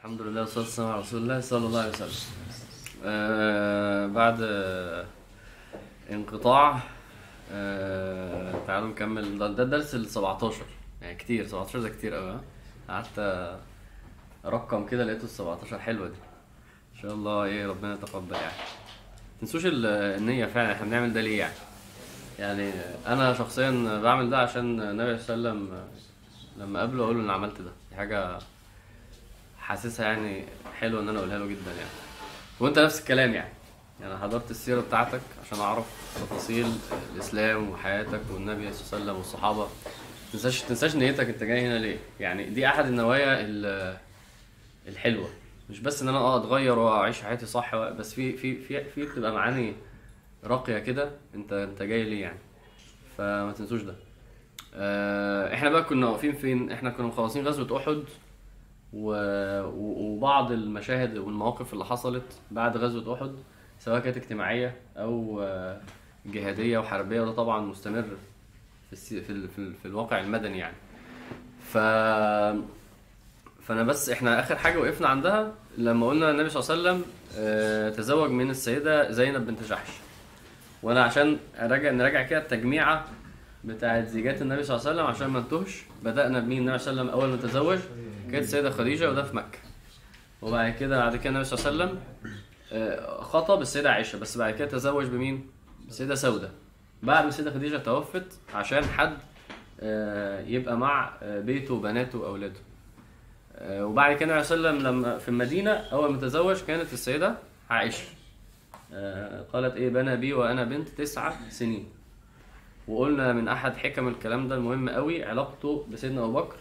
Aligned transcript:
الحمد 0.00 0.22
لله 0.22 0.40
والصلاة 0.40 0.64
والسلام 0.64 0.88
على 0.90 1.00
رسول 1.00 1.22
الله 1.22 1.40
صلى 1.40 1.66
الله 1.66 1.80
عليه 1.80 1.90
وسلم. 1.90 2.10
آه 3.04 4.06
بعد 4.06 4.38
آه 4.42 5.04
انقطاع 6.10 6.80
آه 7.52 8.54
تعالوا 8.66 8.88
نكمل. 8.88 9.38
ده, 9.38 9.46
الدرس 9.46 9.94
ال 9.94 10.06
17 10.06 10.62
يعني 11.02 11.14
كتير 11.16 11.46
17 11.46 11.78
ده 11.80 11.88
كتير 11.88 12.14
قوي؟ 12.14 12.40
قعدت 12.88 13.18
أرقم 14.44 14.86
كده 14.86 15.04
لقيته 15.04 15.24
ال 15.24 15.28
17 15.28 15.78
حلوة 15.78 16.08
دي. 16.08 16.14
إن 16.96 17.02
شاء 17.02 17.12
الله 17.14 17.44
إيه 17.44 17.66
ربنا 17.66 17.94
يتقبل 17.94 18.34
يعني. 18.34 18.52
تنسوش 19.40 19.66
ال- 19.66 19.86
النية 19.86 20.46
فعلا 20.46 20.72
إحنا 20.72 20.86
بنعمل 20.86 21.12
ده 21.12 21.20
ليه 21.20 21.38
يعني؟ 21.38 21.54
يعني 22.38 22.72
أنا 23.06 23.34
شخصيا 23.34 24.00
بعمل 24.02 24.30
ده 24.30 24.38
عشان 24.38 24.80
النبي 24.80 25.18
صلى 25.18 25.34
الله 25.36 25.50
عليه 25.50 25.60
وسلم 25.60 25.84
لما 26.56 26.78
اقابله 26.78 27.04
أقول 27.04 27.16
له 27.16 27.22
ان 27.24 27.30
عملت 27.30 27.60
ده. 27.60 27.70
دي 27.90 27.96
حاجة 27.96 28.38
حاسسها 29.70 30.06
يعني 30.06 30.44
حلوة 30.80 31.00
إن 31.02 31.08
أنا 31.08 31.18
أقولها 31.18 31.38
له 31.38 31.46
جدا 31.46 31.70
يعني. 31.70 31.90
وأنت 32.60 32.78
نفس 32.78 33.00
الكلام 33.00 33.34
يعني. 33.34 33.52
يعني 34.00 34.18
حضرت 34.18 34.50
السيرة 34.50 34.80
بتاعتك 34.80 35.20
عشان 35.46 35.58
أعرف 35.60 35.84
تفاصيل 36.16 36.66
الإسلام 37.14 37.70
وحياتك 37.70 38.20
والنبي 38.30 38.72
صلى 38.72 38.82
الله 38.82 38.92
عليه 38.92 39.02
وسلم 39.04 39.16
والصحابة. 39.16 39.68
تنساش 40.32 40.62
تنساش 40.62 40.96
نيتك 40.96 41.28
أنت 41.28 41.42
جاي 41.44 41.66
هنا 41.66 41.78
ليه؟ 41.78 41.96
يعني 42.20 42.44
دي 42.50 42.66
أحد 42.66 42.86
النوايا 42.86 43.40
ال- 43.40 43.96
الحلوة. 44.88 45.28
مش 45.70 45.80
بس 45.80 46.02
إن 46.02 46.08
أنا 46.08 46.18
آه 46.18 46.36
أتغير 46.36 46.78
وأعيش 46.78 47.22
حياتي 47.22 47.46
صح 47.46 47.76
بس 47.76 48.14
في 48.14 48.36
في 48.36 48.56
في 48.62 48.84
في 48.84 49.04
بتبقى 49.06 49.32
معاني 49.32 49.74
راقية 50.44 50.78
كده 50.78 51.10
انت 51.34 51.52
أنت 51.52 51.82
جاي 51.82 52.02
ليه 52.04 52.22
يعني. 52.22 52.38
فما 53.18 53.52
تنسوش 53.52 53.82
ده. 53.82 53.94
آه، 54.74 55.54
إحنا 55.54 55.70
بقى 55.70 55.84
كنا 55.84 56.06
واقفين 56.08 56.32
فين؟ 56.32 56.72
إحنا 56.72 56.90
كنا 56.90 57.06
مخلصين 57.06 57.46
غزوة 57.48 57.64
أحد. 57.64 58.04
وبعض 58.94 60.52
المشاهد 60.52 61.18
والمواقف 61.18 61.72
اللي 61.72 61.84
حصلت 61.84 62.24
بعد 62.50 62.76
غزوة 62.76 63.14
أحد 63.14 63.32
سواء 63.78 64.00
كانت 64.00 64.16
اجتماعية 64.16 64.76
أو 64.96 65.42
آه، 65.42 65.80
جهادية 66.26 66.78
وحربية 66.78 67.20
وده 67.20 67.32
طبعا 67.32 67.60
مستمر 67.60 68.02
في 68.86 68.92
السي... 68.92 69.20
في, 69.22 69.30
ال... 69.30 69.48
في, 69.48 69.58
ال... 69.58 69.74
في 69.74 69.88
الواقع 69.88 70.20
المدني 70.20 70.58
يعني. 70.58 70.76
ف 71.72 71.78
فأنا 73.62 73.82
بس 73.82 74.10
إحنا 74.10 74.40
آخر 74.40 74.56
حاجة 74.56 74.78
وقفنا 74.78 75.08
عندها 75.08 75.52
لما 75.78 76.06
قلنا 76.08 76.30
النبي 76.30 76.48
صلى 76.48 76.62
الله 76.62 76.90
عليه 76.90 76.98
وسلم 77.00 77.12
آه، 77.38 77.90
تزوج 77.90 78.30
من 78.30 78.50
السيدة 78.50 79.10
زينب 79.10 79.46
بنت 79.46 79.62
جحش. 79.62 79.88
وأنا 80.82 81.02
عشان 81.04 81.36
أراجع 81.58 81.90
نراجع 81.90 82.22
كده 82.22 82.38
التجميعة 82.38 83.04
بتاعت 83.64 84.06
زيجات 84.06 84.42
النبي 84.42 84.62
صلى 84.62 84.76
الله 84.76 84.88
عليه 84.88 84.96
وسلم 85.00 85.14
عشان 85.14 85.26
ما 85.26 85.40
نتوهش 85.40 85.82
بدأنا 86.04 86.40
بمين؟ 86.40 86.58
النبي 86.58 86.78
صلى 86.78 86.90
الله 86.90 87.02
عليه 87.02 87.12
وسلم 87.12 87.22
أول 87.22 87.30
ما 87.30 87.36
تزوج. 87.36 87.78
كانت 88.30 88.44
السيدة 88.44 88.70
خديجة 88.70 89.10
وده 89.10 89.22
في 89.22 89.36
مكة. 89.36 89.58
وبعد 90.42 90.72
كده 90.72 90.98
بعد 90.98 91.16
كده 91.16 91.28
النبي 91.30 91.44
صلى 91.44 91.58
الله 91.72 91.84
عليه 91.84 91.92
وسلم 91.92 92.02
آه، 92.72 93.22
خطب 93.22 93.60
السيدة 93.60 93.90
عائشة 93.92 94.18
بس 94.18 94.38
بعد 94.38 94.54
كده 94.54 94.68
تزوج 94.68 95.06
بمين؟ 95.06 95.50
السيدة 95.88 96.14
سودة. 96.14 96.50
بعد 97.02 97.22
ما 97.22 97.28
السيدة 97.28 97.50
خديجة 97.50 97.76
توفت 97.76 98.38
عشان 98.54 98.84
حد 98.84 99.16
آه، 99.80 100.40
يبقى 100.40 100.76
مع 100.78 101.12
آه، 101.22 101.40
بيته 101.40 101.74
وبناته 101.74 102.18
وأولاده. 102.18 102.60
آه، 103.56 103.86
وبعد 103.86 104.16
كده 104.16 104.30
النبي 104.32 104.44
صلى 104.46 104.56
الله 104.56 104.68
عليه 104.68 104.78
وسلم 104.78 104.88
لما 104.92 105.18
في 105.18 105.28
المدينة 105.28 105.70
أول 105.70 106.12
ما 106.12 106.18
تزوج 106.20 106.62
كانت 106.62 106.92
السيدة 106.92 107.34
عائشة. 107.70 108.04
آه، 108.92 109.42
قالت 109.52 109.74
إيه؟ 109.76 109.88
بنى 109.88 110.16
بي 110.16 110.32
وأنا 110.32 110.64
بنت 110.64 110.88
تسع 110.88 111.32
سنين. 111.48 111.88
وقلنا 112.88 113.32
من 113.32 113.48
أحد 113.48 113.76
حكم 113.76 114.08
الكلام 114.08 114.48
ده 114.48 114.54
المهم 114.54 114.88
قوي 114.88 115.24
علاقته 115.24 115.86
بسيدنا 115.92 116.24
أبو 116.24 116.32
بكر 116.32 116.56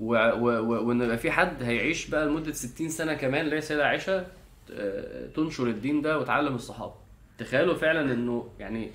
و... 0.00 0.14
و... 0.14 0.86
وإن 0.88 1.02
يبقى 1.02 1.18
في 1.18 1.30
حد 1.30 1.62
هيعيش 1.62 2.08
بقى 2.08 2.26
لمدة 2.26 2.52
60 2.52 2.88
سنة 2.88 3.14
كمان 3.14 3.44
اللي 3.44 3.54
هي 3.54 3.58
السيده 3.58 3.86
عائشة 3.86 4.26
آه، 4.72 5.26
تنشر 5.26 5.66
الدين 5.66 6.02
ده 6.02 6.18
وتعلم 6.18 6.54
الصحابة. 6.54 6.94
تخيلوا 7.38 7.74
فعلا 7.74 8.12
إنه 8.12 8.48
يعني 8.58 8.90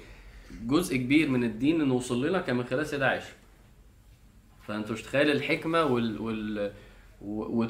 جزء 0.67 0.97
كبير 0.97 1.29
من 1.29 1.43
الدين 1.43 1.81
إنه 1.81 1.93
وصل 1.93 2.25
لنا 2.27 2.41
كان 2.41 2.55
من 2.55 2.63
خلال 2.63 2.81
السيده 2.81 3.07
عائشة. 3.07 3.33
فأنتوا 4.67 4.93
مش 4.93 5.01
تخيل 5.01 5.31
الحكمة 5.31 5.83
وال, 5.83 6.21
وال... 6.21 6.71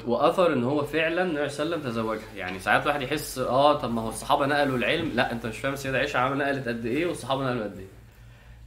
وأثر 0.06 0.52
إن 0.52 0.64
هو 0.64 0.82
فعلا 0.84 1.22
النبي 1.22 1.48
صلى 1.48 1.64
الله 1.64 1.76
عليه 1.76 1.84
وسلم 1.86 1.90
تزوجها. 1.92 2.34
يعني 2.36 2.58
ساعات 2.58 2.82
الواحد 2.82 3.02
يحس 3.02 3.38
آه 3.38 3.72
طب 3.78 3.92
ما 3.94 4.02
هو 4.02 4.08
الصحابة 4.08 4.46
نقلوا 4.46 4.76
العلم. 4.78 5.10
لا 5.14 5.32
أنت 5.32 5.46
مش 5.46 5.58
فاهم 5.58 5.72
السيده 5.72 5.98
عائشة 5.98 6.18
عمل 6.18 6.38
نقلت 6.38 6.68
قد 6.68 6.86
إيه 6.86 7.06
والصحابة 7.06 7.44
نقلوا 7.44 7.64
قد 7.64 7.78
إيه. 7.78 7.86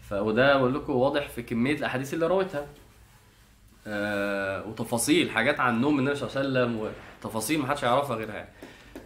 ف... 0.02 0.14
وده 0.14 0.58
بقول 0.58 0.74
لكم 0.76 0.94
واضح 0.94 1.30
في 1.30 1.42
كمية 1.42 1.76
الأحاديث 1.78 2.14
اللي 2.14 2.28
روتها 2.28 2.66
آه، 3.92 4.66
وتفاصيل 4.68 5.30
حاجات 5.32 5.60
عن 5.60 5.82
نوم 5.82 6.00
النبي 6.00 6.16
صلى 6.16 6.30
الله 6.30 6.40
عليه 6.40 6.50
وسلم 6.50 6.92
وتفاصيل 7.24 7.60
ما 7.60 7.68
حدش 7.68 7.84
يعرفها 7.84 8.16
غيرها 8.16 8.34
يعني. 8.36 8.50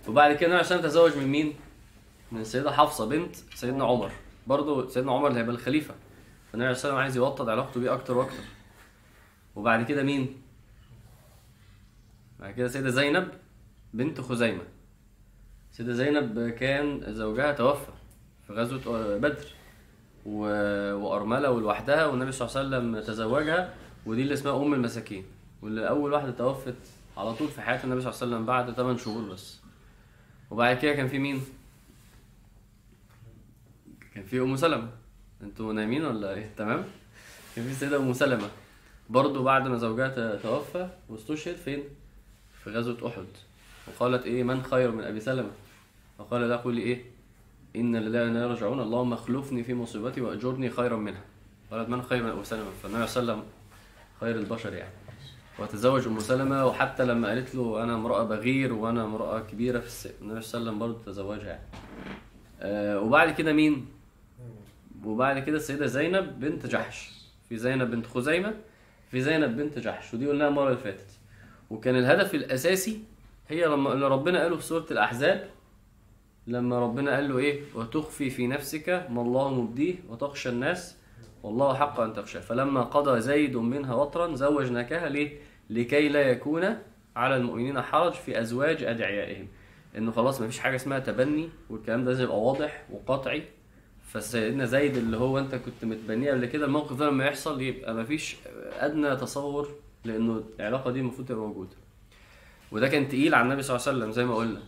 وبعد 0.07 0.35
كده 0.35 0.51
النبي 0.51 0.63
صلى 0.63 0.75
الله 0.77 0.88
عليه 0.89 0.97
وسلم 0.99 1.09
تزوج 1.09 1.23
من 1.23 1.31
مين؟ 1.31 1.53
من 2.31 2.41
السيدة 2.41 2.71
حفصة 2.71 3.05
بنت 3.09 3.35
سيدنا 3.55 3.85
عمر 3.85 4.11
برضه 4.47 4.89
سيدنا 4.89 5.11
عمر 5.11 5.27
اللي 5.27 5.39
هيبقى 5.39 5.55
الخليفة 5.55 5.93
فالنبي 6.51 6.67
عليه 6.67 6.77
وسلم 6.77 6.95
عايز 6.95 7.17
يوطد 7.17 7.49
علاقته 7.49 7.79
بيه 7.79 7.93
أكتر 7.93 8.17
وأكتر 8.17 8.43
وبعد 9.55 9.85
كده 9.85 10.03
مين؟ 10.03 10.41
بعد 12.39 12.53
كده 12.53 12.67
سيدة 12.67 12.89
زينب 12.89 13.27
بنت 13.93 14.22
خزيمة 14.22 14.63
سيدة 15.72 15.93
زينب 15.93 16.49
كان 16.49 17.13
زوجها 17.13 17.51
توفى 17.51 17.91
في 18.47 18.53
غزوة 18.53 19.17
بدر 19.17 19.45
و... 20.25 20.39
وأرملة 20.93 21.51
ولوحدها 21.51 22.05
والنبي 22.05 22.31
صلى 22.31 22.47
الله 22.47 22.77
عليه 22.77 22.88
وسلم 22.88 23.13
تزوجها 23.13 23.73
ودي 24.06 24.22
اللي 24.22 24.34
اسمها 24.34 24.64
أم 24.64 24.74
المساكين 24.74 25.25
واللي 25.62 25.90
أول 25.90 26.14
واحدة 26.14 26.31
توفت 26.31 26.75
على 27.18 27.34
طول 27.34 27.47
في 27.47 27.62
حياة 27.62 27.84
النبي 27.84 28.02
صلى 28.02 28.09
الله 28.12 28.22
عليه 28.22 28.28
وسلم 28.36 28.46
بعد 28.46 28.72
8 28.74 28.97
شهور 28.97 29.34
بس 29.34 29.59
وبعد 30.52 30.78
كده 30.78 30.94
كان 30.94 31.08
في 31.08 31.19
مين؟ 31.19 31.41
كان 34.16 34.24
في 34.24 34.40
أم 34.40 34.56
سلمة 34.56 34.90
أنتوا 35.44 35.74
نايمين 35.74 36.06
ولا 36.06 36.34
إيه؟ 36.34 36.52
تمام؟ 36.58 36.84
كان 37.56 37.66
في 37.66 37.72
السيدة 37.72 37.97
أم 37.97 38.14
سلمة 38.14 38.50
برضه 39.09 39.44
بعد 39.44 39.68
ما 39.68 39.78
زوجها 39.78 40.35
توفى 40.35 40.90
واستشهد 41.09 41.56
فين؟ 41.56 41.84
في 42.64 42.70
غزوة 42.70 43.08
أحد 43.08 43.25
وقالت 43.88 44.25
إيه 44.25 44.44
من 44.44 44.64
خير 44.64 44.91
من 44.91 45.03
أبي 45.03 45.20
سلمة؟ 45.20 45.50
فقال 46.18 46.41
لا 46.41 46.56
قولي 46.56 46.81
إيه؟ 46.81 47.06
إن 47.75 47.96
لله 47.96 48.24
وإنا 48.24 48.40
إليه 48.40 48.47
راجعون 48.47 48.80
اللهم 48.80 49.14
اخلفني 49.14 49.64
في 49.64 49.74
مصيبتي 49.74 50.22
وأجرني 50.22 50.70
خيرا 50.70 50.97
منها 50.97 51.22
قالت 51.72 51.90
من 51.90 52.02
خير 52.02 52.24
من 52.24 52.30
أبو 52.30 52.44
سلمة 52.44 52.70
فالنبي 52.84 53.08
صلى 53.08 53.22
الله 53.22 53.34
عليه 53.34 53.41
وسلم 53.41 53.53
خير 54.23 54.35
البشر 54.35 54.73
يعني. 54.73 54.94
وتزوج 55.59 56.07
أم 56.07 56.19
سلمة 56.19 56.66
وحتى 56.66 57.06
لما 57.06 57.28
قالت 57.28 57.56
له 57.56 57.84
أنا 57.84 57.95
امرأة 57.95 58.23
بغير 58.23 58.73
وأنا 58.73 59.03
امرأة 59.03 59.39
كبيرة 59.39 59.79
في 59.79 59.85
السن 59.85 60.09
النبي 60.22 60.41
صلى 60.41 60.59
الله 60.59 60.72
عليه 60.72 60.79
وسلم 60.79 60.79
برضه 60.79 61.06
تزوجها 61.06 61.47
يعني. 61.47 61.63
آه 62.61 63.00
وبعد 63.00 63.34
كده 63.34 63.53
مين؟ 63.53 63.85
وبعد 65.06 65.39
كده 65.39 65.57
السيدة 65.57 65.85
زينب 65.85 66.39
بنت 66.39 66.66
جحش. 66.66 67.11
في 67.50 67.57
زينب 67.57 67.91
بنت 67.91 68.07
خزيمة 68.07 68.53
في 69.11 69.22
زينب 69.22 69.57
بنت 69.57 69.79
جحش 69.79 70.13
ودي 70.13 70.28
قلناها 70.28 70.47
المرة 70.47 70.67
اللي 70.67 70.78
فاتت. 70.78 71.19
وكان 71.69 71.95
الهدف 71.95 72.35
الأساسي 72.35 73.00
هي 73.47 73.66
لما 73.66 73.94
اللي 73.94 74.07
ربنا 74.07 74.41
قاله 74.44 74.57
في 74.57 74.63
سورة 74.63 74.85
الأحزاب 74.91 75.50
لما 76.47 76.79
ربنا 76.79 77.16
قال 77.16 77.29
له 77.29 77.38
إيه؟ 77.38 77.61
وتخفي 77.75 78.29
في 78.29 78.47
نفسك 78.47 79.07
ما 79.09 79.22
الله 79.22 79.53
مبديه 79.53 79.95
وتخشى 80.09 80.50
الناس 80.50 80.97
والله 81.43 81.73
حق 81.73 81.99
أن 81.99 82.13
تخشى. 82.13 82.41
فلما 82.41 82.81
قضى 82.83 83.21
زيد 83.21 83.57
منها 83.57 83.95
وطرا 83.95 84.35
زوجناكها 84.35 85.09
ليه؟ 85.09 85.37
لكي 85.69 86.09
لا 86.09 86.21
يكون 86.21 86.77
على 87.15 87.37
المؤمنين 87.37 87.81
حرج 87.81 88.11
في 88.13 88.41
أزواج 88.41 88.83
أدعيائهم. 88.83 89.47
إنه 89.97 90.11
خلاص 90.11 90.41
مفيش 90.41 90.59
حاجة 90.59 90.75
اسمها 90.75 90.99
تبني 90.99 91.49
والكلام 91.69 92.03
ده 92.05 92.11
لازم 92.11 92.23
يبقى 92.23 92.39
واضح 92.41 92.83
وقطعي. 92.91 93.43
فسيدنا 94.11 94.65
زيد 94.65 94.97
اللي 94.97 95.17
هو 95.17 95.39
أنت 95.39 95.55
كنت 95.55 95.85
متبنيه 95.85 96.31
قبل 96.31 96.45
كده 96.45 96.65
الموقف 96.65 96.95
ده 96.97 97.09
لما 97.09 97.25
يحصل 97.25 97.61
يبقى 97.61 97.93
مفيش 97.93 98.35
أدنى 98.79 99.15
تصور 99.15 99.69
لأنه 100.05 100.43
العلاقة 100.59 100.91
دي 100.91 100.99
المفروض 100.99 101.27
تبقى 101.27 101.47
موجودة. 101.47 101.75
وده 102.71 102.87
كان 102.87 103.07
تقيل 103.07 103.35
على 103.35 103.43
النبي 103.45 103.61
صلى 103.61 103.75
الله 103.75 103.87
عليه 103.87 103.97
وسلم 103.97 104.11
زي 104.11 104.25
ما 104.25 104.35
قلنا. 104.35 104.59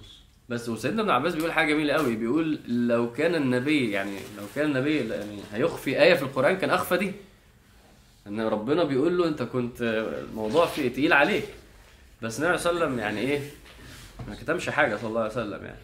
بس 0.50 0.70
وسيدنا 0.70 1.02
ابن 1.02 1.10
عباس 1.12 1.36
بيقول 1.36 1.52
حاجة 1.52 1.74
جميلة 1.74 1.94
قوي. 1.94 2.16
بيقول 2.16 2.60
لو 2.68 3.12
كان 3.14 3.36
النبي 3.36 3.92
يعني 3.92 4.18
لو 4.38 4.44
كان 4.56 4.66
النبي 4.66 5.10
يعني 5.10 5.40
هيخفي 5.54 6.02
آية 6.02 6.14
في 6.14 6.24
القرآن 6.24 6.58
كان 6.58 6.70
أخفى 6.70 6.98
دي. 6.98 7.12
إن 8.28 8.42
ربنا 8.42 8.84
بيقول 8.84 9.18
له 9.18 9.28
أنت 9.28 9.44
كنت 9.44 9.82
الموضوع 10.30 10.66
فيه 10.66 10.90
تقيل 10.94 11.14
عليك. 11.14 11.46
بس 12.22 12.40
النبي 12.40 12.58
صلى 12.58 12.72
الله 12.72 12.82
عليه 12.82 12.92
وسلم 12.94 13.00
يعني 13.00 13.20
إيه؟ 13.20 13.40
ما 14.28 14.36
كتمش 14.36 14.70
حاجة 14.70 14.96
صلى 14.96 15.08
الله 15.10 15.22
عليه 15.22 15.32
وسلم 15.32 15.66
يعني. 15.66 15.78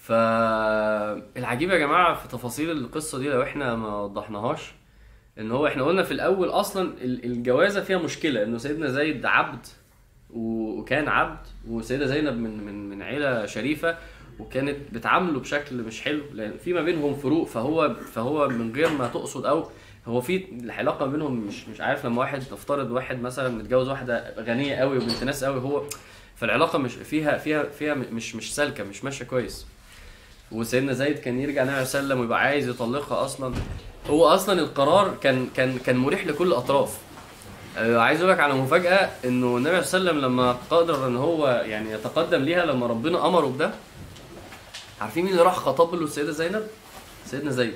فالعجيب 0.00 1.70
يا 1.70 1.78
جماعة 1.78 2.14
في 2.14 2.28
تفاصيل 2.28 2.70
القصة 2.70 3.18
دي 3.18 3.28
لو 3.28 3.42
إحنا 3.42 3.74
ما 3.76 4.00
وضحناهاش 4.00 4.60
إن 5.38 5.50
هو 5.52 5.66
إحنا 5.66 5.82
قلنا 5.84 6.02
في 6.02 6.10
الأول 6.12 6.48
أصلا 6.48 6.82
ال- 7.00 7.24
الجوازة 7.24 7.80
فيها 7.80 7.98
مشكلة 7.98 8.42
إنه 8.42 8.58
سيدنا 8.58 8.88
زيد 8.88 9.26
عبد 9.26 9.66
وكان 10.34 11.08
عبد 11.08 11.38
وسيدة 11.68 12.06
زينب 12.06 12.34
من 12.36 12.64
من 12.64 12.88
من 12.90 13.02
عيلة 13.02 13.46
شريفة 13.46 13.96
وكانت 14.38 14.76
بتعامله 14.92 15.40
بشكل 15.40 15.76
مش 15.76 16.00
حلو 16.00 16.22
لأن 16.34 16.52
في 16.64 16.72
ما 16.72 16.82
بينهم 16.82 17.14
فروق 17.14 17.46
فهو 17.48 17.94
فهو 17.94 18.48
من 18.48 18.72
غير 18.74 18.88
ما 18.90 19.08
تقصد 19.08 19.46
أو 19.46 19.68
هو 20.06 20.20
في 20.20 20.44
العلاقة 20.52 21.06
بينهم 21.06 21.36
مش 21.46 21.68
مش 21.68 21.80
عارف 21.80 22.06
لما 22.06 22.20
واحد 22.20 22.38
نفترض 22.38 22.90
واحد 22.90 23.20
مثلا 23.22 23.48
متجوز 23.48 23.88
واحدة 23.88 24.34
غنية 24.38 24.74
قوي 24.76 24.96
وبنت 24.98 25.24
ناس 25.24 25.44
قوي 25.44 25.60
هو 25.60 25.82
فالعلاقة 26.36 26.78
مش 26.78 26.92
فيها 26.94 27.38
فيها 27.38 27.62
فيها 27.62 27.94
مش 27.94 28.36
مش 28.36 28.54
سالكة 28.54 28.84
مش 28.84 29.04
ماشية 29.04 29.24
كويس. 29.24 29.66
وسيدنا 30.52 30.92
زيد 30.92 31.18
كان 31.18 31.40
يرجع 31.40 31.62
النبي 31.62 31.74
عليه 31.76 31.86
وسلم 31.86 32.20
ويبقى 32.20 32.40
عايز 32.40 32.68
يطلقها 32.68 33.24
أصلا. 33.24 33.54
هو 34.06 34.24
أصلا 34.26 34.60
القرار 34.60 35.14
كان 35.20 35.48
كان 35.56 35.78
كان 35.78 35.96
مريح 35.96 36.26
لكل 36.26 36.46
الاطراف 36.48 36.98
عايز 37.78 38.20
أقول 38.20 38.32
لك 38.32 38.40
على 38.40 38.54
مفاجأة 38.54 39.10
إنه 39.24 39.56
النبي 39.56 39.82
صلى 39.82 40.00
الله 40.00 40.10
عليه 40.10 40.18
وسلم 40.18 40.32
لما 40.32 40.56
قدر 40.70 41.06
إن 41.06 41.16
هو 41.16 41.62
يعني 41.66 41.90
يتقدم 41.90 42.42
ليها 42.42 42.66
لما 42.66 42.86
ربنا 42.86 43.26
أمره 43.26 43.46
بده 43.46 43.70
عارفين 45.00 45.24
مين 45.24 45.32
اللي 45.32 45.44
راح 45.44 45.56
خطب 45.56 45.94
له؟ 45.94 46.04
السيدة 46.04 46.30
زينب؟ 46.32 46.66
سيدنا 47.26 47.50
زيد. 47.50 47.74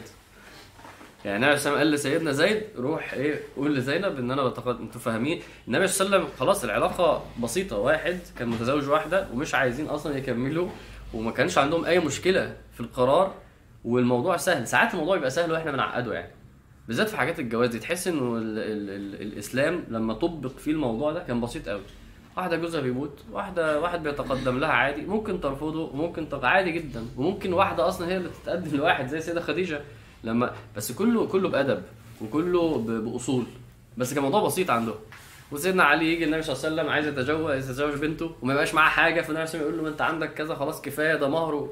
يعني 1.24 1.36
النبي 1.44 1.58
صلى 1.58 1.66
الله 1.70 1.80
عليه 1.80 1.90
وسلم 1.90 2.08
قال 2.08 2.12
لسيدنا 2.14 2.32
زيد 2.32 2.62
روح 2.78 3.12
إيه 3.12 3.40
قول 3.56 3.76
لزينب 3.76 4.18
إن 4.18 4.30
أنا 4.30 4.44
بتقدم 4.48 4.82
أنتوا 4.82 5.00
فاهمين؟ 5.00 5.42
النبي 5.68 5.86
صلى 5.86 6.06
الله 6.06 6.16
عليه 6.16 6.26
وسلم 6.26 6.38
خلاص 6.40 6.64
العلاقة 6.64 7.24
بسيطة 7.42 7.78
واحد 7.78 8.18
كان 8.38 8.48
متزوج 8.48 8.88
واحدة 8.88 9.26
ومش 9.32 9.54
عايزين 9.54 9.86
أصلا 9.86 10.18
يكملوا 10.18 10.68
وما 11.14 11.30
كانش 11.30 11.58
عندهم 11.58 11.84
أي 11.84 11.98
مشكلة 11.98 12.56
في 12.74 12.80
القرار 12.80 13.34
والموضوع 13.84 14.36
سهل. 14.36 14.68
ساعات 14.68 14.94
الموضوع 14.94 15.16
يبقى 15.16 15.30
سهل 15.30 15.52
وإحنا 15.52 15.70
بنعقده 15.72 16.14
يعني. 16.14 16.30
بالذات 16.88 17.08
في 17.08 17.16
حاجات 17.16 17.38
الجواز 17.38 17.68
دي 17.68 17.78
تحس 17.78 18.08
إنه 18.08 18.36
ال 18.36 18.58
ال 18.58 18.90
ال 18.90 19.22
الإسلام 19.22 19.84
لما 19.88 20.14
طبق 20.14 20.50
فيه 20.50 20.72
الموضوع 20.72 21.12
ده 21.12 21.20
كان 21.20 21.40
بسيط 21.40 21.68
قوي 21.68 21.80
واحدة 22.36 22.56
جوزها 22.56 22.80
بيموت 22.80 23.18
واحدة 23.32 23.80
واحد 23.80 24.02
بيتقدم 24.02 24.58
لها 24.58 24.68
عادي 24.68 25.02
ممكن 25.02 25.40
ترفضه 25.40 25.90
وممكن 25.92 26.28
تق... 26.28 26.44
عادي 26.44 26.70
جدا. 26.72 27.06
وممكن 27.16 27.52
واحدة 27.52 27.88
أصلا 27.88 28.08
هي 28.08 28.16
اللي 28.16 28.28
تتقدم 28.28 28.76
لواحد 28.78 29.08
زي 29.08 29.18
السيدة 29.18 29.40
خديجة. 29.40 29.80
لما 30.24 30.52
بس 30.76 30.92
كله 30.92 31.26
كله 31.26 31.48
بأدب 31.48 31.82
وكله 32.22 32.78
ب... 32.78 32.90
بأصول. 32.90 33.44
بس 33.96 34.14
كان 34.14 34.24
الموضوع 34.24 34.46
بسيط 34.46 34.70
عندهم. 34.70 34.96
وسيدنا 35.52 35.84
علي 35.84 36.12
يجي 36.12 36.24
النبي 36.24 36.42
صلى 36.42 36.56
الله 36.56 36.64
عليه 36.64 36.74
وسلم 36.74 36.92
عايز 36.92 37.06
يتجوز 37.06 37.54
يتزوج 37.70 37.94
بنته 37.94 38.32
وما 38.42 38.52
يبقاش 38.52 38.74
معاه 38.74 38.90
حاجة 38.90 39.20
فالنبي 39.20 39.26
صلى 39.26 39.30
الله 39.30 39.40
عليه 39.40 39.48
وسلم 39.48 39.60
يقول 39.62 39.76
له 39.76 39.82
ما 39.82 39.88
أنت 39.88 40.00
عندك 40.02 40.34
كذا 40.34 40.54
خلاص 40.54 40.82
كفاية 40.82 41.14
ده 41.14 41.28
مهر 41.28 41.68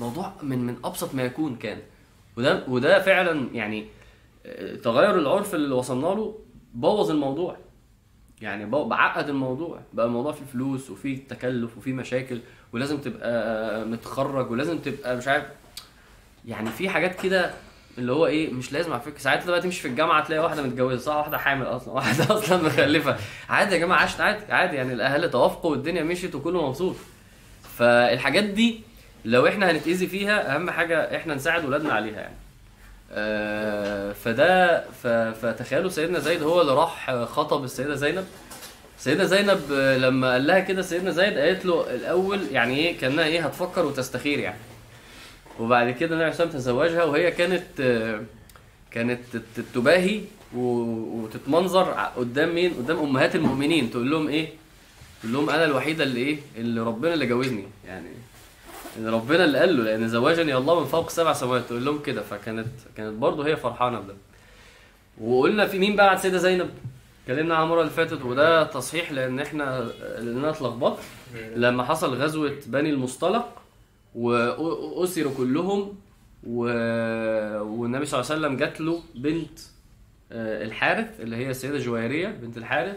موضوع 0.00 0.32
من 0.42 0.58
من 0.58 0.76
أبسط 0.84 1.14
ما 1.14 1.22
يكون 1.22 1.56
كان. 1.56 1.78
وده 2.36 2.64
وده 2.68 3.00
فعلا 3.02 3.48
يعني 3.52 3.86
تغير 4.82 5.18
العرف 5.18 5.54
اللي 5.54 5.74
وصلنا 5.74 6.06
له 6.06 6.38
بوظ 6.74 7.10
الموضوع. 7.10 7.56
يعني 8.40 8.66
بعقد 8.66 9.28
الموضوع. 9.28 9.80
بقى 9.92 10.06
الموضوع 10.06 10.32
فيه 10.32 10.44
فلوس 10.44 10.90
وفيه 10.90 11.18
تكلف 11.28 11.76
وفيه 11.78 11.92
مشاكل 11.92 12.40
ولازم 12.72 12.98
تبقى 12.98 13.86
متخرج 13.86 14.50
ولازم 14.50 14.78
تبقى 14.78 15.16
مش 15.16 15.28
عارف. 15.28 15.44
يعني 16.44 16.70
في 16.70 16.88
حاجات 16.88 17.20
كده 17.22 17.50
اللي 17.98 18.12
هو 18.12 18.26
إيه 18.26 18.52
مش 18.52 18.72
لازم 18.72 18.92
على 18.92 19.00
فكرة. 19.00 19.18
ساعات 19.18 19.46
بقى 19.46 19.60
تمشي 19.60 19.80
في 19.80 19.88
الجامعة 19.88 20.24
تلاقي 20.24 20.42
واحدة 20.42 20.62
متجوزة 20.62 20.96
صح؟ 20.98 21.16
واحدة 21.16 21.38
حامل 21.38 21.66
أصلا 21.66 21.94
واحدة 21.94 22.38
أصلا 22.38 22.62
مخلفة. 22.62 23.16
عادي 23.48 23.74
يا 23.74 23.80
جماعة 23.80 24.02
عشت 24.02 24.20
عادي 24.20 24.52
عادي. 24.52 24.76
يعني 24.76 24.92
الأهل 24.92 25.30
توافقوا 25.30 25.70
والدنيا 25.70 26.02
مشيت 26.02 26.34
وكله 26.34 26.68
مبسوط. 26.68 26.96
فالحاجات 27.62 28.44
دي 28.44 28.80
لو 29.24 29.46
إحنا 29.46 29.70
هنتأذي 29.70 30.06
فيها 30.06 30.54
أهم 30.54 30.70
حاجة 30.70 31.16
إحنا 31.16 31.34
نساعد 31.34 31.64
ولادنا 31.64 31.92
عليها 31.92 32.20
يعني. 32.20 32.36
فده 34.12 34.80
ف- 35.02 35.06
فتخيلوا 35.46 35.90
سيدنا 35.90 36.18
زيد 36.18 36.42
هو 36.42 36.60
اللي 36.60 36.72
راح 36.74 37.10
خطب 37.24 37.64
السيدة 37.64 37.94
زينب. 37.94 38.24
سيدة 38.98 39.24
زينب 39.24 39.60
آه، 39.72 39.98
لما 39.98 40.32
قال 40.32 40.46
لها 40.46 40.60
كده 40.60 40.82
سيدنا 40.82 41.10
زيد 41.10 41.38
قالت 41.38 41.64
له 41.66 41.94
الأول 41.94 42.40
يعني 42.52 42.76
إيه 42.76 42.98
كأنها 42.98 43.24
إيه 43.24 43.46
هتفكر 43.46 43.86
وتستخير 43.86 44.38
يعني. 44.38 44.58
وبعد 45.60 45.90
كده 45.90 46.14
النبي 46.16 46.24
عليه 46.42 46.50
تزوجها 46.52 47.04
وهي 47.04 47.30
كانت 47.30 47.62
آه، 47.80 48.20
كانت 48.90 49.20
تباهي 49.74 50.20
وتتمنظر 50.56 51.90
قدام 52.16 52.54
مين؟ 52.54 52.74
قدام 52.74 52.98
أمهات 52.98 53.34
المؤمنين. 53.36 53.90
تقول 53.90 54.10
لهم 54.10 54.28
إيه؟ 54.28 54.48
تقول 55.22 55.32
لهم 55.32 55.50
أنا 55.50 55.64
الوحيدة 55.64 56.04
اللي 56.04 56.20
إيه؟ 56.20 56.36
اللي 56.56 56.80
ربنا 56.80 57.14
اللي 57.14 57.26
جوزني 57.26 57.64
يعني. 57.86 58.08
ربنا 59.02 59.44
اللي 59.44 59.58
قال 59.58 59.76
له 59.76 59.82
لأن 59.84 60.08
زواجني 60.08 60.56
الله 60.56 60.80
من 60.80 60.86
فوق 60.86 61.10
سبع 61.10 61.32
سماوات. 61.32 61.64
تقول 61.64 61.84
لهم 61.84 62.02
كده 62.02 62.22
فكانت 62.22 62.66
كانت 62.96 63.18
برضه 63.18 63.46
هي 63.46 63.56
فرحانة 63.56 64.00
بده. 64.00 64.14
وقلنا 65.20 65.66
في 65.66 65.78
مين 65.78 65.96
بعد 65.96 66.18
سيدة 66.18 66.38
زينب؟ 66.38 66.70
اتكلمنا 67.22 67.54
عنها 67.54 67.64
المرة 67.64 67.80
اللي 67.80 67.92
فاتت 67.92 68.22
وده 68.22 68.64
تصحيح 68.64 69.12
لأن 69.12 69.40
إحنا 69.40 69.88
لأننا 70.18 70.50
اتلخبطت. 70.50 71.02
لما 71.56 71.84
حصل 71.84 72.14
غزوة 72.14 72.56
بني 72.66 72.90
المصطلق 72.90 73.48
وأسروا 74.14 75.32
كلهم 75.36 75.94
و... 76.46 76.60
والنبي 77.60 78.06
صلى 78.06 78.20
الله 78.20 78.30
عليه 78.32 78.40
وسلم 78.40 78.56
جات 78.56 78.80
له 78.80 79.02
بنت 79.14 79.58
آه، 80.32 80.64
الحارث 80.64 81.20
اللي 81.20 81.36
هي 81.36 81.50
السيدة 81.50 81.78
جويريه 81.78 82.28
بنت 82.28 82.56
الحارث. 82.56 82.96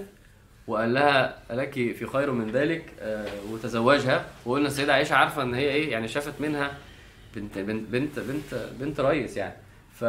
وقال 0.68 0.94
لها 0.94 1.40
لك 1.52 1.74
في 1.74 2.06
خير 2.06 2.32
من 2.32 2.52
ذلك 2.52 2.86
آه، 3.00 3.28
وتزوجها. 3.52 4.26
وقلنا 4.46 4.68
السيدة 4.68 4.94
عائشة 4.94 5.16
عارفة 5.16 5.42
إن 5.42 5.54
هي 5.54 5.70
إيه 5.70 5.92
يعني 5.92 6.08
شافت 6.08 6.42
منها 6.42 6.78
بنت 7.36 7.58
بنت 7.58 7.90
بنت 7.90 8.20
بنت, 8.20 8.70
بنت 8.80 9.00
ريس 9.00 9.38
يعني. 9.38 9.54
ف 10.00 10.04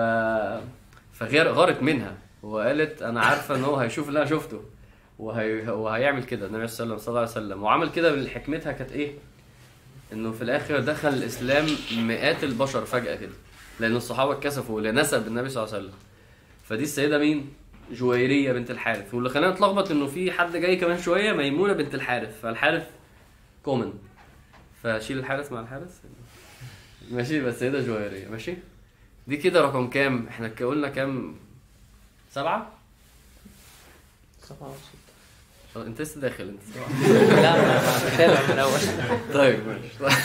فغير 1.13 1.53
غارت 1.53 1.83
منها. 1.83 2.15
وقالت 2.43 3.03
أنا 3.03 3.21
عارفة 3.21 3.55
إن 3.55 3.65
هو 3.65 3.77
هيشوف 3.77 4.09
اللي 4.09 4.19
أنا 4.19 4.29
شفته 4.29 4.61
وهي... 5.19 5.69
وهيعمل 5.69 6.25
كده. 6.25 6.47
النبي 6.47 6.67
صلى 6.69 6.85
الله 6.85 7.21
عليه 7.21 7.31
وسلم. 7.31 7.63
وعمل 7.63 7.91
كده 7.91 8.15
من 8.15 8.29
حكمتها 8.29 8.73
كانت 8.73 8.93
إيه؟ 8.93 9.13
إنه 10.13 10.33
في 10.33 10.43
الآخر 10.43 10.81
دخل 10.81 11.09
الإسلام 11.09 11.67
مئات 11.97 12.45
البشر 12.45 12.85
فجأة 12.85 13.17
كده. 13.17 13.33
لأن 13.81 13.97
الصحابة 13.97 14.33
اتكسفوا 14.33 14.81
لنسب 14.81 15.27
النبي 15.27 15.49
صلى 15.49 15.65
الله 15.65 15.75
عليه 15.75 15.85
وسلم. 15.85 15.99
فدي 16.65 16.83
السيدة 16.83 17.19
مين؟ 17.19 17.53
جويرية 17.93 18.53
بنت 18.53 18.71
الحارث 18.71 19.15
واللي 19.15 19.31
خلانا 19.31 19.55
نتلخبط 19.55 19.91
إنه 19.91 20.07
في 20.07 20.33
حد 20.33 20.57
جاي 20.57 20.77
كمان 20.77 21.03
شوية 21.03 21.33
ميمونة 21.33 21.73
بنت 21.73 21.95
الحارث 21.95 22.41
فالحارث 22.41 22.87
كومن 23.65 23.93
فشيل 24.83 25.19
الحارث 25.19 25.53
مع 25.53 25.61
الحارث 25.61 25.99
ماشي 27.11 27.41
بس 27.41 27.55
السيده 27.55 27.81
جويرية 27.83 28.29
ماشي 28.29 28.55
دي 29.27 29.37
كده 29.37 29.61
رقم 29.61 29.91
كام؟ 29.91 30.27
إحنا 30.29 30.49
قلنا 30.61 30.89
كام؟ 30.89 31.37
سبعة؟ 32.31 32.73
سبعة 34.43 34.69
وستة 34.69 35.09
آه، 35.77 35.87
أنت 35.87 36.01
لسه 36.01 36.21
داخل 36.21 36.45
أنت. 36.45 36.77
لا 37.43 37.55
أنا 37.55 38.15
بتابع 38.15 38.43
من 38.43 38.53
الأول 38.53 38.81
طيب 39.35 39.59
ماشي 39.67 40.17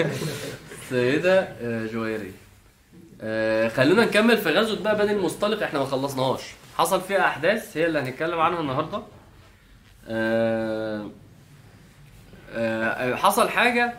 سيدة 0.90 1.40
آه، 1.40 1.86
جويرية 1.86 2.32
آه، 3.22 3.68
خلونا 3.68 4.04
نكمل 4.04 4.38
في 4.38 4.48
غزوة 4.48 4.82
بقى 4.82 4.98
بني 4.98 5.12
المصطلق 5.12 5.62
إحنا 5.62 5.78
ما 5.78 5.84
خلصناهاش 5.84 6.42
حصل 6.80 7.00
فيها 7.00 7.26
أحداث 7.26 7.76
هي 7.76 7.86
اللي 7.86 7.98
هنتكلم 7.98 8.40
عنها 8.40 8.60
النهارده. 8.60 9.02
آه، 10.08 11.10
آه، 12.52 13.14
حصل 13.14 13.48
حاجة 13.48 13.94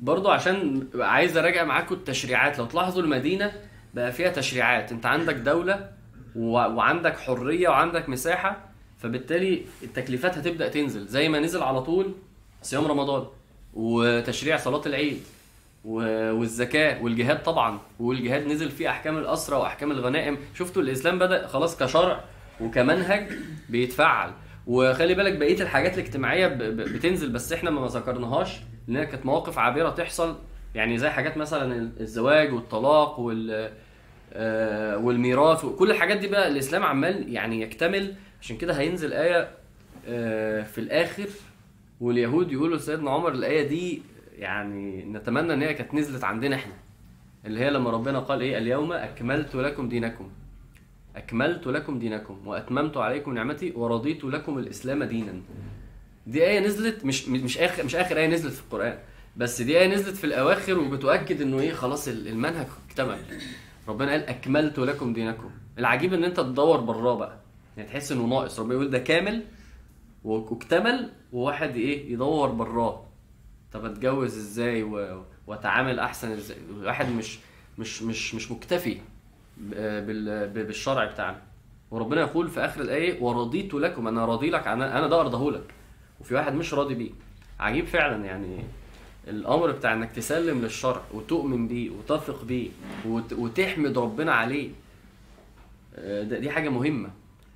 برضو 0.00 0.30
عشان 0.30 0.88
عايز 0.94 1.36
أراجع 1.36 1.64
معاكم 1.64 1.94
التشريعات. 1.94 2.58
لو 2.58 2.66
تلاحظوا 2.66 3.02
المدينة 3.02 3.52
بقى 3.94 4.12
فيها 4.12 4.30
تشريعات. 4.30 4.92
أنت 4.92 5.06
عندك 5.06 5.34
دولة 5.34 5.90
و- 6.36 6.50
وعندك 6.58 7.18
حرية 7.18 7.68
وعندك 7.68 8.08
مساحة 8.08 8.56
فبالتالي 8.98 9.62
التكليفات 9.82 10.38
هتبدأ 10.38 10.68
تنزل. 10.68 11.06
زي 11.06 11.28
ما 11.28 11.38
نزل 11.40 11.62
على 11.62 11.82
طول 11.82 12.14
صيام 12.62 12.86
رمضان 12.86 13.26
وتشريع 13.74 14.56
صلاة 14.56 14.82
العيد. 14.86 15.22
و- 15.84 16.32
والزكاة 16.32 17.02
والجهاد 17.02 17.42
طبعا. 17.42 17.78
والجهاد 18.00 18.46
نزل 18.46 18.70
فيه 18.70 18.90
أحكام 18.90 19.18
الأسرة 19.18 19.58
وأحكام 19.58 19.90
الغنائم. 19.90 20.36
شفتوا 20.54 20.82
الإسلام 20.82 21.18
بدأ 21.18 21.46
خلاص 21.46 21.82
كشرع 21.82 22.24
وكمنهج 22.60 23.32
بيتفعل. 23.68 24.30
وخلي 24.66 25.14
بالك 25.14 25.38
بقية 25.38 25.62
الحاجات 25.62 25.98
ب- 26.48 26.76
بتنزل 26.76 27.30
بس 27.32 27.52
إحنا 27.52 27.70
ما 27.70 27.86
ذكرناهاش 27.86 28.60
لأنها 28.88 29.04
كانت 29.04 29.26
مواقف 29.26 29.58
عابرة 29.58 29.90
تحصل. 29.90 30.36
يعني 30.74 30.98
زي 30.98 31.08
حاجات 31.10 31.36
مثلا 31.36 31.90
الزواج 32.00 32.52
والطلاق 32.52 33.20
وال 33.20 33.72
آه، 34.34 34.96
والميراث 34.96 35.64
وكل 35.64 35.90
الحاجات 35.90 36.16
دي 36.18 36.26
بقى 36.28 36.48
الإسلام 36.48 36.82
عمال 36.82 37.32
يعني 37.32 37.60
يكتمل. 37.62 38.14
عشان 38.40 38.56
كده 38.56 38.72
هينزل 38.72 39.12
آية 39.12 39.50
آه، 40.08 40.62
في 40.62 40.78
الآخر 40.78 41.26
واليهود 42.00 42.52
يقولوا 42.52 42.76
لسيدنا 42.76 43.10
عمر 43.10 43.32
الآية 43.32 43.68
دي 43.68 44.02
يعني 44.32 45.04
نتمنى 45.04 45.54
إن 45.54 45.62
هي 45.62 45.74
كانت 45.74 45.94
نزلت 45.94 46.24
عندنا 46.24 46.56
إحنا. 46.56 46.72
اللي 47.46 47.60
هي 47.60 47.70
لما 47.70 47.90
ربنا 47.90 48.18
قال 48.18 48.40
إيه؟ 48.40 48.58
اليوم 48.58 48.92
أكملت 48.92 49.54
لكم 49.54 49.88
دينكم. 49.88 50.28
أكملت 51.16 51.66
لكم 51.66 51.98
دينكم 51.98 52.46
وأتممت 52.46 52.96
عليكم 52.96 53.34
نعمتي 53.34 53.72
ورضيت 53.76 54.24
لكم 54.24 54.58
الإسلام 54.58 55.04
دينا. 55.04 55.32
دي 56.26 56.44
آية 56.46 56.60
نزلت 56.60 57.04
مش 57.04 57.28
مش 57.28 57.58
آخر 57.58 57.84
مش 57.84 57.94
آخر 57.94 58.16
آية 58.16 58.26
نزلت 58.26 58.52
في 58.52 58.60
القرآن. 58.62 58.98
بس 59.36 59.62
دي 59.62 59.78
آية 59.80 59.94
نزلت 59.94 60.16
في 60.16 60.24
الأواخر 60.24 60.78
وبتؤكد 60.78 61.40
إنه 61.42 61.60
إيه؟ 61.60 61.72
خلاص 61.72 62.08
ال- 62.08 62.28
المنهج 62.28 62.66
اكتمل 62.88 63.18
ربنا 63.88 64.10
قال 64.10 64.26
أكملت 64.28 64.78
لكم 64.78 65.12
دينكم. 65.12 65.50
العجيب 65.78 66.14
إن 66.14 66.24
أنت 66.24 66.36
تدور 66.40 66.80
براه 66.80 67.14
بقى. 67.16 67.36
يعني 67.76 67.88
تحس 67.88 68.12
إنه 68.12 68.26
ناقص. 68.26 68.60
ربنا 68.60 68.74
يقول 68.74 68.90
ده 68.90 68.98
كامل 68.98 69.42
واكتمل 70.24 71.10
وواحد 71.32 71.76
إيه؟ 71.76 72.12
يدور 72.12 72.48
براه. 72.50 73.04
طب 73.72 73.84
اتجوز 73.84 74.36
إزاي. 74.36 74.82
واتعامل 75.46 75.98
احسن 76.00 76.32
إزاي؟ 76.32 76.56
الواحد 76.80 77.08
مش 77.08 77.38
مش 77.78 78.02
مش 78.02 78.34
مش 78.34 78.50
مكتفي 78.50 78.98
بالشرع 80.54 81.04
بتاعنا. 81.04 81.42
وربنا 81.90 82.20
يقول 82.20 82.48
في 82.48 82.60
آخر 82.60 82.80
الآية 82.80 83.22
ورضيت 83.22 83.74
لكم. 83.74 84.08
أنا 84.08 84.24
راضي 84.24 84.50
لك 84.50 84.66
أنا 84.66 84.98
أنا 84.98 85.06
ده 85.06 85.20
أرضاه 85.20 85.50
لك. 85.50 85.74
وفي 86.20 86.34
واحد 86.34 86.54
مش 86.54 86.74
راضي 86.74 86.94
بيه. 86.94 87.10
عجيب 87.60 87.86
فعلا 87.86 88.24
يعني 88.24 88.58
الأمر 89.28 89.70
بتاع 89.70 89.92
إنك 89.92 90.12
تسلم 90.12 90.62
للشرع 90.62 91.02
وتؤمن 91.14 91.68
بيه 91.68 91.90
وتثق 91.90 92.44
بيه 92.44 92.68
وت... 93.06 93.32
وتحمد 93.32 93.98
ربنا 93.98 94.32
عليه. 94.32 94.70
آه، 95.96 96.22
دي 96.22 96.50
حاجة 96.50 96.68
مهمة. 96.68 97.10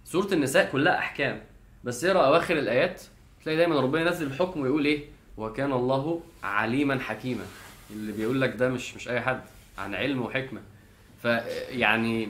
سورة 0.04 0.34
النساء 0.34 0.70
كلها 0.72 0.98
أحكام. 0.98 1.42
بس 1.84 2.04
اقرأ 2.04 2.26
أواخر 2.26 2.58
الآيات 2.58 3.02
تلاقي 3.42 3.56
دايما 3.56 3.80
ربنا 3.80 4.00
ينزل 4.02 4.26
الحكم 4.26 4.60
ويقول 4.60 4.84
إيه؟ 4.84 5.04
وكان 5.36 5.72
الله 5.72 6.20
عليما 6.42 6.98
حكيما. 7.00 7.44
اللي 7.90 8.12
بيقول 8.12 8.40
لك 8.40 8.56
ده 8.56 8.68
مش 8.68 8.94
مش 8.96 9.08
أي 9.08 9.20
حد 9.20 9.40
عن 9.78 9.94
علم 9.94 10.22
وحكمة. 10.22 10.60
فيعني 11.22 12.28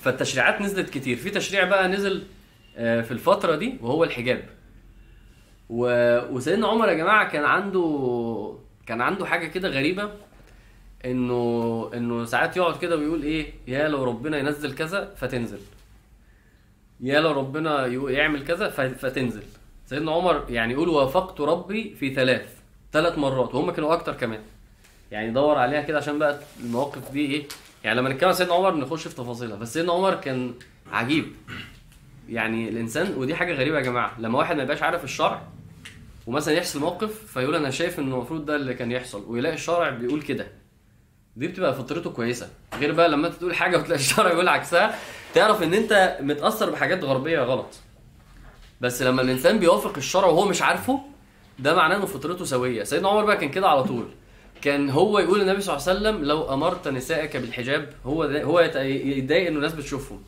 فالتشريعات 0.00 0.60
نزلت 0.60 0.90
كتير. 0.90 1.16
في 1.16 1.30
تشريع 1.30 1.64
بقى 1.64 1.88
نزل 1.88 2.24
آه، 2.76 3.00
في 3.00 3.10
الفترة 3.12 3.56
دي 3.56 3.74
وهو 3.80 4.04
الحجاب. 4.04 4.44
وسيدنا 5.68 6.66
عمر 6.68 6.88
يا 6.88 6.94
جماعة 6.94 7.28
كان 7.30 7.44
عنده 7.44 8.54
كان 8.86 9.00
عنده 9.00 9.26
حاجة 9.26 9.46
كده 9.46 9.68
غريبة 9.68 10.10
انه 11.04 11.90
إنه 11.94 12.24
ساعات 12.24 12.56
يقعد 12.56 12.78
كده 12.78 12.96
ويقول 12.96 13.22
إيه 13.22 13.52
يا 13.66 13.88
لو 13.88 14.04
ربنا 14.04 14.38
ينزل 14.38 14.74
كذا 14.74 15.14
فتنزل. 15.16 15.58
يا 17.00 17.20
لو 17.20 17.32
ربنا 17.32 17.86
يعمل 17.86 18.44
كذا 18.44 18.68
فتنزل. 18.70 19.42
سيدنا 19.92 20.12
عمر 20.12 20.44
يعني 20.48 20.72
يقول 20.72 20.88
وافقت 20.88 21.40
ربي 21.40 21.94
في 22.00 22.14
ثلاث 22.14 22.46
ثلاث 22.92 23.18
مرات 23.18 23.54
وهم 23.54 23.70
كانوا 23.70 23.92
أكتر 23.92 24.12
كمان. 24.14 24.40
يعني 25.10 25.30
دور 25.30 25.58
عليها 25.58 25.82
كده 25.82 25.98
عشان 25.98 26.18
بقى 26.18 26.38
المواقف 26.60 27.10
دي 27.10 27.26
إيه 27.26 27.44
يعني 27.84 27.98
لما 28.00 28.08
نتكلم 28.08 28.28
عن 28.28 28.34
سيدنا 28.34 28.54
عمر 28.54 28.74
نخش 28.76 29.08
في 29.08 29.14
تفاصيلها. 29.14 29.56
بس 29.56 29.72
سيدنا 29.72 29.92
عمر 29.92 30.14
كان 30.14 30.54
عجيب. 30.92 31.32
يعني 32.28 32.68
الإنسان 32.68 33.14
ودي 33.16 33.34
حاجة 33.34 33.54
غريبة 33.54 33.76
يا 33.76 33.82
جماعة 33.82 34.20
لما 34.20 34.38
واحد 34.38 34.56
ما 34.56 34.62
يبقاش 34.62 34.82
عارف 34.82 35.04
الشرع 35.04 35.42
ومثلا 36.26 36.54
يحصل 36.54 36.80
موقف 36.80 37.32
فيقول 37.32 37.54
أنا 37.54 37.70
شايف 37.70 37.98
ان 37.98 38.04
المفروض 38.12 38.44
ده 38.46 38.56
اللي 38.56 38.74
كان 38.74 38.92
يحصل 38.92 39.24
ويلاقي 39.28 39.54
الشرع 39.54 39.90
بيقول 39.90 40.22
كده. 40.22 40.46
دي 41.36 41.48
بتبقى 41.48 41.74
فطرته 41.74 42.10
كويسة. 42.10 42.48
غير 42.78 42.92
بقى 42.92 43.08
لما 43.08 43.26
أنت 43.26 43.34
تقول 43.34 43.54
حاجة 43.54 43.76
وتلاقي 43.78 44.00
الشرع 44.00 44.32
يقول 44.32 44.48
عكسها 44.48 44.98
تعرف 45.34 45.62
إن 45.62 45.74
أنت 45.74 46.18
متأثر 46.20 46.70
بحاجات 46.70 47.04
غربية 47.04 47.40
غلط. 47.40 47.80
بس 48.82 49.02
لما 49.02 49.22
الإنسان 49.22 49.58
بيوافق 49.58 49.96
الشرع 49.96 50.26
وهو 50.26 50.48
مش 50.48 50.62
عارفه 50.62 51.00
ده 51.58 51.74
معناه 51.74 51.96
ان 51.96 52.06
فطرته 52.06 52.44
سوية. 52.44 52.84
سيدنا 52.84 53.08
عمر 53.08 53.24
بقى 53.24 53.36
كان 53.36 53.50
كده 53.50 53.68
على 53.68 53.84
طول. 53.84 54.08
كان 54.62 54.90
هو 54.90 55.18
يقول 55.18 55.40
للنبي 55.40 55.60
صلى 55.60 55.76
الله 55.76 55.88
عليه 55.88 55.98
وسلم 56.00 56.24
لو 56.24 56.54
أمرت 56.54 56.88
نسائك 56.88 57.36
بالحجاب 57.36 57.92
هو 58.06 58.22
هو 58.22 58.60
يت- 58.60 58.76
يتضايق 58.76 59.46
إنه 59.46 59.56
الناس 59.56 59.72
بتشوفهم 59.74 60.22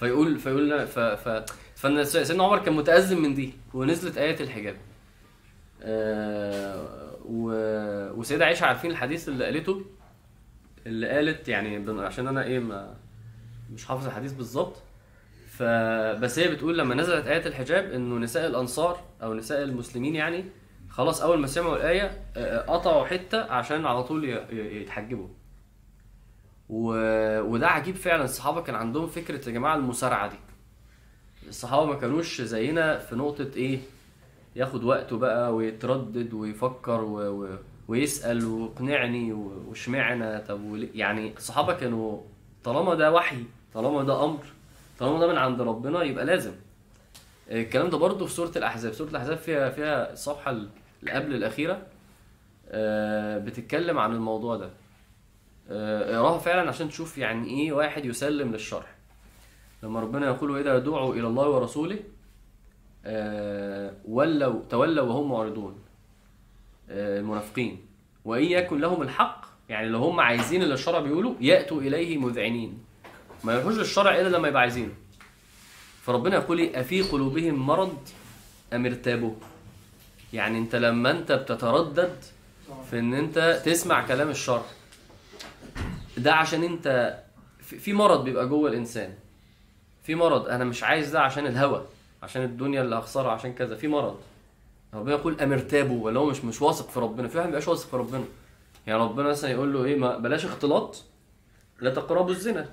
فيقول 0.00 0.38
فيقول 0.38 0.86
ف 0.86 0.98
ف 0.98 1.44
فإن 1.76 2.04
سيدنا 2.04 2.44
عمر 2.44 2.58
كان 2.58 2.74
متأزم 2.74 3.22
من 3.22 3.34
دي 3.34 3.52
ونزلت 3.74 4.18
آية 4.18 4.40
الحجاب. 4.40 4.76
آه 5.82 7.16
و... 7.24 7.50
وسيدة 8.20 8.44
عائشة 8.44 8.64
عارفين 8.66 8.90
الحديث 8.90 9.28
اللي 9.28 9.44
قالته؟ 9.44 9.84
اللي 10.86 11.08
قالت 11.08 11.48
يعني 11.48 12.00
عشان 12.02 12.26
أنا 12.28 12.44
إيه 12.44 12.58
ما 12.58 12.94
مش 13.74 13.84
حافظ 13.86 14.06
الحديث 14.06 14.32
بالظبط. 14.32 14.76
فبس 15.58 16.38
هي 16.38 16.48
بتقول 16.48 16.78
لما 16.78 16.94
نزلت 16.94 17.26
آية 17.26 17.46
الحجاب 17.46 17.84
إنه 17.92 18.18
نساء 18.18 18.46
الأنصار 18.46 19.00
أو 19.22 19.34
نساء 19.34 19.62
المسلمين 19.62 20.14
يعني 20.14 20.44
خلاص 20.90 21.22
أول 21.22 21.38
ما 21.38 21.46
سمعوا 21.46 21.76
الآية 21.76 22.20
آه، 22.36 22.58
قطعوا 22.60 23.04
حتة 23.06 23.40
عشان 23.52 23.86
على 23.86 24.02
طول 24.02 24.24
يتحجبوا. 24.52 25.28
و... 26.68 26.88
وده 27.40 27.68
عجيب 27.68 27.94
فعلا. 27.96 28.24
الصحابة 28.24 28.60
كان 28.60 28.74
عندهم 28.74 29.06
فكرة 29.06 29.48
يا 29.48 29.52
جماعة 29.54 29.76
المسارعه 29.76 30.28
دي. 30.28 30.36
الصحابة 31.48 31.86
ما 31.86 31.94
كانوش 31.94 32.40
زينا 32.40 32.98
في 32.98 33.16
نقطة 33.16 33.50
إيه 33.56 33.78
ياخد 34.56 34.84
وقته 34.84 35.18
بقى 35.18 35.54
ويتردد 35.54 36.34
ويفكر 36.34 37.00
و... 37.04 37.20
و... 37.44 37.48
ويسأل 37.88 38.44
واقنعني 38.44 39.32
واشمعنى؟ 39.32 40.38
طب 40.40 40.60
يعني 40.94 41.32
الصحابة 41.36 41.72
كانوا 41.74 42.20
طالما 42.64 42.94
ده 42.94 43.12
وحي 43.12 43.44
طالما 43.74 44.02
ده 44.02 44.24
أمر 44.24 44.44
طالما 44.98 45.20
ده 45.20 45.26
من 45.26 45.38
عند 45.38 45.60
ربنا 45.60 46.02
يبقى 46.02 46.24
لازم. 46.24 46.52
الكلام 47.50 47.90
ده 47.90 47.98
برضه 47.98 48.26
في 48.26 48.32
سورة 48.32 48.52
الأحزاب. 48.56 48.92
سورة 48.92 49.08
الأحزاب 49.08 49.38
فيها 49.38 49.70
فيها 49.70 50.12
الصفحه 50.12 50.50
اللي 50.50 51.10
قبل 51.12 51.34
الأخيرة 51.34 51.82
آه، 52.68 53.38
بتتكلم 53.38 53.98
عن 53.98 54.12
الموضوع 54.12 54.56
ده. 54.56 54.70
آه، 55.70 56.16
اقراها 56.16 56.38
فعلا 56.38 56.68
عشان 56.68 56.88
تشوف 56.88 57.18
يعني 57.18 57.48
إيه 57.48 57.72
واحد 57.72 58.04
يسلم 58.04 58.52
للشرع. 58.52 58.86
لما 59.82 60.00
ربنا 60.00 60.26
يقول 60.26 60.50
وإذا 60.50 60.78
دعوا 60.78 61.14
إلى 61.14 61.26
الله 61.26 61.48
ورسوله 61.48 61.98
آه، 63.04 63.92
ولوا 64.08 64.60
تولوا 64.70 65.06
وهم 65.08 65.30
معرضون 65.32 65.78
آه، 66.90 67.18
المنافقين. 67.20 67.86
وإن 68.24 68.44
يكن 68.44 68.80
لهم 68.80 69.02
الحق 69.02 69.46
يعني 69.68 69.88
لو 69.88 69.98
هم 69.98 70.20
عايزين 70.20 70.62
اللي 70.62 70.74
الشرع 70.74 71.00
بيقوله 71.00 71.36
يأتوا 71.40 71.80
إليه 71.80 72.18
مذعنين. 72.18 72.78
ما 73.44 73.52
يروحوش 73.54 73.74
للشرع 73.74 74.20
إلا 74.20 74.28
لما 74.28 74.48
يبقى 74.48 74.62
عايزينه. 74.62 74.92
فربنا 76.02 76.36
يقول 76.36 76.58
إيه؟ 76.58 76.80
أفي 76.80 77.02
قلوبهم 77.02 77.54
مرض 77.54 77.98
أم 78.72 78.86
ارتابوا 78.86 79.34
يعني 80.32 80.58
أنت 80.58 80.76
لما 80.76 81.10
أنت 81.10 81.32
بتتردد 81.32 82.16
في 82.90 82.98
إن 82.98 83.14
أنت 83.14 83.62
تسمع 83.64 84.06
كلام 84.06 84.30
الشرع 84.30 84.62
ده 86.16 86.34
عشان 86.34 86.62
أنت 86.62 87.18
في 87.60 87.92
مرض 87.92 88.24
بيبقى 88.24 88.48
جوه 88.48 88.70
الإنسان. 88.70 89.14
في 90.02 90.14
مرض 90.14 90.48
أنا 90.48 90.64
مش 90.64 90.82
عايز 90.82 91.10
ده 91.10 91.20
عشان 91.20 91.46
الهوى 91.46 91.86
عشان 92.22 92.42
الدنيا 92.44 92.82
اللي 92.82 92.96
هخسرها 92.96 93.30
عشان 93.30 93.52
كذا. 93.52 93.76
في 93.76 93.88
مرض. 93.88 94.20
ربنا 94.94 95.14
يقول 95.14 95.40
امرتابوا 95.40 96.04
ولا 96.04 96.20
هو 96.20 96.26
مش 96.26 96.44
مش 96.44 96.62
واثق 96.62 96.90
في 96.90 97.00
ربنا. 97.00 97.28
في 97.28 97.36
واحد 97.36 97.46
مبيبقاش 97.48 97.68
واثق 97.68 97.90
في 97.90 97.96
ربنا. 97.96 98.24
يعني 98.86 99.02
ربنا 99.02 99.28
مثلا 99.28 99.50
يقول 99.50 99.72
له 99.72 99.84
إيه؟ 99.84 99.96
ما 99.96 100.18
بلاش 100.18 100.44
اختلاط 100.44 101.02
لا 101.80 101.90
تقربوا 101.90 102.30
الزنا. 102.30 102.68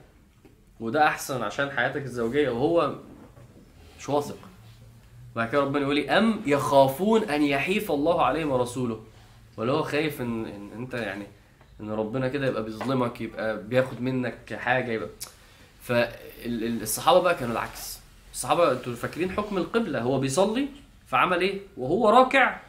وده 0.79 1.07
أحسن 1.07 1.41
عشان 1.43 1.71
حياتك 1.71 2.01
الزوجية 2.01 2.49
وهو 2.49 2.95
مش 3.99 4.09
واثق. 4.09 4.37
بعد 5.35 5.49
كده 5.49 5.61
ربنا 5.61 5.81
يقول 5.81 5.95
لي 5.95 6.09
أم 6.09 6.41
يخافون 6.45 7.23
أن 7.23 7.43
يحيف 7.43 7.91
الله 7.91 8.25
عليهم 8.25 8.51
ورسوله؟ 8.51 9.03
ولا 9.57 9.73
هو 9.73 9.83
خايف 9.83 10.21
إن, 10.21 10.45
إن 10.45 10.71
أنت 10.77 10.93
يعني 10.93 11.25
إن 11.81 11.91
ربنا 11.91 12.27
كده 12.27 12.47
يبقى 12.47 12.63
بيظلمك 12.63 13.21
يبقى 13.21 13.63
بياخد 13.63 14.01
منك 14.01 14.53
حاجة 14.53 14.91
يبقى. 14.91 15.09
فالصحابه 15.81 17.19
بقى 17.21 17.35
كانوا 17.35 17.53
العكس. 17.53 17.99
الصحابة 18.33 18.71
أنتوا 18.71 18.93
فاكرين 18.95 19.31
حكم 19.31 19.57
القبلة 19.57 20.01
هو 20.01 20.19
بيصلي 20.19 20.67
فعمل 21.07 21.41
إيه؟ 21.41 21.59
وهو 21.77 22.09
راكع. 22.09 22.59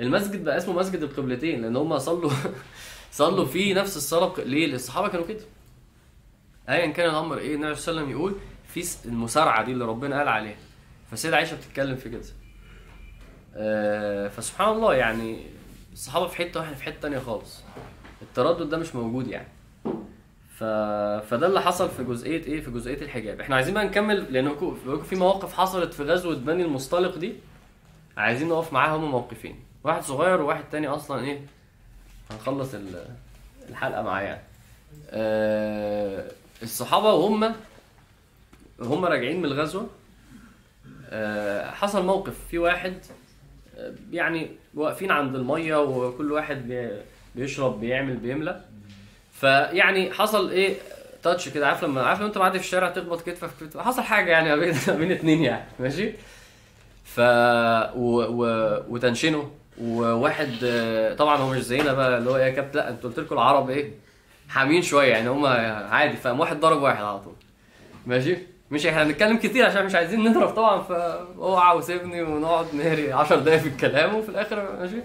المسجد 0.00 0.44
بقى 0.44 0.56
اسمه 0.56 0.74
مسجد 0.74 1.02
القبلتين 1.02 1.62
لأن 1.62 1.76
هم 1.76 1.98
صلوا 1.98 2.30
صلوا 3.12 3.44
فيه 3.44 3.74
نفس 3.74 3.96
الصلاه 3.96 4.32
ليه؟ 4.38 4.74
الصحابه 4.74 5.08
كانوا 5.08 5.26
كده. 5.26 5.44
ايا 6.68 6.86
كان 6.86 7.10
الأمر 7.10 7.38
إيه 7.38 7.54
النبي 7.54 7.74
صلى 7.74 7.92
الله 7.92 8.02
عليه 8.02 8.14
وسلم 8.14 8.20
يقول 8.20 8.34
في 8.68 9.08
المسارعه 9.08 9.64
دي 9.64 9.72
اللي 9.72 9.84
ربنا 9.84 10.18
قال 10.18 10.28
عليها. 10.28 10.56
فسيدة 11.10 11.36
عائشة 11.36 11.56
بتتكلم 11.56 11.96
في 11.96 12.10
كده. 12.10 12.22
آه، 13.56 14.28
فسبحان 14.28 14.68
الله 14.68 14.94
يعني 14.94 15.46
الصحابة 15.92 16.26
في 16.26 16.36
حتة 16.36 16.60
وإحنا 16.60 16.74
في 16.74 16.82
حتة 16.84 17.00
تانية 17.00 17.18
خالص. 17.18 17.60
التردد 18.22 18.68
ده 18.70 18.76
مش 18.76 18.94
موجود 18.94 19.28
يعني. 19.28 19.48
ف... 20.58 20.64
فده 21.30 21.46
اللي 21.46 21.60
حصل 21.62 21.90
في 21.90 22.04
جزئية 22.04 22.44
إيه 22.44 22.60
في 22.60 22.70
جزئية 22.70 23.02
الحجاب. 23.02 23.40
إحنا 23.40 23.56
عايزين 23.56 23.74
بقى 23.74 23.84
نكمل 23.84 24.32
لأن 24.32 24.56
في- 25.08 25.16
مواقف 25.16 25.54
حصلت 25.54 25.94
في 25.94 26.02
غزوة 26.02 26.34
بني 26.36 26.62
المصطلق 26.64 27.16
دي 27.18 27.32
عايزين 28.16 28.48
نقف 28.48 28.72
معاها 28.72 28.96
هما 28.96 29.06
موقفين. 29.06 29.64
واحد 29.84 30.02
صغير 30.02 30.40
وواحد 30.42 30.64
تاني 30.72 30.88
أصلا 30.88 31.24
إيه 31.24 31.40
هنخلص 32.30 32.74
ال- 32.74 33.06
الحلقة 33.68 34.02
معاه 34.02 34.22
يعني. 34.22 34.42
آه، 35.10 36.30
الصحابة 36.62 37.12
وهم 37.14 37.52
هم 38.80 39.04
راجعين 39.04 39.38
من 39.38 39.44
الغزوة. 39.44 39.86
آه، 41.10 41.70
حصل 41.70 42.04
موقف. 42.06 42.34
في 42.50 42.58
واحد 42.58 42.94
آه، 43.78 43.92
يعني 44.12 44.50
واقفين 44.74 45.10
عند 45.10 45.34
المية 45.34 45.76
وكل 45.82 46.32
واحد 46.32 46.68
بي- 46.68 47.00
بيشرب 47.34 47.80
بيعمل 47.80 48.16
بيملى. 48.16 48.60
فيعني 49.32 50.12
حصل 50.12 50.50
إيه 50.50 50.76
تاتش 51.22 51.48
كده. 51.48 51.66
عارف 51.66 51.84
لما 51.84 52.02
عارف 52.02 52.18
لما 52.18 52.28
أنت 52.28 52.38
معدي 52.38 52.58
في 52.58 52.64
الشارع 52.64 52.90
تخبط 52.90 53.20
كتفك 53.22 53.48
في 53.70 53.80
حصل 53.82 54.02
حاجة 54.02 54.30
يعني 54.30 54.56
بين 54.56 54.74
بين 54.88 55.12
اتنين 55.12 55.42
يعني. 55.42 55.64
ماشي؟ 55.80 56.12
ف 57.04 57.20
و... 57.96 58.22
و... 58.22 58.44
وتنشنه 58.88 59.50
وواحد 59.80 60.50
آه، 60.64 61.14
طبعا 61.14 61.36
هو 61.36 61.50
مش 61.50 61.62
زينا 61.62 61.92
بقى 61.92 62.18
اللي 62.18 62.30
هو 62.30 62.36
إيه 62.36 62.42
يا 62.44 62.50
كابتن؟ 62.50 62.78
لأ 62.78 62.88
أنتوا 62.90 63.10
قلت 63.10 63.18
لكم 63.18 63.34
العرب 63.34 63.70
إيه؟ 63.70 63.90
حامين 64.52 64.82
شوية 64.82 65.10
يعني 65.12 65.28
هم 65.28 65.46
عادي 65.46 66.16
فقام 66.16 66.40
واحد 66.40 66.60
ضرب 66.60 66.82
واحد 66.82 67.04
على 67.04 67.18
طول. 67.18 67.34
ماشي؟ 68.06 68.36
مش 68.70 68.86
إحنا 68.86 69.02
هنتكلم 69.02 69.36
كتير 69.36 69.66
عشان 69.66 69.86
مش 69.86 69.94
عايزين 69.94 70.24
نضرب 70.24 70.48
طبعا 70.48 70.82
فأوعى 70.82 71.76
وسيبني 71.76 72.22
ونقعد 72.22 72.74
نهري 72.74 73.12
10 73.12 73.36
دقايق 73.36 73.60
في 73.60 73.68
الكلام 73.68 74.14
وفي 74.14 74.28
الآخر 74.28 74.76
ماشي؟ 74.80 75.00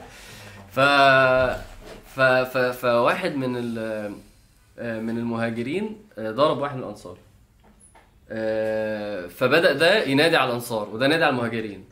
ف 0.72 0.80
ف 2.16 2.22
ف 2.22 2.58
فواحد 2.58 3.36
من 3.36 3.56
ال 3.58 4.12
من 5.04 5.18
المهاجرين 5.18 5.98
ضرب 6.20 6.58
واحد 6.58 6.76
من 6.76 6.84
الأنصار. 6.84 7.18
فبدأ 9.30 9.74
ده 9.74 10.04
ينادي 10.04 10.36
على 10.38 10.50
الأنصار 10.50 10.90
وده 10.90 11.08
نادي 11.08 11.24
على 11.24 11.32
المهاجرين. 11.34 11.86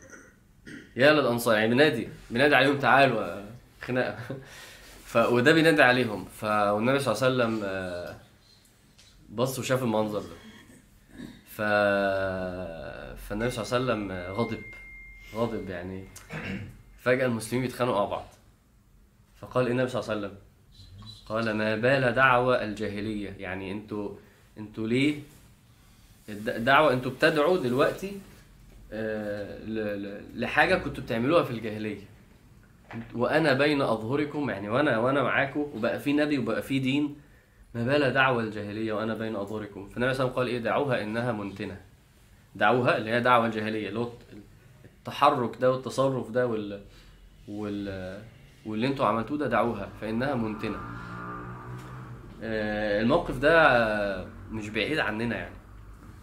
يا 0.96 1.12
للأنصار 1.12 1.54
يعني 1.54 1.68
بينادي 1.68 2.08
بينادي 2.30 2.54
عليهم 2.54 2.78
تعالوا 2.78 3.42
خناقه 3.82 4.16
ف 5.06 5.16
وده 5.16 5.52
بينادي 5.52 5.82
عليهم. 5.82 6.24
ف 6.24 6.44
والنبي 6.44 6.98
صلى 6.98 7.14
الله 7.14 7.24
عليه 7.24 7.34
وسلم 7.54 7.60
آه، 7.64 8.16
بص 9.30 9.58
وشاف 9.58 9.82
المنظر 9.82 10.20
ده. 10.20 10.36
ف 11.50 11.62
فالنبي 13.28 13.50
صلى 13.50 13.64
الله 13.64 13.74
عليه 13.74 13.84
وسلم 13.84 14.10
آه، 14.12 14.30
غضب. 14.30 14.62
غضب 15.34 15.68
يعني. 15.70 16.04
فجأة 17.02 17.26
المسلمين 17.26 17.66
بيتخانقوا 17.66 17.96
مع 17.98 18.04
بعض. 18.04 18.26
فقال 19.40 19.64
إيه 19.66 19.72
النبي 19.72 19.88
صلى 19.88 20.00
الله 20.00 20.10
عليه 20.12 20.20
وسلم؟ 20.26 20.38
قال 21.26 21.50
ما 21.56 21.76
بال 21.76 22.12
دعوة 22.14 22.64
الجاهلية. 22.64 23.30
يعني 23.38 23.72
أنتوا 23.72 24.14
أنتوا 24.58 24.86
ليه؟ 24.88 25.20
الد- 26.28 26.64
دعوة 26.64 26.92
أنتوا 26.92 27.10
بتدعوا 27.10 27.58
دلوقتي 27.58 28.12
آه، 28.92 29.58
لحاجة 30.34 30.74
كنتوا 30.74 31.04
بتعملوها 31.04 31.44
في 31.44 31.50
الجاهلية. 31.50 32.00
وأنا 33.14 33.52
بين 33.52 33.82
أظهركم 33.82 34.50
يعني 34.50 34.68
وأنا 34.68 34.98
وأنا 34.98 35.22
معاكم 35.22 35.60
وبقى 35.74 36.00
في 36.00 36.12
نبي 36.12 36.38
وبقى 36.38 36.62
في 36.62 36.78
دين 36.78 37.16
ما 37.74 37.84
بال 37.84 38.12
دعوة 38.12 38.42
الجاهلية 38.42 38.92
وأنا 38.92 39.14
بين 39.14 39.36
أظهركم. 39.36 39.88
فالنبي 39.88 40.14
صلى 40.14 40.26
الله 40.26 40.32
عليه 40.32 40.32
وسلم 40.32 40.36
قال 40.36 40.46
إيه؟ 40.48 40.58
دعوها 40.58 41.02
إنها 41.02 41.32
منتنة. 41.32 41.80
دعوها 42.54 42.96
اللي 42.96 43.10
هي 43.10 43.20
دعوة 43.20 43.46
الجاهلية 43.46 43.88
اللي 43.88 43.98
هو 44.00 44.08
التحرك 44.84 45.56
ده 45.60 45.70
والتصرف 45.72 46.30
ده 46.30 46.46
وال 46.46 46.80
وال 47.48 48.22
واللي 48.66 48.86
أنتوا 48.86 49.06
عملتوه 49.06 49.38
ده 49.38 49.46
دعوها 49.48 49.88
فإنها 50.00 50.34
منتنة. 50.34 50.76
آه، 52.42 53.00
الموقف 53.00 53.38
ده 53.38 54.26
مش 54.52 54.68
بعيد 54.68 54.98
عننا 54.98 55.36
يعني. 55.36 55.54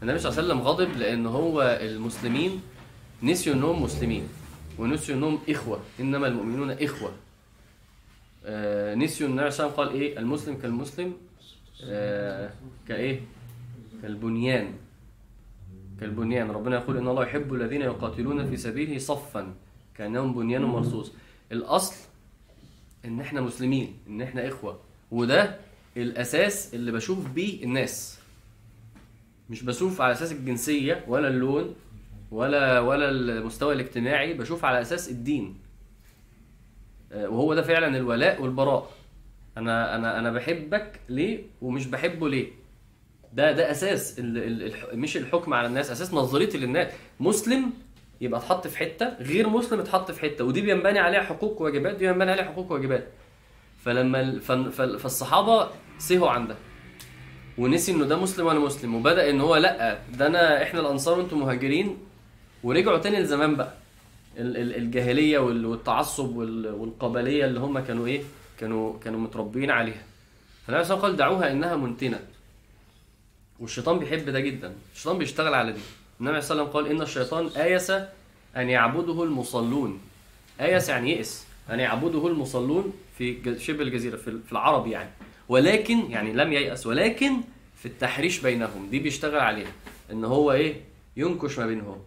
النبي 0.02 0.18
صلى 0.20 0.30
الله 0.32 0.42
عليه 0.44 0.54
وسلم 0.54 0.68
غضب 0.68 0.98
لأن 0.98 1.26
هو 1.26 1.62
المسلمين 1.82 2.62
نسيوا 3.24 3.56
إنهم 3.56 3.84
مسلمين. 3.84 4.28
ونسيوا 4.80 5.18
انهم 5.18 5.40
إخوة. 5.50 5.80
إنما 6.00 6.28
المؤمنون 6.28 6.72
إخوة. 6.72 7.12
آه، 8.46 8.96
نسيوا 8.96 9.30
النبي 9.30 9.52
صلى 9.52 9.66
الله 9.68 9.80
عليه 9.80 9.86
وسلم 9.86 9.94
قال 9.94 10.02
إيه؟ 10.02 10.20
المسلم 10.20 10.58
كالمسلم 10.58 11.14
آه، 11.84 12.52
كإيه؟ 12.88 13.22
كالبنيان. 14.02 14.74
كالبنيان. 16.00 16.52
ربنا 16.52 16.76
يقول 16.76 16.98
إن 16.98 17.08
الله 17.08 17.24
يحب 17.24 17.54
الذين 17.54 17.82
يقاتلون 17.82 18.50
في 18.50 18.58
سبيله 18.58 18.98
صفا 18.98 19.54
كأنهم 19.98 20.34
بنيان 20.34 20.62
مرصوص. 20.64 21.12
الأصل 21.52 21.96
إن 23.06 23.20
إحنا 23.22 23.42
مسلمين 23.42 23.94
إن 24.08 24.22
إحنا 24.22 24.48
إخوة. 24.48 24.80
وده 25.12 25.58
الأساس 25.98 26.74
اللي 26.74 26.92
بشوف 26.92 27.28
بيه 27.30 27.64
الناس. 27.64 28.20
مش 29.50 29.64
بشوف 29.64 30.02
على 30.02 30.14
أساس 30.14 30.32
الجنسية 30.32 31.04
ولا 31.08 31.28
اللون 31.28 31.76
ولا 32.34 32.80
ولا 32.80 33.10
المستوى 33.10 33.74
الاجتماعي 33.74 34.34
بشوف 34.34 34.66
على 34.66 34.82
أساس 34.82 35.10
الدين. 35.10 35.58
آه، 37.12 37.30
وهو 37.30 37.54
ده 37.54 37.62
فعلا 37.62 37.98
الولاء 37.98 38.42
والبراء. 38.42 38.90
أنا 39.58 39.96
أنا 39.96 40.20
أنا 40.20 40.32
بحبك 40.32 41.00
ليه 41.10 41.44
ومش 41.62 41.86
بحبه 41.88 42.30
ليه؟ 42.30 42.48
ده 43.34 43.52
ده 43.52 43.72
أساس 43.72 44.20
ال 44.20 44.38
ال 44.38 44.64
الح- 44.64 44.94
مش 44.94 45.18
الحكم 45.18 45.54
على 45.54 45.68
الناس 45.68 45.92
أساس 45.92 46.14
نظريتي 46.14 46.58
للناس. 46.58 46.94
مسلم 47.20 47.72
يبقى 48.22 48.40
اتحط 48.40 48.68
في 48.68 48.78
حتة 48.78 49.10
غير 49.20 49.50
مسلم 49.50 49.80
اتحط 49.80 50.12
في 50.12 50.22
حتة. 50.22 50.44
ودي 50.44 50.62
بينبني 50.62 51.00
عليها 51.00 51.22
حقوق 51.22 51.62
وواجبات 51.62 51.96
دي 51.96 52.08
بينبني 52.08 52.32
عليها 52.32 52.46
حقوق 52.46 52.72
وواجبات. 52.72 53.08
فلما 53.84 54.40
فالصحابة 54.98 55.70
سهوا 55.98 56.30
عن 56.30 56.48
ده 56.48 56.56
ونسي 57.58 57.92
إنه 57.92 58.06
ده 58.06 58.18
مسلم 58.18 58.46
وأنا 58.46 58.60
مسلم 58.60 58.96
وبدأ 58.96 59.30
إن 59.30 59.42
هو 59.42 59.56
لأ 59.56 60.00
ده 60.18 60.28
أنا 60.28 60.64
إحنا 60.64 60.80
الأنصار 60.80 61.20
وأنتم 61.20 61.40
مهاجرين. 61.40 61.98
ورجعوا 62.64 62.98
تاني 62.98 63.20
لزمان 63.20 63.56
بقى. 63.56 63.74
ال- 64.38 64.58
ال- 64.58 64.76
الجاهلية 64.76 65.40
وال- 65.40 65.66
والتعصب 65.66 66.36
وال- 66.36 66.68
والقبلية 66.74 67.46
اللي 67.46 67.60
هم 67.60 67.80
كانوا 67.80 68.08
إيه؟ 68.08 68.22
كانوا 68.60 69.00
كانوا 69.00 69.20
متربيين 69.20 69.72
عليها. 69.72 70.04
فالنبي 70.68 70.84
صلى 70.84 70.94
الله 70.94 71.06
عليه 71.06 71.16
وسلم 71.16 71.26
قال 71.26 71.40
دعوها 71.40 71.52
إنها 71.52 71.76
منتنة. 71.76 72.20
والشيطان 73.60 74.00
بيحب 74.00 74.30
ده 74.30 74.40
جدا. 74.40 74.74
الشيطان 74.96 75.18
بيشتغل 75.18 75.54
على 75.54 75.72
دي. 75.72 75.80
النبي 76.22 76.42
صلى 76.42 76.52
الله 76.62 76.64
عليه 76.70 76.72
وسلم 76.80 76.84
قال 76.88 76.96
إن 76.96 77.02
الشيطان 77.02 77.48
آيس 77.48 77.90
أن 78.58 78.70
يعبده 78.70 79.24
المصلون. 79.24 80.00
آيس 80.62 80.90
يعني 80.90 81.12
يئس 81.12 81.46
أن 81.70 81.80
يعبده 81.80 82.28
المصلون 82.28 82.94
في 83.18 83.38
شبه 83.60 83.82
الجزيرة 83.84 84.16
في 84.18 84.52
العرب 84.52 84.88
يعني. 84.88 85.10
ولكن 85.50 86.12
يعني 86.12 86.34
لم 86.34 86.54
ييأس 86.54 86.88
ولكن 86.88 87.32
في 87.80 87.86
التحريش 87.86 88.40
بينهم. 88.40 88.88
دي 88.92 89.00
بيشتغل 89.00 89.40
عليها. 89.40 89.72
إن 90.12 90.26
هو 90.26 90.52
إيه؟ 90.52 90.76
ينكش 91.18 91.60
ما 91.60 91.66
بينهم. 91.66 91.98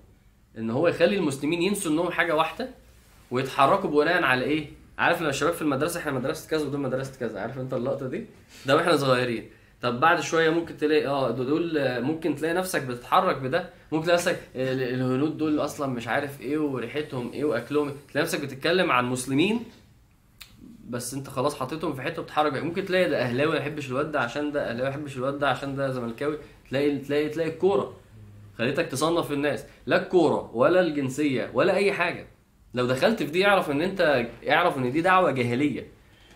إن 0.58 0.70
هو 0.70 0.88
يخلي 0.88 1.16
المسلمين 1.16 1.62
ينسوا 1.62 1.90
إنهم 1.92 2.10
حاجة 2.10 2.36
واحدة 2.36 2.68
ويتحركوا 3.30 3.90
بناء 3.90 4.22
على 4.22 4.44
إيه؟ 4.44 4.66
عارف 4.98 5.20
لما 5.20 5.30
الشباب 5.30 5.52
في 5.52 5.62
المدرسة 5.62 6.00
إحنا 6.00 6.12
مدرسة 6.12 6.48
كذا 6.50 6.66
ودول 6.66 6.80
مدرسة 6.80 7.18
كذا 7.20 7.40
عارف 7.40 7.58
أنت 7.58 7.74
اللقطة 7.74 8.08
دي؟ 8.08 8.24
ده 8.66 8.76
وإحنا 8.76 8.96
صغيرين. 8.96 9.50
طب 9.82 10.00
بعد 10.00 10.20
شوية 10.20 10.50
ممكن 10.50 10.76
تلاقي 10.76 11.06
آه 11.06 11.30
دول 11.30 11.72
ممكن 12.02 12.34
تلاقي 12.34 12.54
نفسك 12.54 12.82
بتتحرك 12.82 13.36
بده 13.36 13.70
ممكن 13.92 14.04
تلاقي 14.04 14.16
نفسك 14.16 14.40
آه، 14.56 14.72
الهنود 14.72 15.36
دول 15.38 15.60
أصلا 15.60 15.86
مش 15.86 16.08
عارف 16.08 16.40
إيه 16.40 16.58
وريحتهم 16.58 17.32
إيه 17.32 17.44
وأكلهم 17.44 17.88
إيه. 17.88 17.94
تلاقي 18.12 18.24
نفسك 18.24 18.40
بتتكلم 18.40 18.90
عن 18.92 19.04
مسلمين 19.04 19.60
بس 20.88 21.14
أنت 21.14 21.28
خلاص 21.28 21.54
حطيتهم 21.60 21.94
في 21.94 22.02
حتة 22.02 22.22
بتتحرك. 22.22 22.52
ممكن 22.62 22.84
تلاقي 22.84 23.10
ده 23.10 23.22
أهلاوي 23.22 23.52
ما 23.52 23.58
يحبش 23.58 23.88
الواد 23.88 24.12
ده 24.12 24.20
عشان 24.20 24.52
ده 24.52 24.70
أهلاوي 24.70 24.82
ما 24.82 24.88
يحبش 24.88 25.16
الواد 25.16 25.38
ده 25.38 25.48
عشان 25.48 25.76
ده 25.76 25.90
زملكاوي. 25.90 26.38
تلاقي 26.70 26.98
تلاقي 26.98 27.28
تلاقي 27.28 27.50
الكوره 27.50 27.96
خليتك 28.58 28.86
تصنف 28.86 29.32
الناس 29.32 29.64
لا 29.86 30.02
الكورة 30.02 30.50
ولا 30.54 30.80
الجنسية 30.80 31.50
ولا 31.54 31.74
أي 31.76 31.92
حاجة. 31.92 32.26
لو 32.74 32.86
دخلت 32.86 33.22
في 33.22 33.30
دي 33.30 33.46
اعرف 33.46 33.70
إن 33.70 33.82
أنت 33.82 34.26
اعرف 34.48 34.78
إن 34.78 34.92
دي 34.92 35.00
دعوة 35.00 35.30
جاهلية. 35.30 35.86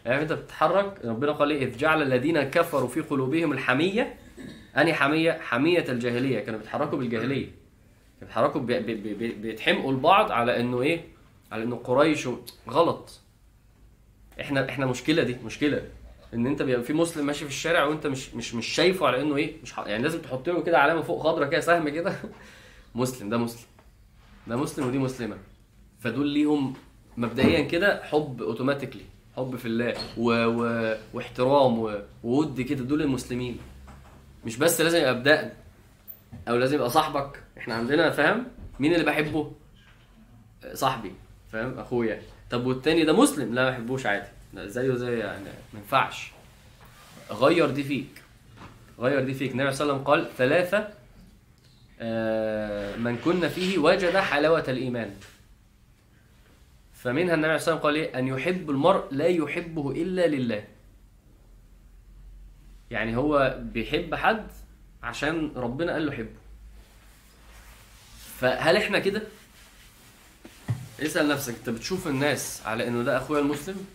عارف 0.06 0.22
أنت 0.22 0.32
بتتحرك؟ 0.32 1.00
ربنا 1.04 1.32
قال 1.32 1.50
إيه؟ 1.50 1.64
إذ 1.64 1.76
جعل 1.76 2.02
الذين 2.02 2.42
كفروا 2.42 2.88
في 2.88 3.00
قلوبهم 3.00 3.52
الحمية. 3.52 4.14
أني 4.76 4.94
حمية 4.94 5.32
حمية 5.32 5.84
الجاهلية. 5.88 6.40
كانوا 6.40 6.58
بيتحركوا 6.60 6.98
بالجاهلية. 6.98 7.44
كانوا 7.46 7.54
بيتحركوا 8.22 8.60
بي 8.60 8.80
بي 8.80 8.94
بي 8.94 9.14
بي- 9.14 9.32
بيتحمقوا 9.32 9.92
لبعض 9.92 10.32
على 10.32 10.60
إنه 10.60 10.82
إيه؟ 10.82 11.00
على 11.52 11.62
إنه 11.62 11.76
قريش 11.76 12.28
غلط. 12.70 13.20
إحنا 14.40 14.68
إحنا 14.68 14.86
مشكلة 14.86 15.22
دي 15.22 15.36
مشكلة. 15.44 15.82
إن 16.34 16.46
أنت 16.46 16.62
بيبقى 16.62 16.82
في 16.82 16.92
مسلم 16.92 17.26
ماشي 17.26 17.44
في 17.44 17.50
الشارع 17.50 17.84
وأنت 17.84 18.06
مش 18.06 18.34
مش 18.34 18.54
مش 18.54 18.66
شايفه 18.66 19.06
على 19.06 19.20
إنه 19.20 19.36
إيه 19.36 19.52
مش. 19.62 19.72
يعني 19.78 20.02
لازم 20.02 20.20
تحط 20.22 20.48
له 20.48 20.62
كده 20.62 20.78
علامة 20.78 21.02
فوق 21.02 21.22
خضرة 21.22 21.46
كده 21.46 21.60
سهم 21.60 21.88
كده. 21.88 22.12
مسلم 22.94 23.28
ده 23.28 23.38
مسلم. 23.38 23.66
ده 24.46 24.56
مسلم 24.56 24.86
ودي 24.86 24.98
مسلمة. 24.98 25.36
فدول 26.00 26.28
ليهم 26.28 26.74
مبدئيا 27.16 27.60
كده 27.60 28.02
حب 28.04 28.42
اوتوماتيكلي 28.42 29.02
حب 29.36 29.56
في 29.56 29.66
الله 29.66 29.94
و... 30.18 30.32
و... 30.32 30.96
واحترام 31.14 31.78
و... 31.78 32.02
وود 32.24 32.60
كده 32.60 32.84
دول 32.84 33.02
المسلمين. 33.02 33.58
مش 34.46 34.56
بس 34.56 34.80
لازم 34.80 34.98
يبقى 34.98 35.20
بدقن 35.20 35.50
أو 36.48 36.56
لازم 36.56 36.74
يبقى 36.74 36.90
صاحبك. 36.90 37.42
إحنا 37.58 37.74
عندنا 37.74 38.10
فاهم؟ 38.10 38.46
مين 38.80 38.94
اللي 38.94 39.04
بحبه؟ 39.04 39.52
صاحبي 40.74 41.12
فاهم؟ 41.52 41.78
أخويا. 41.78 42.22
طب 42.50 42.66
والتاني 42.66 43.04
ده 43.04 43.12
مسلم؟ 43.12 43.54
لا 43.54 43.64
ما 43.64 43.70
بحبوش 43.70 44.06
عادي. 44.06 44.28
زيه 44.54 44.94
زي 44.94 45.18
يعني 45.18 45.44
ما 45.44 45.80
ينفعش. 45.80 46.30
غير 47.30 47.70
دي 47.70 47.84
فيك. 47.84 48.22
غير 48.98 49.24
دي 49.24 49.34
فيك. 49.34 49.52
النبي 49.52 49.72
صلى 49.72 49.82
الله 49.82 49.94
عليه 49.94 50.02
وسلم 50.02 50.12
قال 50.14 50.36
ثلاثة 50.36 50.88
آه، 52.00 52.96
من 52.96 53.16
كنا 53.16 53.48
فيه 53.48 53.78
وجد 53.78 54.16
حلاوة 54.16 54.64
الإيمان. 54.68 55.14
فمنها 56.94 57.34
النبي 57.34 57.58
صلى 57.58 57.74
الله 57.74 57.86
عليه 57.86 57.98
وسلم 58.00 58.12
قال 58.12 58.14
إيه؟ 58.14 58.18
أن 58.18 58.28
يحب 58.28 58.70
المرء 58.70 59.04
لا 59.10 59.26
يحبه 59.26 59.90
إلا 59.90 60.26
لله. 60.26 60.64
يعني 62.90 63.16
هو 63.16 63.58
بيحب 63.62 64.14
حد 64.14 64.46
عشان 65.02 65.52
ربنا 65.56 65.92
قال 65.92 66.06
له 66.06 66.12
حبه. 66.12 66.40
فهل 68.38 68.76
إحنا 68.76 68.98
كده؟ 68.98 69.22
اسأل 71.00 71.28
نفسك 71.28 71.54
أنت 71.54 71.70
بتشوف 71.70 72.06
الناس 72.08 72.62
على 72.66 72.88
إنه 72.88 73.02
ده 73.02 73.16
أخويا 73.16 73.40
المسلم؟ 73.40 73.86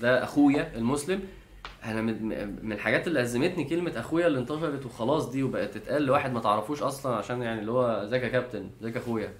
ده 0.00 0.24
أخويا 0.24 0.72
المسلم. 0.76 1.20
أنا 1.84 2.00
من 2.62 2.72
الحاجات 2.72 3.06
اللي 3.06 3.20
ازمتني 3.22 3.64
كلمة 3.64 3.92
أخويا 4.00 4.26
اللي 4.26 4.38
انتشرت 4.38 4.86
وخلاص 4.86 5.28
دي 5.30 5.42
وبقت 5.42 5.74
تتقال 5.74 6.02
لواحد 6.02 6.32
ما 6.32 6.40
تعرفوش 6.40 6.82
أصلا 6.82 7.16
عشان 7.16 7.42
يعني 7.42 7.60
اللي 7.60 7.72
هو 7.72 7.86
إزيك 7.86 8.22
يا 8.22 8.28
كابتن؟ 8.28 8.70
إزيك 8.80 8.96
يا 8.96 9.00
أخويا؟ 9.00 9.32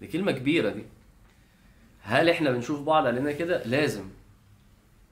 دي 0.00 0.06
كلمة 0.06 0.32
كبيرة 0.32 0.70
دي. 0.70 0.84
هل 2.02 2.28
إحنا 2.30 2.50
بنشوف 2.50 2.80
بعض 2.82 3.06
علينا 3.06 3.32
كده؟ 3.32 3.62
لازم. 3.64 4.04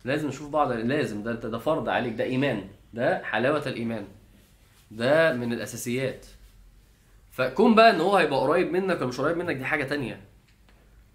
لازم 0.04 0.28
نشوف 0.28 0.48
بعض 0.50 0.72
لازم. 0.72 1.22
ده 1.22 1.32
ده 1.32 1.58
فرض 1.58 1.88
عليك. 1.88 2.14
ده 2.14 2.24
إيمان. 2.24 2.64
ده 2.94 3.24
حلاوة 3.24 3.62
الإيمان. 3.66 4.04
ده 4.90 5.32
من 5.32 5.52
الأساسيات. 5.52 6.26
فكون 7.30 7.74
بقى 7.74 7.90
إن 7.90 8.00
هو 8.00 8.16
هيبقى 8.16 8.38
قريب 8.40 8.72
منك 8.72 8.96
ولا 8.96 9.06
مش 9.06 9.20
قريب 9.20 9.36
منك 9.36 9.56
دي 9.56 9.64
حاجة 9.64 9.84
تانية. 9.84 10.20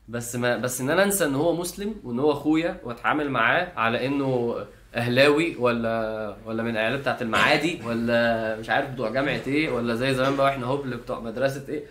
بس 0.09 0.35
ما 0.35 0.57
بس 0.57 0.81
إن 0.81 0.89
أنا 0.89 1.03
أنسى 1.03 1.25
إن 1.25 1.35
هو 1.35 1.55
مسلم 1.55 1.95
وإن 2.03 2.19
هو 2.19 2.31
أخويا 2.31 2.81
وأتعامل 2.83 3.29
معاه 3.29 3.71
على 3.75 4.05
إنه 4.05 4.55
أهلاوي 4.95 5.55
ولا 5.55 6.35
ولا 6.45 6.63
من 6.63 6.69
العيال 6.69 6.97
بتاعت 6.97 7.21
المعادي 7.21 7.79
ولا 7.85 8.55
مش 8.59 8.69
عارف 8.69 8.89
بتوع 8.89 9.09
جامعة 9.09 9.41
إيه 9.47 9.69
ولا 9.69 9.95
زي 9.95 10.13
زمان 10.13 10.35
بقى 10.35 10.45
وإحنا 10.45 10.67
هبل 10.67 10.97
بتوع 10.97 11.19
مدرسة 11.19 11.65
إيه 11.69 11.83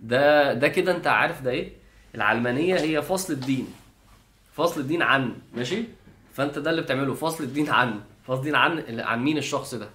ده 0.00 0.52
ده 0.54 0.68
كده 0.68 0.96
أنت 0.96 1.06
عارف 1.06 1.42
ده 1.42 1.50
إيه؟ 1.50 1.72
العلمانية 2.14 2.76
هي 2.76 3.02
فصل 3.02 3.32
الدين. 3.32 3.66
فصل 4.52 4.80
الدين 4.80 5.02
عن 5.02 5.32
ماشي؟ 5.54 5.82
فأنت 6.34 6.58
ده 6.58 6.70
اللي 6.70 6.82
بتعمله 6.82 7.14
فصل 7.14 7.44
الدين 7.44 7.70
عن. 7.70 8.00
فصل 8.26 8.38
الدين 8.38 8.54
عن 8.54 9.00
عن 9.00 9.22
مين 9.24 9.38
الشخص 9.38 9.74
ده؟ 9.74 9.88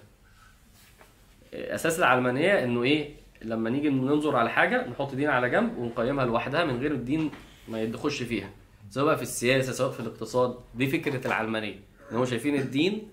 أساس 1.54 1.98
العلمانية 1.98 2.64
إنه 2.64 2.82
إيه؟ 2.82 3.10
لما 3.44 3.70
نيجي 3.70 3.88
ننظر 3.90 4.36
على 4.36 4.50
حاجة 4.50 4.88
نحط 4.88 5.14
دين 5.14 5.28
على 5.28 5.50
جنب 5.50 5.78
ونقيمها 5.78 6.24
لوحدها 6.24 6.64
من 6.64 6.76
غير 6.80 6.92
الدين 6.92 7.30
ما 7.68 7.82
يدخلش 7.82 8.22
فيها. 8.22 8.50
سواء 8.90 9.06
بقى 9.06 9.16
في 9.16 9.22
السياسة 9.22 9.72
سواء 9.72 9.90
في 9.90 10.00
الاقتصاد 10.00 10.54
دي 10.74 10.86
فكرة 10.86 11.26
العلمانية. 11.26 11.80
إن 12.12 12.16
هم 12.16 12.24
شايفين 12.24 12.54
الدين 12.54 13.08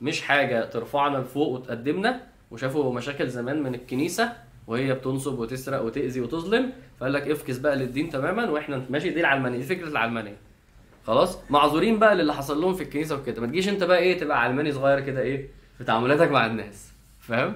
مش 0.00 0.22
حاجة 0.22 0.64
ترفعنا 0.64 1.18
لفوق 1.18 1.48
وتقدمنا 1.48 2.20
وشافوا 2.50 2.94
مشاكل 2.94 3.28
زمان 3.28 3.62
من 3.62 3.74
الكنيسة 3.74 4.32
وهي 4.66 4.94
بتنصب 4.94 5.38
وتسرق 5.38 5.82
وتأذي 5.82 6.20
وتظلم 6.20 6.72
فقال 7.00 7.12
لك 7.12 7.28
افكس 7.28 7.58
بقى 7.58 7.76
للدين 7.76 8.10
تماما 8.10 8.50
وإحنا 8.50 8.86
ماشي 8.90 9.10
دي 9.10 9.20
العلمانية 9.20 9.58
دي 9.58 9.64
فكرة 9.64 9.88
العلمانية. 9.88 10.36
خلاص؟ 11.06 11.38
معذورين 11.50 11.98
بقى 11.98 12.14
للي 12.16 12.34
حصل 12.34 12.60
لهم 12.60 12.74
في 12.74 12.82
الكنيسة 12.82 13.16
وكده. 13.16 13.40
ما 13.40 13.46
تجيش 13.46 13.68
انت 13.68 13.84
بقى 13.84 13.98
إيه 13.98 14.18
تبقى 14.18 14.42
علماني 14.42 14.72
صغير 14.72 15.00
كده 15.00 15.20
إيه 15.20 15.48
في 15.78 15.84
تعاملاتك 15.84 16.30
مع 16.30 16.46
الناس. 16.46 16.92
فاهم؟ 17.20 17.54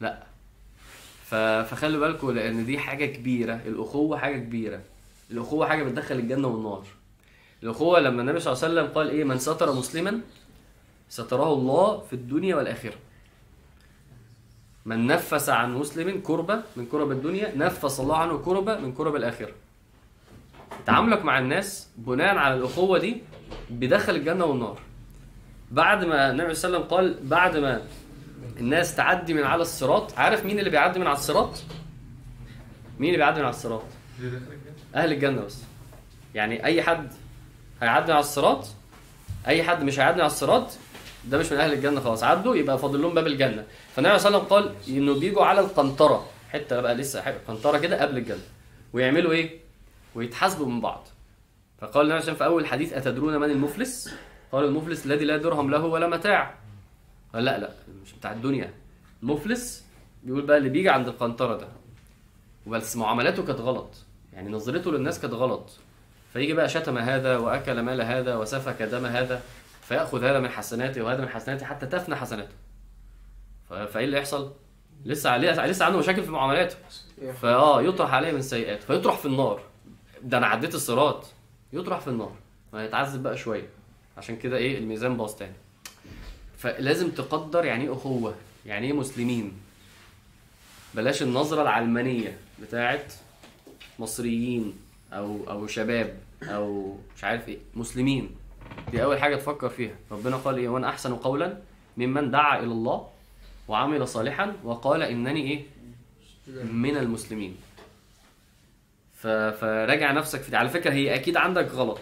لا. 0.00 0.31
فخلوا 1.32 2.00
بالكم 2.00 2.30
لأن 2.30 2.66
دي 2.66 2.78
حاجة 2.78 3.06
كبيرة. 3.06 3.54
الأخوة 3.66 4.18
حاجة 4.18 4.38
كبيرة. 4.38 4.80
الأخوة 5.30 5.68
حاجة 5.68 5.82
بتدخل 5.82 6.14
الجنة 6.14 6.48
والنار. 6.48 6.84
الأخوة 7.62 8.00
لما 8.00 8.20
النبي 8.22 8.40
صلى 8.40 8.52
الله 8.52 8.64
عليه 8.64 8.74
وسلم 8.74 8.94
قال 8.94 9.10
إيه؟ 9.10 9.24
من 9.24 9.38
ستر 9.38 9.72
مسلما 9.72 10.20
ستره 11.08 11.52
الله 11.52 11.98
في 11.98 12.12
الدنيا 12.12 12.56
والآخرة. 12.56 12.94
من 14.86 15.06
نفس 15.06 15.48
عن 15.48 15.74
مسلم 15.74 16.20
كربة 16.20 16.62
من 16.76 16.86
كرب 16.86 17.10
الدنيا 17.10 17.56
نفس 17.56 18.00
الله 18.00 18.16
عنه 18.16 18.38
كربة 18.38 18.78
من 18.78 18.92
كرب 18.92 19.16
الآخرة. 19.16 19.52
تعاملك 20.86 21.24
مع 21.24 21.38
الناس 21.38 21.88
بناء 21.96 22.36
على 22.36 22.54
الأخوة 22.54 22.98
دي 22.98 23.22
بيدخل 23.70 24.16
الجنة 24.16 24.44
والنار. 24.44 24.78
بعد 25.70 26.04
ما 26.04 26.30
النبي 26.30 26.54
صلى 26.54 26.68
الله 26.68 26.78
عليه 26.78 26.86
وسلم 26.86 26.96
قال 26.96 27.28
بعد 27.28 27.56
ما 27.56 27.82
الناس 28.60 28.96
تعدي 28.96 29.34
من 29.34 29.44
على 29.44 29.62
الصراط. 29.62 30.18
عارف 30.18 30.44
مين 30.44 30.58
اللي 30.58 30.70
بيعدي 30.70 30.98
من 30.98 31.06
على 31.06 31.16
الصراط؟ 31.16 31.62
مين 32.98 33.08
اللي 33.08 33.16
بيعدي 33.16 33.38
من 33.38 33.44
على 33.46 33.54
الصراط؟ 33.54 33.82
أهل 34.94 35.12
الجنة 35.12 35.42
بس. 35.42 35.58
يعني 36.34 36.64
أي 36.64 36.82
حد 36.82 37.12
هيعدي 37.82 38.12
على 38.12 38.20
الصراط 38.20 38.66
أي 39.46 39.62
حد 39.62 39.82
مش 39.82 39.98
هيعدي 39.98 40.20
على 40.22 40.30
الصراط 40.30 40.70
ده 41.24 41.38
مش 41.38 41.52
من 41.52 41.58
أهل 41.58 41.72
الجنة 41.72 42.00
خلاص. 42.00 42.22
عدوا 42.22 42.56
يبقى 42.56 42.78
فاضل 42.78 43.02
لهم 43.02 43.14
باب 43.14 43.26
الجنة. 43.26 43.64
فالنبي 43.96 44.18
صلى 44.18 44.28
الله 44.28 44.38
عليه 44.38 44.46
وسلم 44.46 44.74
قال 44.88 44.96
إنه 44.96 45.20
بيجوا 45.20 45.44
على 45.44 45.60
القنطرة. 45.60 46.26
حتة 46.50 46.80
بقى 46.80 46.94
لسه 46.94 47.34
قنطرة 47.48 47.78
كده 47.78 48.02
قبل 48.02 48.16
الجنة. 48.16 48.42
ويعملوا 48.92 49.32
إيه؟ 49.32 49.58
ويتحاسبوا 50.14 50.66
من 50.66 50.80
بعض. 50.80 51.08
فقال 51.80 52.06
النبي 52.06 52.06
صلى 52.06 52.06
الله 52.06 52.12
عليه 52.12 52.22
وسلم 52.22 52.34
في 52.34 52.44
أول 52.44 52.66
حديث 52.66 52.92
أتدرون 52.92 53.36
من 53.36 53.50
المفلس؟ 53.50 54.14
قال 54.52 54.64
المفلس 54.64 55.06
الذي 55.06 55.24
لا 55.24 55.36
درهم 55.36 55.70
له 55.70 55.84
ولا 55.84 56.08
متاع. 56.08 56.54
لا 57.34 57.58
لا 57.58 57.70
مش 58.02 58.12
بتاع 58.12 58.32
الدنيا. 58.32 58.74
المفلس 59.22 59.84
بيقول 60.22 60.42
بقى 60.46 60.58
اللي 60.58 60.68
بيجي 60.68 60.88
عند 60.88 61.08
القنطرة 61.08 61.56
ده. 61.56 61.68
بس 62.66 62.96
معاملاته 62.96 63.46
كانت 63.46 63.60
غلط. 63.60 63.94
يعني 64.32 64.50
نظرته 64.50 64.92
للناس 64.92 65.20
كانت 65.20 65.34
غلط. 65.34 65.70
فيجي 66.32 66.52
بقى 66.52 66.68
شتم 66.68 66.98
هذا 66.98 67.36
وأكل 67.36 67.80
مال 67.80 68.02
هذا 68.02 68.36
وسفك 68.36 68.82
دم 68.82 69.06
هذا 69.06 69.42
فيأخذ 69.82 70.24
هذا 70.24 70.40
من 70.40 70.48
حسناته 70.48 71.02
وهذا 71.02 71.20
من 71.20 71.28
حسناته 71.28 71.66
حتى 71.66 71.86
تفنى 71.86 72.16
حسناته. 72.16 72.54
فإيه 73.68 74.04
اللي 74.04 74.18
يحصل؟ 74.18 74.52
لسه 75.04 75.30
عليه 75.30 75.66
لسه 75.66 75.84
عنده 75.84 75.98
مشاكل 75.98 76.22
في 76.22 76.30
معاملاته. 76.30 76.76
فاه 77.40 77.82
يطرح 77.82 78.14
عليه 78.14 78.32
من 78.32 78.42
سيئات 78.42 78.82
فيطرح 78.82 79.16
في 79.16 79.26
النار. 79.26 79.62
ده 80.22 80.38
أنا 80.38 80.46
عديت 80.46 80.74
الصراط. 80.74 81.26
يطرح 81.72 82.00
في 82.00 82.08
النار. 82.08 82.32
وهيتعذب 82.72 83.22
بقى 83.22 83.36
شوية. 83.36 83.68
عشان 84.16 84.36
كده 84.36 84.56
إيه 84.56 84.78
الميزان 84.78 85.16
باظ 85.16 85.34
تاني. 85.34 85.54
فلازم 86.62 87.10
تقدر 87.10 87.64
يعني 87.64 87.84
إيه 87.84 87.92
اخوه 87.92 88.34
يعني 88.66 88.86
إيه 88.86 88.92
مسلمين. 88.92 89.52
بلاش 90.94 91.22
النظرة 91.22 91.62
العلمانية 91.62 92.38
بتاعت 92.62 93.12
مصريين 93.98 94.74
أو 95.12 95.50
أو 95.50 95.66
شباب 95.66 96.18
أو 96.42 96.96
مش 97.16 97.24
عارف 97.24 97.48
إيه 97.48 97.58
مسلمين. 97.74 98.30
دي 98.90 99.04
اول 99.04 99.18
حاجة 99.20 99.36
تفكر 99.36 99.68
فيها. 99.68 99.94
ربنا 100.10 100.36
قال 100.36 100.58
إيه؟ 100.58 100.68
وأنا 100.68 100.88
أحسن 100.88 101.14
قولا 101.14 101.58
ممن 101.96 102.30
دعا 102.30 102.58
إلى 102.58 102.72
الله 102.72 103.08
وعمل 103.68 104.08
صالحا 104.08 104.56
وقال 104.64 105.02
إنني 105.02 105.50
إيه؟ 105.50 105.62
من 106.62 106.96
المسلمين. 106.96 107.56
فراجع 109.60 110.12
نفسك 110.12 110.40
في 110.40 110.50
دي. 110.50 110.56
على 110.56 110.68
فكرة 110.68 110.92
هي 110.92 111.14
أكيد 111.14 111.36
عندك 111.36 111.70
غلط. 111.70 112.00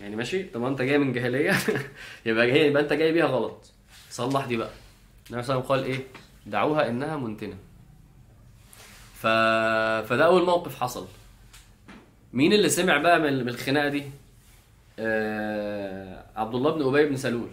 يعني 0.00 0.16
ماشي؟ 0.16 0.42
طب 0.42 0.64
أنت 0.64 0.82
جاي 0.82 0.98
من 0.98 1.12
جاهلية؟ 1.12 1.52
يبقى 2.26 2.46
جاي 2.46 2.66
يبقى 2.66 2.82
أنت 2.82 2.92
جاي 2.92 3.12
بيها 3.12 3.26
غلط. 3.26 3.73
صلح 4.14 4.46
دي 4.46 4.56
بقى. 4.56 4.70
النبي 5.30 5.42
صلى 5.42 5.56
الله 5.56 5.72
عليه 5.72 5.82
وسلم 5.82 5.84
قال 5.84 5.84
إيه؟ 5.84 6.06
دعوها 6.46 6.88
إنها 6.88 7.16
منتنة. 7.16 7.56
ف... 9.14 9.26
فده 10.08 10.26
أول 10.26 10.44
موقف 10.44 10.80
حصل. 10.80 11.06
مين 12.32 12.52
اللي 12.52 12.68
سمع 12.68 12.98
بقى 12.98 13.18
من 13.18 13.48
الخناقة 13.48 13.88
دي؟ 13.88 14.04
آه... 14.98 16.24
عبد 16.36 16.54
الله 16.54 16.70
بن 16.70 16.82
أبي 16.82 17.06
بن 17.06 17.16
سلول. 17.16 17.48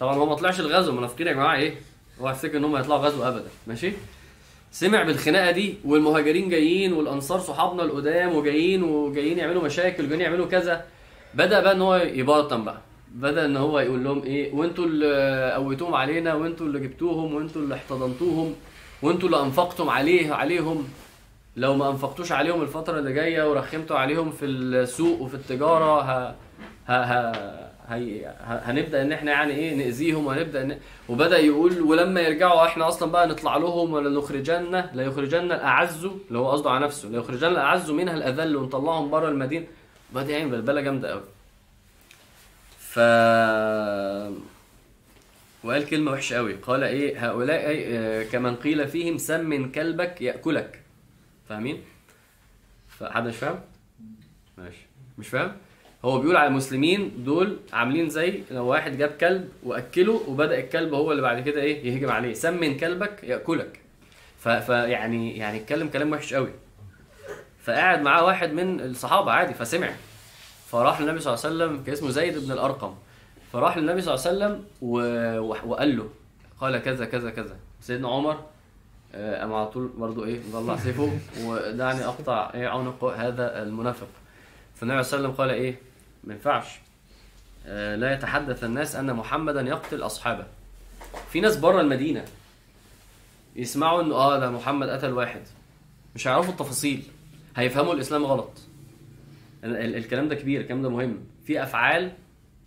طبعا 0.00 0.14
هو 0.14 0.26
ما 0.26 0.34
طلعش 0.34 0.60
الغزو. 0.60 0.92
منافقين 0.92 1.26
يا 1.26 1.32
جماعة 1.32 1.56
إيه؟ 1.56 1.74
هو 2.20 2.28
هيفتكر 2.28 2.56
إن 2.58 2.64
هم 2.64 2.76
هيطلعوا 2.76 3.00
غزو 3.00 3.28
ابدا. 3.28 3.48
ماشي؟ 3.66 3.92
سمع 4.72 5.02
بالخناقة 5.02 5.50
دي 5.50 5.74
والمهاجرين 5.84 6.48
جايين 6.48 6.92
والأنصار 6.92 7.40
صحابنا 7.40 7.82
القدام 7.82 8.34
وجايين 8.34 8.82
وجايين 8.82 9.38
يعملوا 9.38 9.62
مشاكل 9.62 10.04
وجايين 10.04 10.20
يعملوا 10.20 10.46
كذا. 10.46 10.86
بدأ 11.34 11.60
بقى 11.60 11.72
إن 11.72 11.82
هو 11.82 11.96
يبرطم 11.96 12.64
بقى. 12.64 12.80
بدأ 13.16 13.44
إن 13.44 13.56
هو 13.56 13.78
يقول 13.80 14.04
لهم 14.04 14.22
إيه 14.22 14.54
وأنتوا 14.54 14.84
اللي 14.84 15.52
قويتوهم 15.54 15.94
علينا 15.94 16.34
وأنتوا 16.34 16.66
اللي 16.66 16.80
جبتوهم 16.80 17.34
وأنتوا 17.34 17.62
اللي 17.62 17.74
احتضنتوهم 17.74 18.54
وأنتوا 19.02 19.28
اللي 19.28 19.40
أنفقتم 19.42 19.90
عليه 19.90 20.32
عليهم. 20.34 20.88
لو 21.56 21.74
ما 21.74 21.90
أنفقتوش 21.90 22.32
عليهم 22.32 22.62
الفترة 22.62 22.98
اللي 22.98 23.12
جاية 23.12 23.50
ورخمتوا 23.50 23.96
عليهم 23.98 24.30
في 24.30 24.46
السوق 24.46 25.20
وفي 25.20 25.34
التجارة 25.34 26.00
ه... 26.02 26.34
ه... 26.86 26.92
ه... 26.92 27.32
هي... 27.88 28.34
هنبدأ 28.40 29.02
إن 29.02 29.12
إحنا 29.12 29.30
يعني 29.32 29.52
إيه 29.54 29.74
نأذيهم 29.74 30.26
وهنبدأ 30.26 30.62
ان... 30.62 30.78
وبدأ 31.08 31.38
يقول 31.38 31.80
ولما 31.82 32.20
يرجعوا 32.20 32.64
إحنا 32.66 32.88
أصلا 32.88 33.12
بقى 33.12 33.28
نطلع 33.28 33.56
لهم 33.56 33.92
ولا 33.92 34.10
نخرجن 34.10 34.84
لا 34.94 35.02
يخرجن 35.02 35.52
الأعز 35.52 36.04
اللي 36.28 36.38
هو 36.38 36.50
قصده 36.50 36.70
على 36.70 36.84
نفسه 36.84 37.08
لا 37.08 37.18
يخرجن 37.18 37.48
الأعز 37.48 37.90
منها 37.90 38.14
الأذل 38.14 38.56
ونطلعهم 38.56 39.10
بره 39.10 39.28
المدينة. 39.28 39.66
بدأ 40.14 40.32
يعمل 40.32 40.50
بلبلة 40.50 40.80
جامدة 40.80 41.10
قوي 41.10 41.22
وقال 45.64 45.86
كلمة 45.90 46.12
وحشة 46.12 46.36
قوي. 46.36 46.54
قال 46.54 46.84
إيه؟ 46.84 47.26
هؤلاء 47.30 47.62
آه، 47.66 48.22
كمن 48.22 48.56
قيل 48.56 48.88
فيهم 48.88 49.18
سمن 49.18 49.72
كلبك 49.72 50.22
يأكلك. 50.22 50.80
فاهمين؟ 51.48 51.82
فحد 52.98 53.26
مش 53.26 53.36
فاهم؟ 53.36 53.60
ماشي. 54.58 54.86
مش 55.18 55.28
فاهم؟ 55.28 55.52
هو 56.04 56.18
بيقول 56.18 56.36
على 56.36 56.48
المسلمين 56.48 57.24
دول 57.24 57.58
عاملين 57.72 58.08
زي 58.10 58.42
لو 58.50 58.66
واحد 58.66 58.98
جاب 58.98 59.10
كلب 59.10 59.48
وأكله 59.62 60.22
وبدأ 60.28 60.58
الكلب 60.58 60.94
هو 60.94 61.10
اللي 61.10 61.22
بعد 61.22 61.42
كده 61.48 61.60
إيه؟ 61.62 61.86
يهجم 61.92 62.10
عليه. 62.10 62.34
سمن 62.34 62.76
كلبك 62.76 63.24
يأكلك. 63.24 63.80
فيعني 64.40 65.36
يعني 65.36 65.58
اتكلم 65.58 65.88
كلام 65.88 66.12
وحش 66.12 66.34
قوي. 66.34 66.50
فقعد 67.62 68.02
معاه 68.02 68.24
واحد 68.24 68.52
من 68.52 68.80
الصحابة 68.80 69.30
عادي 69.32 69.54
فسمع. 69.54 69.90
فراح 70.70 71.00
للنبي 71.00 71.20
صلى 71.20 71.34
الله 71.34 71.44
عليه 71.44 71.56
وسلم 71.56 71.84
كان 71.84 71.92
اسمه 71.92 72.10
زيد 72.10 72.38
بن 72.38 72.52
الأرقم. 72.52 72.94
فراح 73.52 73.76
للنبي 73.76 74.00
صلى 74.00 74.14
الله 74.14 74.26
عليه 74.26 74.36
وسلم 74.36 74.64
و... 74.82 74.98
و... 75.38 75.56
وقال 75.66 75.96
له 75.96 76.08
قال 76.60 76.78
كذا 76.78 77.04
كذا 77.04 77.30
كذا. 77.30 77.56
سيدنا 77.80 78.08
عمر 78.08 78.44
آه، 79.14 79.40
قام 79.40 79.54
على 79.54 79.66
طول 79.66 79.90
برضه 79.98 80.24
إيه 80.24 80.40
مطلع 80.52 80.76
سيفه 80.76 81.18
ودعني 81.44 82.04
أقطع 82.04 82.50
إيه 82.54 82.68
عنق 82.68 83.04
هذا 83.04 83.62
المنافق. 83.62 84.08
فالنبي 84.74 85.02
صلى 85.02 85.18
الله 85.18 85.28
عليه 85.28 85.34
وسلم 85.34 85.46
قال 85.46 85.50
إيه 85.50 85.78
ما 86.24 86.34
ينفعش. 86.34 86.80
آه، 87.66 87.96
لا 87.96 88.14
يتحدث 88.14 88.64
الناس 88.64 88.96
أن 88.96 89.14
محمدا 89.14 89.60
يقتل 89.60 90.02
أصحابه. 90.02 90.46
في 91.32 91.40
ناس 91.40 91.56
بره 91.56 91.80
المدينة 91.80 92.24
يسمعوا 93.56 94.02
إنه 94.02 94.14
آه 94.14 94.38
ده 94.38 94.50
محمد 94.50 94.88
قتل 94.88 95.12
واحد. 95.12 95.40
مش 96.14 96.28
هيعرفوا 96.28 96.52
التفاصيل. 96.52 97.02
هيفهموا 97.56 97.94
الإسلام 97.94 98.24
غلط. 98.24 98.50
الكلام 99.74 100.28
ده 100.28 100.34
كبير 100.34 100.60
الكلام 100.60 100.82
ده 100.82 100.88
مهم. 100.88 101.18
في 101.44 101.62
أفعال 101.62 102.12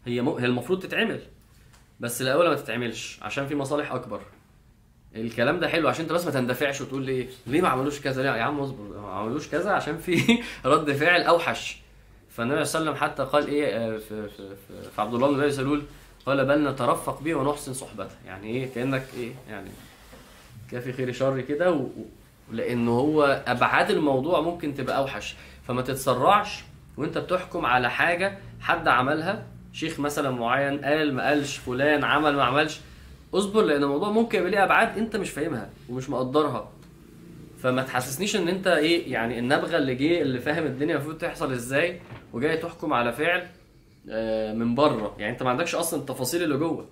هي 0.05 0.21
م... 0.21 0.29
هي 0.29 0.45
المفروض 0.45 0.79
تتعمل 0.83 1.21
بس 1.99 2.21
الأول 2.21 2.47
ما 2.47 2.55
تتعملش 2.55 3.19
عشان 3.21 3.47
في 3.47 3.55
مصالح 3.55 3.91
أكبر. 3.91 4.21
الكلام 5.15 5.59
ده 5.59 5.67
حلو 5.67 5.89
عشان 5.89 6.01
انت 6.01 6.11
بس 6.11 6.25
ما 6.25 6.31
تندفعش 6.31 6.81
وتقول 6.81 7.03
لي 7.03 7.27
ليه 7.47 7.61
ما 7.61 7.67
عملوش 7.69 8.01
كذا؟ 8.01 8.23
ليه 8.23 8.29
يا 8.29 8.43
عم 8.43 8.59
اصبر 8.59 9.01
ما 9.01 9.13
عملوش 9.13 9.47
كذا 9.47 9.71
عشان 9.71 9.97
في 9.97 10.39
رد 10.65 10.91
فعل 10.91 11.21
أوحش. 11.21 11.81
فالنبي 12.29 12.65
صلى 12.65 12.79
الله 12.79 12.91
عليه 12.91 12.99
وسلم 13.01 13.09
حتى 13.09 13.23
قال 13.23 13.47
إيه 13.47 13.77
آه، 13.77 13.97
في 13.97 14.29
في 14.29 14.55
في, 14.67 14.89
في 14.95 15.01
عبد 15.01 15.13
الله 15.13 15.31
بن 15.31 15.41
أبي 15.41 15.51
سلول 15.51 15.83
قال 16.25 16.45
بل 16.45 16.69
نترفق 16.69 17.21
به 17.21 17.35
ونحسن 17.35 17.73
صحبته. 17.73 18.15
يعني 18.25 18.47
إيه؟ 18.47 18.73
كأنك 18.73 19.03
إيه؟ 19.17 19.31
يعني 19.49 19.69
كافي 20.71 20.93
خير 20.93 21.11
شر 21.11 21.41
كده 21.41 21.71
و... 21.71 21.87
هو 22.71 23.43
أبعاد 23.47 23.91
الموضوع 23.91 24.41
ممكن 24.41 24.73
تبقى 24.73 24.97
أوحش. 24.97 25.35
فما 25.67 25.81
تتسرعش 25.81 26.63
وانت 26.97 27.17
بتحكم 27.17 27.65
على 27.65 27.89
حاجة 27.89 28.37
حد 28.61 28.87
عملها 28.87 29.43
شيخ 29.73 29.99
مثلا 29.99 30.31
معين 30.31 30.85
قال 30.85 31.13
ما 31.13 31.27
قالش 31.27 31.57
فلان 31.57 32.03
عمل 32.03 32.35
ما 32.35 32.43
عملش 32.43 32.79
اصبر 33.33 33.61
لأن 33.61 33.83
الموضوع 33.83 34.09
ممكن 34.11 34.37
يبقى 34.39 34.51
ليه 34.51 34.63
أبعاد 34.63 34.97
انت 34.97 35.15
مش 35.15 35.29
فاهمها 35.29 35.69
ومش 35.89 36.09
مقدرها. 36.09 36.71
فما 37.63 37.83
تحسسنيش 37.83 38.35
إن 38.35 38.47
انت 38.47 38.67
إيه 38.67 39.11
يعني 39.11 39.39
النبغة 39.39 39.77
اللي 39.77 39.95
جه 39.95 40.21
اللي 40.21 40.39
فاهم 40.39 40.65
الدنيا 40.65 40.95
المفروض 40.95 41.17
تحصل 41.17 41.51
إزاي 41.51 41.99
وجاي 42.33 42.57
تحكم 42.57 42.93
على 42.93 43.13
فعل 43.13 43.47
آه، 44.09 44.53
من 44.53 44.75
بره. 44.75 45.15
يعني 45.19 45.33
انت 45.33 45.43
ما 45.43 45.49
عندكش 45.49 45.75
أصلا 45.75 45.99
التفاصيل 45.99 46.43
اللي 46.43 46.57
جوه. 46.57 46.85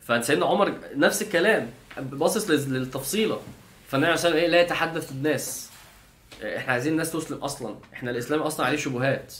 فسيدنا 0.00 0.46
عمر 0.46 0.72
نفس 0.96 1.22
الكلام 1.22 1.70
باصص 1.98 2.50
لل- 2.50 2.72
للتفصيلة. 2.74 3.38
فالنبي 3.86 4.06
عليه 4.24 4.34
إيه 4.34 4.46
لا 4.48 4.60
يتحدث 4.60 5.12
الناس. 5.12 5.67
إحنا 6.42 6.72
عايزين 6.72 6.92
الناس 6.92 7.12
تسلم 7.12 7.38
أصلا. 7.38 7.74
إحنا 7.92 8.10
الإسلام 8.10 8.40
أصلا 8.40 8.66
عليه 8.66 8.76
شبهات. 8.76 9.34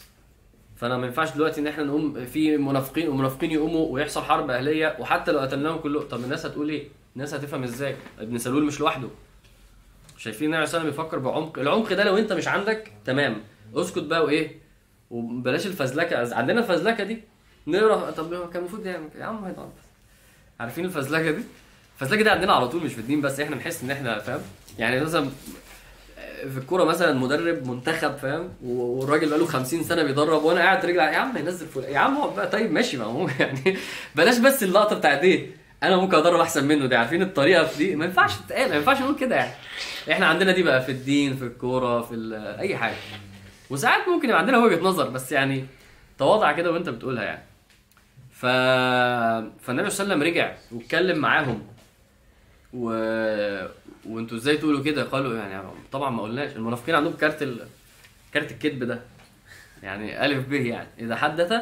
فأنا 0.76 0.96
ما 0.96 1.06
ينفعش 1.06 1.34
دلوقتي 1.34 1.60
إن 1.60 1.66
إحنا 1.66 1.84
نقوم 1.84 2.24
في 2.24 2.56
منافقين 2.56 3.08
ومنافقين 3.08 3.50
يقوموا 3.50 3.86
ويحصل 3.92 4.22
حرب 4.22 4.50
أهلية 4.50 4.96
وحتى 4.98 5.32
لو 5.32 5.40
قتلناهم 5.40 5.78
كلهم. 5.78 6.08
طب 6.08 6.24
الناس 6.24 6.46
هتقول 6.46 6.68
إيه؟ 6.68 6.88
الناس 7.16 7.34
هتفهم 7.34 7.62
إزاي؟ 7.62 7.96
ابن 8.18 8.38
سلول 8.38 8.64
مش 8.64 8.80
لوحده. 8.80 9.08
شايفين 10.18 10.54
النبي 10.54 10.70
عليه 10.76 10.84
بيفكر 10.84 11.18
بعمق. 11.18 11.58
العمق 11.58 11.92
ده 11.92 12.04
لو 12.04 12.18
أنت 12.18 12.32
مش 12.32 12.48
عندك 12.48 12.92
تمام. 13.04 13.40
اسكت 13.74 14.02
بقى 14.02 14.24
وإيه؟ 14.24 14.56
وبلاش 15.10 15.66
الفزلكة. 15.66 16.34
عندنا 16.34 16.60
الفزلكة 16.60 17.04
دي؟ 17.04 17.22
نقرأ. 17.66 18.10
طب 18.10 18.50
كان 18.50 18.60
المفروض 18.62 18.86
يعمل. 18.86 19.08
يا 19.18 19.24
عم 19.24 19.44
هيدا 19.44 19.68
عارفين 20.60 20.84
الفزلكة 20.84 21.30
دي؟ 21.30 21.42
الفزلكة 21.94 22.22
دي 22.22 22.30
عندنا 22.30 22.52
على 22.52 22.68
طول 22.68 22.84
مش 22.84 22.92
في 22.92 23.00
الدين 23.00 23.20
بس 23.20 23.40
إحنا 23.40 23.56
نحس 23.56 23.82
إن 23.82 23.90
إحنا 23.90 24.18
فاهم؟ 24.18 24.40
يعني 24.78 25.00
مثلا 25.00 25.30
في 26.52 26.58
الكورة 26.58 26.84
مثلا 26.84 27.12
مدرب 27.12 27.66
منتخب 27.68 28.16
فاهم؟ 28.16 28.48
والراجل 28.64 29.28
بقاله 29.28 29.46
50 29.46 29.82
سنة 29.82 30.02
بيدرب 30.02 30.44
وأنا 30.44 30.60
قاعد 30.60 30.82
على- 30.82 30.88
يا 30.88 31.16
عم 31.18 31.36
ينزل 31.36 31.66
فلان 31.66 31.92
يا 31.92 31.98
عم 31.98 32.14
هو 32.16 32.30
بقى 32.30 32.48
طيب 32.50 32.72
ماشي 32.72 32.96
ما 32.96 33.04
هو 33.04 33.28
يعني 33.40 33.76
بلاش 34.14 34.38
بس 34.38 34.62
اللقطة 34.62 34.96
بتاعت 34.96 35.22
إيه؟ 35.22 35.50
أنا 35.82 35.96
ممكن 35.96 36.16
أدرب 36.16 36.40
أحسن 36.40 36.64
منه. 36.68 36.86
دي 36.86 36.96
عارفين 36.96 37.22
الطريقة 37.22 37.64
في 37.64 37.78
دي؟ 37.78 37.96
ما 37.96 38.04
ينفعش 38.04 38.36
تتقال 38.36 38.70
ما 38.70 38.76
ينفعش 38.76 39.00
نقول 39.00 39.16
كده 39.16 39.36
يعني. 39.36 39.52
إحنا 40.12 40.26
عندنا 40.26 40.52
دي 40.52 40.62
بقى 40.62 40.82
في 40.82 40.92
الدين 40.92 41.36
في 41.36 41.44
الكورة 41.44 42.02
في 42.02 42.14
أي 42.58 42.76
حاجة. 42.76 42.94
وساعات 43.70 44.08
ممكن 44.08 44.28
يبقى 44.28 44.40
عندنا 44.40 44.58
وجهة 44.58 44.80
نظر 44.82 45.08
بس 45.08 45.32
يعني 45.32 45.64
تواضع 46.18 46.52
كده 46.52 46.72
وأنت 46.72 46.88
بتقولها 46.88 47.24
يعني. 47.24 47.42
ف 48.32 48.46
فالنبي 48.46 49.60
صلى 49.66 49.72
الله 49.72 49.84
عليه 49.84 49.90
وسلم 49.90 50.22
رجع 50.22 50.52
واتكلم 50.72 51.18
معاهم 51.18 51.62
و... 52.74 52.90
وانتوا 54.06 54.36
إزاي 54.36 54.56
تقولوا 54.56 54.82
كده؟ 54.82 55.04
قالوا 55.04 55.34
يعني 55.36 55.68
طبعا 55.92 56.10
ما 56.10 56.22
قلناش. 56.22 56.56
المنافقين 56.56 56.94
عندهم 56.94 57.12
كارت 57.12 57.42
ال... 57.42 57.66
كارت 58.32 58.52
الكذب 58.52 58.84
ده. 58.84 59.00
يعني 59.82 60.24
ألف 60.26 60.48
ب 60.48 60.52
يعني. 60.52 60.88
إذا 60.98 61.16
حدث 61.16 61.52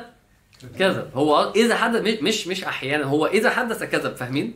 كذب. 0.79 1.11
هو 1.15 1.53
إذا 1.57 1.77
حدث 1.77 2.23
مش- 2.23 2.47
مش 2.49 2.65
أحيانا. 2.65 3.05
هو 3.05 3.27
إذا 3.27 3.51
حدث 3.51 3.83
كذب 3.83 4.15
فاهمين؟ 4.15 4.55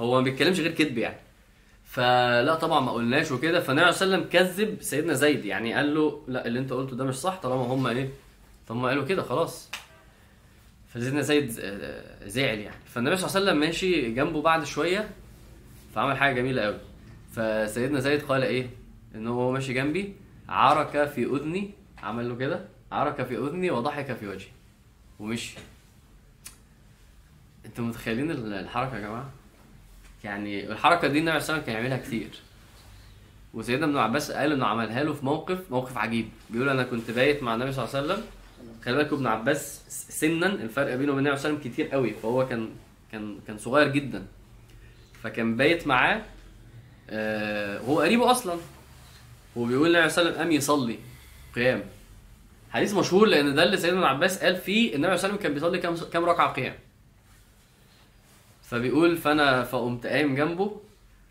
هو 0.00 0.14
ما 0.14 0.20
بيتكلمش 0.20 0.60
غير 0.60 0.72
كذب 0.72 0.98
يعني. 0.98 1.16
فلا 1.84 2.54
طبعا 2.54 2.80
ما 2.80 2.92
قلناش 2.92 3.30
وكده. 3.32 3.60
فالنبي 3.60 3.84
عليه 3.84 3.94
وسلم 3.96 4.24
كذب 4.32 4.76
سيدنا 4.80 5.12
زيد. 5.12 5.44
يعني 5.44 5.74
قال 5.74 5.94
له 5.94 6.22
لا 6.28 6.46
اللي 6.46 6.58
انت 6.58 6.72
قلته 6.72 6.96
ده 6.96 7.04
مش 7.04 7.14
صح 7.14 7.36
طالما 7.42 7.62
هم 7.74 7.86
إيه؟ 7.86 8.08
طب 8.68 8.76
ما 8.76 8.88
قالوا 8.88 9.04
كده 9.04 9.22
خلاص. 9.22 9.70
فسيدنا 10.94 11.20
زيد 11.20 11.56
آه، 11.60 12.28
زعل 12.28 12.58
يعني. 12.58 12.76
فالنبي 12.94 13.16
صلى 13.16 13.26
الله 13.28 13.36
عليه 13.40 13.46
وسلم 13.50 13.60
ماشي 13.60 14.10
جنبه 14.10 14.42
بعد 14.42 14.64
شوية. 14.64 15.08
فعمل 15.96 16.16
حاجة 16.16 16.34
جميلة 16.34 16.62
قوي. 16.62 16.78
فسيدنا 17.32 18.00
زيد 18.00 18.22
قال 18.22 18.42
إيه؟ 18.42 18.70
إن 19.14 19.26
هو 19.26 19.52
ماشي 19.52 19.72
جنبي 19.72 20.14
عرك 20.48 21.08
في 21.08 21.24
أذني 21.24 21.70
عمل 22.02 22.28
له 22.28 22.36
كده 22.36 22.64
عرك 22.92 23.26
في 23.26 23.38
أذني 23.38 23.70
وضحك 23.70 24.12
في 24.12 24.28
وجهي 24.28 24.48
ومشي. 25.20 25.54
أنتوا 27.66 27.84
متخيلين 27.84 28.30
ال- 28.30 28.52
الحركة 28.52 28.96
يا 28.96 29.00
جماعة؟ 29.00 29.30
يعني 30.24 30.72
الحركة 30.72 31.08
دي 31.08 31.18
النبي 31.18 31.30
عليه 31.30 31.62
كان 31.62 31.74
يعملها 31.74 31.98
كتير. 31.98 32.30
وسيدنا 33.54 33.86
ابن 33.86 33.96
عباس 33.96 34.30
قال 34.30 34.52
إنه 34.52 34.66
عملها 34.66 35.04
له 35.04 35.12
في 35.12 35.24
موقف 35.24 35.70
موقف 35.70 35.98
عجيب. 35.98 36.28
بيقول 36.50 36.68
أنا 36.68 36.82
كنت 36.82 37.10
بايت 37.10 37.42
مع 37.42 37.54
النبي 37.54 37.72
صلى 37.72 37.84
الله 37.84 37.96
عليه 37.96 38.06
وسلم. 38.06 38.24
خلي 38.84 38.96
بالكم 38.96 39.16
ابن 39.16 39.26
عباس 39.26 39.84
سنا 40.08 40.46
الفرق 40.46 40.94
بينه 40.94 41.12
وبين 41.12 41.26
النبي 41.26 41.36
صلى 41.36 41.48
الله 41.48 41.58
عليه 41.58 41.68
وسلم 41.68 41.72
كتير 41.72 41.88
قوي. 41.88 42.10
فهو 42.10 42.48
كان 42.48 42.70
كان 43.12 43.38
كان 43.46 43.58
صغير 43.58 43.88
جدا. 43.88 44.26
فكان 45.26 45.56
بايت 45.56 45.86
معاه 45.86 46.22
آه 47.10 47.78
هو 47.78 48.00
قريبه 48.00 48.30
أصلا. 48.30 48.56
وبيقول 49.56 49.96
النبي 49.96 50.08
صلى 50.08 50.22
الله 50.22 50.30
عليه 50.30 50.40
وسلم 50.40 50.42
قام 50.42 50.52
يصلي؟ 50.52 50.98
قيام. 51.54 51.82
حديث 52.70 52.94
مشهور 52.94 53.26
لأن 53.26 53.54
ده 53.54 53.62
اللي 53.62 53.76
سيدنا 53.76 53.98
ابن 53.98 54.06
عباس 54.06 54.44
قال 54.44 54.56
فيه 54.56 54.94
النبي 54.94 54.96
صلى 54.96 55.04
الله 55.04 55.08
عليه 55.08 55.18
وسلم 55.18 55.36
كان 55.36 55.54
بيصلي 55.54 55.78
كام 55.78 55.96
كام 56.12 56.24
ركعة 56.24 56.52
قيام. 56.52 56.74
فبيقول 58.62 59.16
فأنا 59.16 59.62
فقمت 59.62 60.06
قايم 60.06 60.34
جنبه 60.34 60.80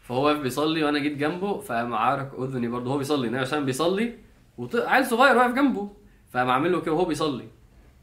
فهو 0.01 0.25
واقف 0.25 0.39
بيصلي 0.39 0.83
وأنا 0.83 0.99
جيت 0.99 1.17
جنبه 1.17 1.59
فقام 1.61 1.93
عارك 1.93 2.31
أذني 2.39 2.67
برضه 2.67 2.91
هو 2.91 2.97
بيصلي. 2.97 3.27
النبي 3.27 3.45
صلى 3.45 3.57
الله 3.59 3.71
عليه 3.71 3.75
وسلم 3.75 3.89
بيصلي 3.97 4.17
وعيل 4.57 5.05
صغير 5.05 5.37
واقف 5.37 5.55
جنبه 5.55 5.89
فقام 6.33 6.49
عامل 6.49 6.71
له 6.71 6.81
كده 6.81 6.93
وهو 6.93 7.05
بيصلي. 7.05 7.47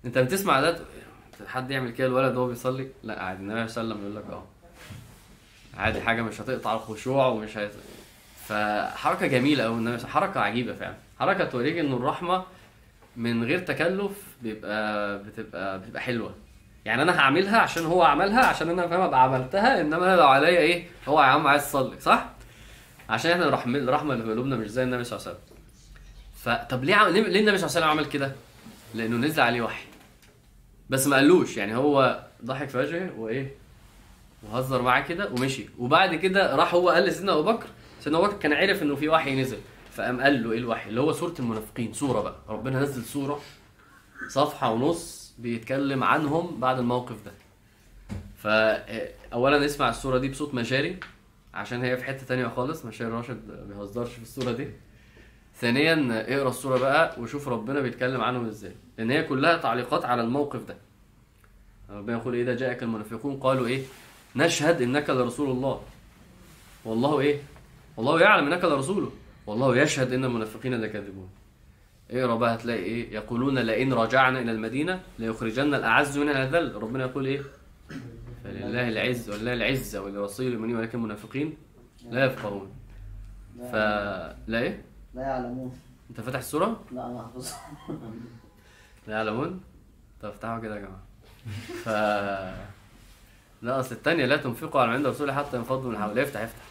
أنت 0.05 0.18
بتسمع 0.18 0.61
ده؟ 0.61 0.78
حد 1.46 1.70
يعمل 1.70 1.90
كده؟ 1.90 2.07
الولد 2.07 2.37
وهو 2.37 2.46
بيصلي؟ 2.46 2.88
لا 3.02 3.22
عادي. 3.22 3.40
النبي 3.40 3.68
صلى 3.68 3.85
الله 3.85 3.94
عليه 3.94 4.05
وسلم 4.05 4.12
يقول 4.12 4.16
لك 4.16 4.33
آه. 4.33 4.51
عادي 5.76 6.00
حاجة 6.00 6.22
مش 6.22 6.40
هتقطع 6.40 6.74
الخشوع 6.74 7.26
ومش 7.26 7.56
هت... 7.58 7.72
فحركة 8.48 9.26
جميلة 9.26 9.66
النبي 9.66 10.06
حركة 10.06 10.40
عجيبة 10.40 10.74
فعلا. 10.74 10.94
حركة 11.20 11.44
توريك 11.44 11.78
ان 11.78 11.92
الرحمة 11.92 12.44
من 13.16 13.44
غير 13.44 13.58
تكلف 13.58 14.12
بيبقى 14.42 15.18
بتبقى 15.18 15.78
بتبقى 15.80 16.02
حلوة. 16.02 16.35
يعني 16.85 17.02
أنا 17.02 17.18
هعملها 17.20 17.58
عشان 17.58 17.85
هو 17.87 18.02
عملها 18.02 18.46
عشان 18.46 18.68
أنا 18.70 18.88
فاهم 18.88 19.00
ابقى 19.00 19.22
عملتها 19.22 19.80
إنما 19.80 19.96
أنا 20.14 20.16
لو 20.20 20.26
عليا 20.26 20.58
إيه 20.58 20.87
هو 21.08 21.20
يا 21.20 21.26
عم 21.26 21.46
عايز 21.46 21.62
تصلي 21.68 22.00
صح؟ 22.00 22.26
عشان 23.08 23.30
إحنا 23.30 23.48
الرحمه 23.48 23.78
الرحمة 23.78 24.12
اللي 24.14 24.24
في 24.24 24.30
قلوبنا 24.30 24.56
مش 24.56 24.68
زي 24.68 24.82
النبي 24.82 25.04
صلى 25.04 25.18
الله 25.18 25.28
عليه 25.28 25.38
وسلم. 25.38 25.52
فطب 26.42 26.85
ليه 26.85 26.94
عم... 26.94 27.08
ليه 27.08 27.20
النبي 27.20 27.28
صلى 27.40 27.44
الله 27.46 27.56
عليه 27.56 27.64
وسلم 27.64 27.88
عمل 27.88 28.04
كده؟ 28.06 28.32
لأنه 28.94 29.16
نزل 29.16 29.42
عليه 29.42 29.61
وحي. 29.62 29.85
بس 30.90 31.06
ما 31.06 31.16
قالوش 31.16 31.56
يعني 31.56 31.76
هو 31.76 32.22
ضحك 32.44 32.68
في 32.68 32.78
وجهه 32.78 33.11
وإيه؟ 33.16 33.62
وهزر 34.44 34.83
معاه 34.83 35.00
كده 35.00 35.31
ومشي. 35.31 35.66
وبعد 35.78 36.14
كده 36.14 36.57
راح 36.57 36.74
هو 36.74 36.88
قال 36.90 37.05
لسيدنا 37.05 37.33
أبو 37.33 37.42
بكر 37.42 37.66
سيدنا 38.00 38.18
أبو 38.18 38.26
بكر 38.26 38.37
كان 38.37 38.52
عارف 38.52 38.83
إنه 38.83 38.94
في 38.96 39.09
وحي 39.09 39.40
نزل 39.40 39.59
فقام 39.92 40.20
قال 40.20 40.42
له 40.42 40.52
إيه 40.52 40.59
الوحي؟ 40.59 40.88
اللي 40.88 41.00
هو 41.00 41.12
سورة 41.12 41.35
المنافقين 41.38 41.92
سورة 41.92 42.20
بقى. 42.20 42.37
ربنا 42.48 42.81
نزل 42.81 43.05
سورة 43.05 43.40
صفحة 44.28 44.70
ونص 44.70 45.35
بيتكلم 45.38 46.05
عنهم 46.05 46.61
بعد 46.61 46.78
الموقف 46.78 47.16
ده. 47.24 47.33
فاولا 48.37 49.64
اسمع 49.64 49.88
السورة 49.88 50.18
دي 50.18 50.28
بصوت 50.28 50.55
مشاري 50.55 51.00
عشان 51.55 51.85
هي 51.85 51.96
في 51.96 52.05
حتة 52.05 52.26
تانية 52.26 52.46
خالص 52.48 52.85
مشاري 52.85 53.11
راشد 53.11 53.40
ما 53.48 53.74
بيهزرش 53.74 54.11
في 54.12 54.22
السورة 54.22 54.52
دي. 54.52 54.68
ثانيا 55.61 56.24
اقرأ 56.28 56.48
السورة 56.48 56.78
بقى 56.78 57.20
وشوف 57.20 57.48
ربنا 57.48 57.81
بيتكلم 57.81 58.20
عنهم 58.20 58.46
إزاي. 58.46 58.72
لأن 58.98 59.11
هي 59.11 59.22
كلها 59.22 59.57
تعليقات 59.57 60.05
على 60.05 60.22
الموقف 60.22 60.64
ده. 60.64 60.76
ربنا 61.90 62.16
يقول 62.16 62.35
اذا 62.35 62.55
جاءك 62.57 62.83
المنافقون. 62.83 63.37
قالوا 63.37 63.66
إيه؟ 63.66 63.83
نشهد 64.36 64.82
إنك 64.82 65.10
لرسول 65.10 65.50
الله. 65.50 65.82
والله 66.84 67.20
إيه؟ 67.20 67.40
والله 67.96 68.20
يعلم 68.20 68.52
إنك 68.52 68.64
لرسوله. 68.64 69.10
والله 69.46 69.76
يشهد 69.76 70.12
إن 70.12 70.24
المنافقين 70.24 70.74
لكاذبون. 70.74 71.28
اقرا 72.10 72.36
بقى 72.36 72.54
هتلاقي 72.54 72.82
إيه؟ 72.82 73.14
يقولون 73.14 73.58
لئن 73.58 73.92
رجعنا 73.92 74.40
إلى 74.40 74.52
المدينة 74.52 75.02
ليخرجن 75.18 75.74
الأعز 75.74 76.18
منها 76.18 76.32
الأذل. 76.48 76.74
ربنا 76.82 77.04
يقول 77.04 77.26
إيه؟ 77.26 77.42
فلله 78.44 78.88
العز 78.88 79.30
ولله 79.30 79.52
العزه 79.52 80.02
ولرسوله 80.02 80.48
المؤمنين 80.48 80.76
ولكن 80.76 80.98
المنافقين 80.98 81.56
لا 82.10 82.24
يفقهون. 82.24 82.70
فلا 83.72 84.58
إيه؟ 84.58 84.82
لا 85.14 85.22
يعلمون. 85.22 85.78
أنت 86.10 86.20
فاتح 86.20 86.38
السورة؟ 86.38 86.80
لا 86.92 87.06
أنا 87.06 87.22
حافظها 87.22 87.58
لا 89.08 89.14
يعلمون؟ 89.14 89.60
طب 90.22 90.28
افتحوا 90.28 90.58
كده 90.60 90.76
يا 90.76 90.80
جماعة. 90.80 91.02
ف 91.84 91.88
لا 93.62 93.81
أصل 93.81 93.94
الثانية 93.94 94.27
لا 94.27 94.37
تنفقوا 94.37 94.81
على 94.81 94.90
عند 94.92 95.07
رسوله 95.07 95.33
حتى 95.35 95.57
ينفضوا 95.57 95.90
من 95.90 95.98
حوله 95.98 96.22
افتح 96.22 96.40
افتح. 96.40 96.62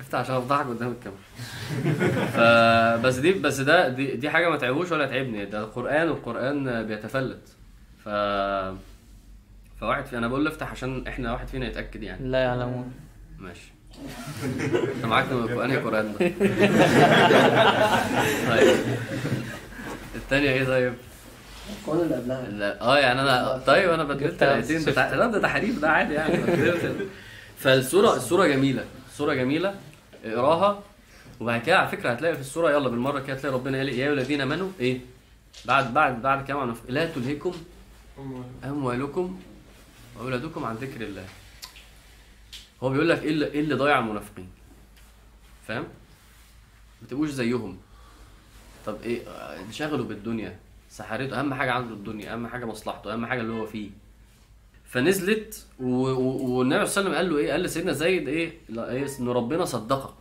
افتح 0.00 0.18
عشان 0.18 0.34
أفضحك 0.34 0.66
قدام 0.66 0.92
الكاميرا. 0.92 1.22
ف 2.26 2.40
بس 3.06 3.14
دي 3.16 3.32
بس 3.32 3.60
ده 3.60 3.88
دي, 3.88 4.16
دي 4.16 4.30
حاجة 4.30 4.48
ما 4.48 4.56
تعبوش 4.56 4.92
ولا 4.92 5.06
تعبني. 5.06 5.44
ده 5.44 5.60
القرآن 5.60 6.08
والقرآن 6.08 6.86
بيتفلت. 6.86 7.48
ف 8.04 8.08
فواحد 9.80 10.06
في 10.06 10.18
أنا 10.18 10.28
بقول 10.28 10.44
له 10.44 10.50
افتح 10.50 10.70
عشان 10.70 11.06
إحنا 11.06 11.32
واحد 11.32 11.48
فينا 11.48 11.66
يتأكد 11.66 12.02
يعني. 12.02 12.28
لا 12.28 12.38
يعلمون. 12.38 12.92
ماشي. 13.38 13.72
انت 14.96 15.04
معاك 15.04 15.26
أنهي 15.32 15.76
قرآن 15.76 16.12
ده؟ 16.12 16.18
طيب. 18.50 18.76
الثانية 20.14 20.50
إيه 20.50 20.64
طيب؟ 20.64 20.94
اللي 21.88 22.14
قبلها. 22.14 22.48
لا 22.48 22.82
آه 22.82 22.98
يعني 22.98 23.20
أنا 23.20 23.58
طيب 23.66 23.90
أنا 23.90 24.04
بدلت 24.04 24.34
بتاع 24.88 25.14
لا 25.14 25.26
ده 25.26 25.40
تحريف 25.40 25.78
ده 25.78 25.90
عادي 25.90 26.14
يعني. 26.14 26.38
فالصوره 27.62 28.16
الصورة 28.16 28.46
جميلة. 28.46 28.84
الصورة 29.08 29.34
جميلة. 29.34 29.74
اقراها. 30.24 30.82
وبعد 31.40 31.62
كده 31.62 31.78
على 31.78 31.88
فكرة 31.88 32.10
هتلاقي 32.10 32.34
في 32.34 32.40
الصورة 32.40 32.70
يلا 32.70 32.88
بالمرة 32.88 33.20
كده 33.20 33.36
هتلاقي 33.36 33.54
ربنا 33.54 33.78
قال 33.78 33.88
يا 33.88 33.94
ايها 33.94 34.12
الذين 34.12 34.40
آمنوا 34.40 34.70
إيه؟ 34.80 35.00
بعد 35.64 35.94
بعد 35.94 36.22
بعد 36.22 36.44
كلام 36.46 36.58
عن 36.58 36.64
المنافقين 36.64 36.94
لا 36.94 37.06
تلهكم. 37.06 37.52
أموالكم 38.64 39.40
وأولادكم 40.18 40.64
عن 40.64 40.74
ذكر 40.74 41.00
الله. 41.00 41.24
هو 42.82 42.90
بيقول 42.90 43.08
لك 43.08 43.22
إيه 43.22 43.30
اللي 43.30 43.46
إيه 43.46 43.60
اللي 43.60 43.74
ضيع 43.74 43.98
المنافقين؟ 43.98 44.48
فاهم؟ 45.68 45.84
ما 47.02 47.08
تبقوش 47.08 47.30
زيهم. 47.30 47.78
طب 48.86 48.96
إيه؟ 49.02 49.28
آه، 49.28 49.60
انشغلوا 49.60 50.04
بالدنيا. 50.04 50.56
سحرته. 50.96 51.40
أهم 51.40 51.54
حاجة 51.54 51.72
عنده 51.72 51.94
الدنيا 51.94 52.32
أهم 52.32 52.46
حاجة 52.46 52.64
مصلحته 52.64 53.12
أهم 53.12 53.26
حاجة 53.26 53.40
اللي 53.40 53.52
هو 53.52 53.66
فيه. 53.66 53.90
فنزلت 54.84 55.66
والنبي 55.80 56.86
صلى 56.86 57.00
الله 57.00 57.10
عليه 57.10 57.10
وسلم 57.10 57.14
قال 57.14 57.30
له 57.30 57.38
إيه؟ 57.38 57.52
قال 57.52 57.60
لسيدنا 57.62 57.92
زيد 57.92 58.28
إيه؟ 58.28 58.52
لا 58.68 58.90
إيه؟ 58.90 59.06
إن 59.20 59.28
ربنا 59.28 59.64
صدقك. 59.64 60.14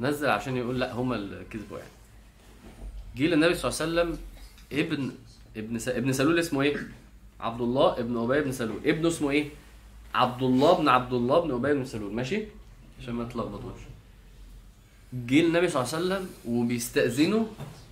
نزل 0.00 0.28
عشان 0.28 0.56
يقول 0.56 0.80
لا 0.80 0.92
هما 0.92 1.16
اللي 1.16 1.44
كذبوا 1.50 1.78
يعني. 1.78 1.90
جه 3.16 3.26
للنبي 3.26 3.54
صلى 3.54 3.70
الله 3.70 4.00
عليه 4.00 4.10
وسلم 4.10 4.18
ابن 4.72 5.12
ابن. 5.56 5.78
ابن 5.88 6.12
سلول 6.12 6.38
اسمه 6.38 6.62
إيه؟ 6.62 6.76
عبد 7.40 7.60
الله 7.60 7.98
ابن 7.98 8.16
أبي 8.16 8.40
بن 8.40 8.52
سلول. 8.52 8.80
ابنه 8.84 9.08
اسمه 9.08 9.30
إيه؟ 9.30 9.48
عبد 10.14 10.42
الله 10.42 10.78
بن 10.78 10.88
عبد 10.88 11.12
الله 11.12 11.40
بن 11.40 11.50
أبي 11.50 11.74
بن 11.74 11.84
سلول. 11.84 12.12
ماشي؟ 12.12 12.44
عشان 13.00 13.14
ما 13.14 13.24
تلخبطوش. 13.24 13.80
جه 15.12 15.40
النبي 15.40 15.68
صلى 15.68 15.82
الله 15.82 15.94
عليه 15.94 16.04
وسلم 16.04 16.24
وبيستأذنه 16.48 17.46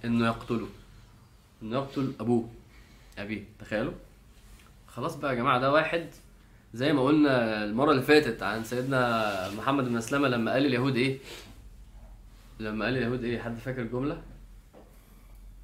إنه 0.04 0.26
يقتله. 0.26 0.68
انه 1.64 1.77
يقتل 1.77 2.12
أبوه. 2.20 2.48
ابيه 3.18 3.44
تخيلوا. 3.59 3.92
خلاص 4.87 5.16
بقى 5.16 5.31
يا 5.31 5.37
جماعة 5.38 5.61
ده 5.61 5.72
واحد 5.72 6.07
زي 6.74 6.92
ما 6.92 7.03
قلنا 7.03 7.64
المرة 7.64 7.90
اللي 7.90 8.03
فاتت 8.03 8.42
عن 8.42 8.64
سيدنا 8.64 9.50
محمد 9.50 9.85
بن 9.85 9.92
مسلمه 9.92 10.29
لما 10.29 10.53
قال 10.53 10.66
اليهود 10.66 10.96
إيه؟ 10.96 11.18
لما 12.61 12.85
قال 12.85 12.96
اليهود 12.96 13.24
إيه؟ 13.24 13.38
حد 13.38 13.57
فاكر 13.59 13.83
الجملة؟ 13.83 14.22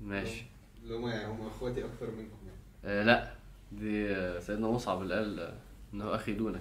ماشي. 0.00 0.42
اللي 0.82 0.94
هم 0.96 1.08
يعني 1.08 1.26
هم 1.32 1.46
إخواتي 1.46 1.84
أكتر 1.84 2.06
منكم 2.10 2.36
يعني. 2.46 2.60
آه 2.84 3.04
لا. 3.04 3.32
دي 3.72 4.40
سيدنا 4.40 4.68
مصعب 4.68 5.02
اللي 5.02 5.14
قال 5.14 5.54
إنه 5.94 6.14
أخي 6.14 6.32
دونك. 6.32 6.60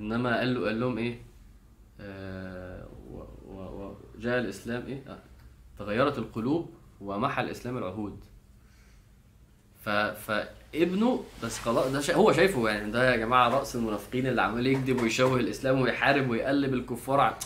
إنما 0.00 0.38
قال 0.38 0.54
له 0.54 0.66
قال 0.66 0.80
لهم 0.80 0.98
إيه؟ 0.98 1.20
آه 2.00 2.86
وجاء 3.46 4.38
الإسلام 4.38 4.86
إيه؟ 4.86 5.02
آه 5.08 5.18
تغيرت 5.78 6.18
القلوب 6.18 6.70
ومحى 7.00 7.42
الإسلام 7.42 7.78
العهود. 7.78 8.24
ف 9.84 9.88
فابنه 9.88 11.24
بس 11.42 11.58
خلاص 11.58 11.86
ده 11.86 12.00
شا... 12.00 12.14
هو 12.14 12.32
شايفه 12.32 12.68
يعني 12.68 12.90
ده 12.90 13.10
يا 13.10 13.16
جماعة 13.16 13.48
رأس 13.48 13.76
المنافقين 13.76 14.26
اللي 14.26 14.42
عمال 14.42 14.66
يكذب 14.66 15.02
ويشوه 15.02 15.36
الإسلام 15.36 15.80
ويحارب 15.80 16.30
ويقلب 16.30 16.74
الكفار 16.74 17.36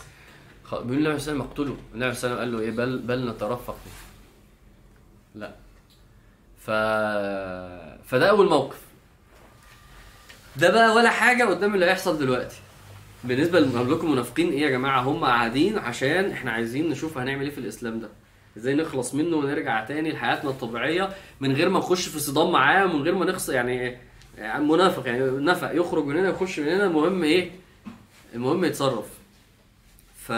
خ... 0.65 0.75
بيقول 0.75 1.07
النبي 1.07 1.19
صلى 1.21 1.33
الله 1.33 1.45
عليه 1.45 1.53
وسلم 1.63 1.77
النبي 1.95 2.15
صلى 2.15 2.39
قال 2.39 2.53
له 2.53 2.61
إيه 2.61 2.71
بل 2.71 2.99
بل 2.99 3.29
نترفق. 3.31 3.75
به 3.75 3.91
لا. 5.41 5.55
ف 6.59 6.71
فده 8.11 8.31
أول 8.31 8.49
موقف. 8.49 8.79
ده 10.57 10.71
بقى 10.71 10.95
ولا 10.95 11.11
حاجة 11.11 11.45
قدام 11.45 11.75
اللي 11.75 11.87
هيحصل 11.87 12.19
دلوقتي. 12.19 12.57
بالنسبة 13.25 13.61
لمملوك 13.61 14.05
المنافقين 14.05 14.51
إيه 14.53 14.61
يا 14.61 14.71
جماعة؟ 14.71 15.01
هم 15.01 15.25
قاعدين 15.25 15.79
عشان 15.79 16.31
إحنا 16.31 16.51
عايزين 16.53 16.89
نشوف 16.91 17.19
هنعمل 17.19 17.45
إيه 17.45 17.51
في 17.51 17.59
الإسلام 17.59 18.01
ده. 18.01 18.09
إزاي 18.57 18.75
نخلص 18.75 19.15
منه 19.15 19.37
ونرجع 19.37 19.85
تاني 19.85 20.13
لحياتنا 20.13 20.51
الطبيعية 20.51 21.09
من 21.41 21.53
غير 21.53 21.69
ما 21.69 21.79
نخش 21.79 22.09
في 22.09 22.19
صدام 22.19 22.53
معاه 22.53 22.85
ومن 22.85 23.03
غير 23.03 23.15
ما 23.15 23.25
نخسر 23.25 23.55
يعني 23.55 23.97
يعني 24.39 24.65
منافق 24.65 25.07
يعني 25.07 25.21
نفق 25.31 25.71
يخرج 25.75 26.05
من 26.05 26.17
هنا 26.17 26.29
يخش 26.29 26.61
من 26.61 26.69
هنا 26.69 26.87
المهم 26.87 27.25
إيه؟ 27.25 27.51
المهم 28.35 28.65
يتصرف. 28.65 29.07
ف... 30.17 30.33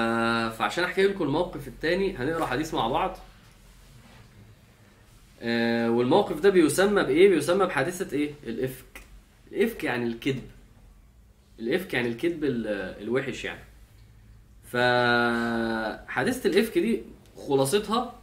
فعشان 0.58 0.84
احكي 0.84 1.06
لكم 1.06 1.24
الموقف 1.24 1.68
التاني 1.68 2.16
هنقرأ 2.16 2.46
حديث 2.46 2.74
مع 2.74 2.88
بعض. 2.88 3.18
آه، 5.42 5.90
والموقف 5.90 6.40
ده 6.40 6.50
بيسمى 6.50 7.02
بإيه؟ 7.02 7.28
بيسمى 7.28 7.66
بحادثة 7.66 8.16
إيه؟ 8.16 8.30
الإفك. 8.46 9.02
الإفك 9.52 9.84
يعني 9.84 10.06
الكذب. 10.06 10.42
الإفك 11.58 11.94
يعني 11.94 12.08
الكذب 12.08 12.44
ال- 12.44 12.66
الوحش 13.02 13.44
يعني. 13.44 13.60
فحادثه 14.72 16.50
الإفك 16.50 16.78
دي 16.78 17.02
خلاصتها 17.46 18.14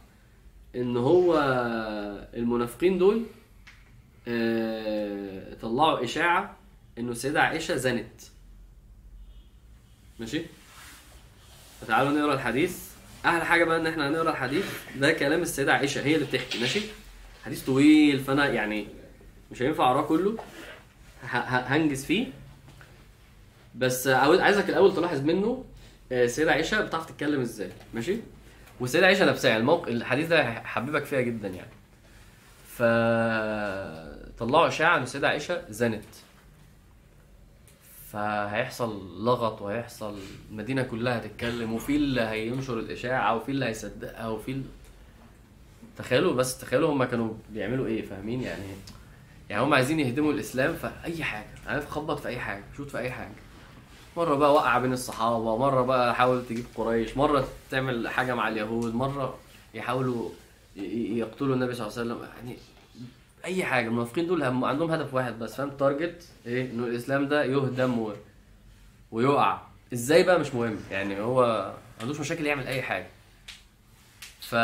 إن 0.76 0.96
هو 0.96 1.38
المنافقين 2.34 2.98
دول 2.98 3.22
آه، 4.28 5.54
طلعوا 5.54 6.04
إشاعة 6.04 6.56
إنه 6.98 7.10
السيدة 7.12 7.42
عائشة 7.42 7.76
زنت. 7.76 8.20
ماشي؟ 10.20 10.42
فتعالوا 11.80 12.12
نقرأ 12.12 12.34
الحديث. 12.34 12.86
أحلى 13.26 13.44
حاجة 13.44 13.64
بقى 13.64 13.76
إن 13.80 13.86
إحنا 13.86 14.08
هنقرأ 14.08 14.30
الحديث 14.30 14.64
ده 14.96 15.12
كلام 15.12 15.42
السيدة 15.42 15.72
عائشة 15.74 16.02
هي 16.04 16.14
اللي 16.14 16.26
بتحكي 16.26 16.60
ماشي؟ 16.60 16.80
حديث 17.44 17.64
طويل 17.64 18.20
فأنا 18.20 18.46
يعني 18.46 18.86
مش 19.52 19.62
هينفع 19.62 19.90
أقرأه 19.90 20.02
كله. 20.02 20.36
هنجز 21.32 22.04
فيه. 22.04 22.26
بس 23.74 24.06
عايزك 24.08 24.68
الأول 24.68 24.94
تلاحظ 24.96 25.20
منه 25.20 25.64
آه، 26.12 26.24
السيدة 26.24 26.52
عائشة 26.52 26.80
بتعرف 26.80 27.06
تتكلم 27.06 27.40
إزاي 27.40 27.70
ماشي؟ 27.94 28.16
والسيده 28.80 29.06
عائشه 29.06 29.24
نفسها 29.24 29.48
يعني 29.48 29.60
الموقف 29.60 29.88
الحديث 29.88 30.28
ده 30.28 30.42
هيحببك 30.42 31.04
فيها 31.04 31.20
جدا 31.20 31.48
يعني. 31.48 31.70
ف 32.68 32.82
طلعوا 34.38 34.68
إشاعة 34.68 34.96
إن 34.96 35.02
السيده 35.02 35.28
عائشه 35.28 35.62
زنت. 35.68 36.04
فهيحصل 38.12 39.24
لغط 39.24 39.62
وهيحصل 39.62 40.18
المدينة 40.50 40.82
كلها 40.82 41.18
هتتكلم 41.18 41.72
وفي 41.72 41.96
اللي 41.96 42.20
هينشر 42.20 42.78
الإشاعة 42.78 43.36
وفي 43.36 43.50
اللي 43.52 43.64
هيصدقها 43.66 44.28
وفي. 44.28 44.62
تخيلوا 45.98 46.34
بس 46.34 46.58
تخيلوا 46.58 46.92
هم 46.92 47.04
كانوا 47.04 47.34
بيعملوا 47.50 47.86
إيه 47.86 48.02
فاهمين 48.06 48.40
يعني؟ 48.42 48.62
يعني 49.50 49.62
هم 49.62 49.74
عايزين 49.74 50.00
يهدموا 50.00 50.32
الإسلام 50.32 50.74
في 50.74 50.90
أي 51.04 51.24
حاجة 51.24 51.46
عارف 51.66 51.88
خبط 51.90 52.20
في 52.20 52.28
أي 52.28 52.38
حاجة 52.38 52.64
شوت 52.76 52.90
في 52.90 52.98
أي 52.98 53.10
حاجة. 53.10 53.32
مرة 54.16 54.34
بقى 54.34 54.54
وقع 54.54 54.78
بين 54.78 54.92
الصحابة 54.92 55.56
مرة 55.56 55.82
بقى 55.82 56.14
حاول 56.14 56.46
تجيب 56.46 56.64
قريش 56.74 57.16
مرة 57.16 57.48
تعمل 57.70 58.08
حاجة 58.08 58.34
مع 58.34 58.48
اليهود 58.48 58.94
مرة 58.94 59.38
يحاولوا 59.74 60.30
يقتلوا 60.76 61.54
النبي 61.54 61.74
صلى 61.74 61.86
الله 61.86 61.98
عليه 61.98 62.10
وسلم. 62.14 62.28
يعني 62.36 62.56
أي 63.44 63.64
حاجة 63.64 63.86
المنافقين 63.86 64.26
دول 64.26 64.42
هم 64.42 64.64
عندهم 64.64 64.90
هدف 64.90 65.14
واحد 65.14 65.38
بس 65.38 65.54
فاهم؟ 65.54 65.70
تارجت 65.70 66.28
إيه؟ 66.46 66.70
إنه 66.70 66.86
الإسلام 66.86 67.28
ده 67.28 67.44
يهدم 67.44 67.98
و... 67.98 68.12
ويقع. 69.12 69.60
إزاي 69.92 70.22
بقى؟ 70.22 70.38
مش 70.38 70.54
مهم. 70.54 70.76
يعني 70.90 71.20
هو 71.20 71.42
ما 71.96 72.02
عندوش 72.02 72.20
مشاكل 72.20 72.46
يعمل 72.46 72.66
أي 72.66 72.82
حاجة. 72.82 73.06
ف... 74.40 74.54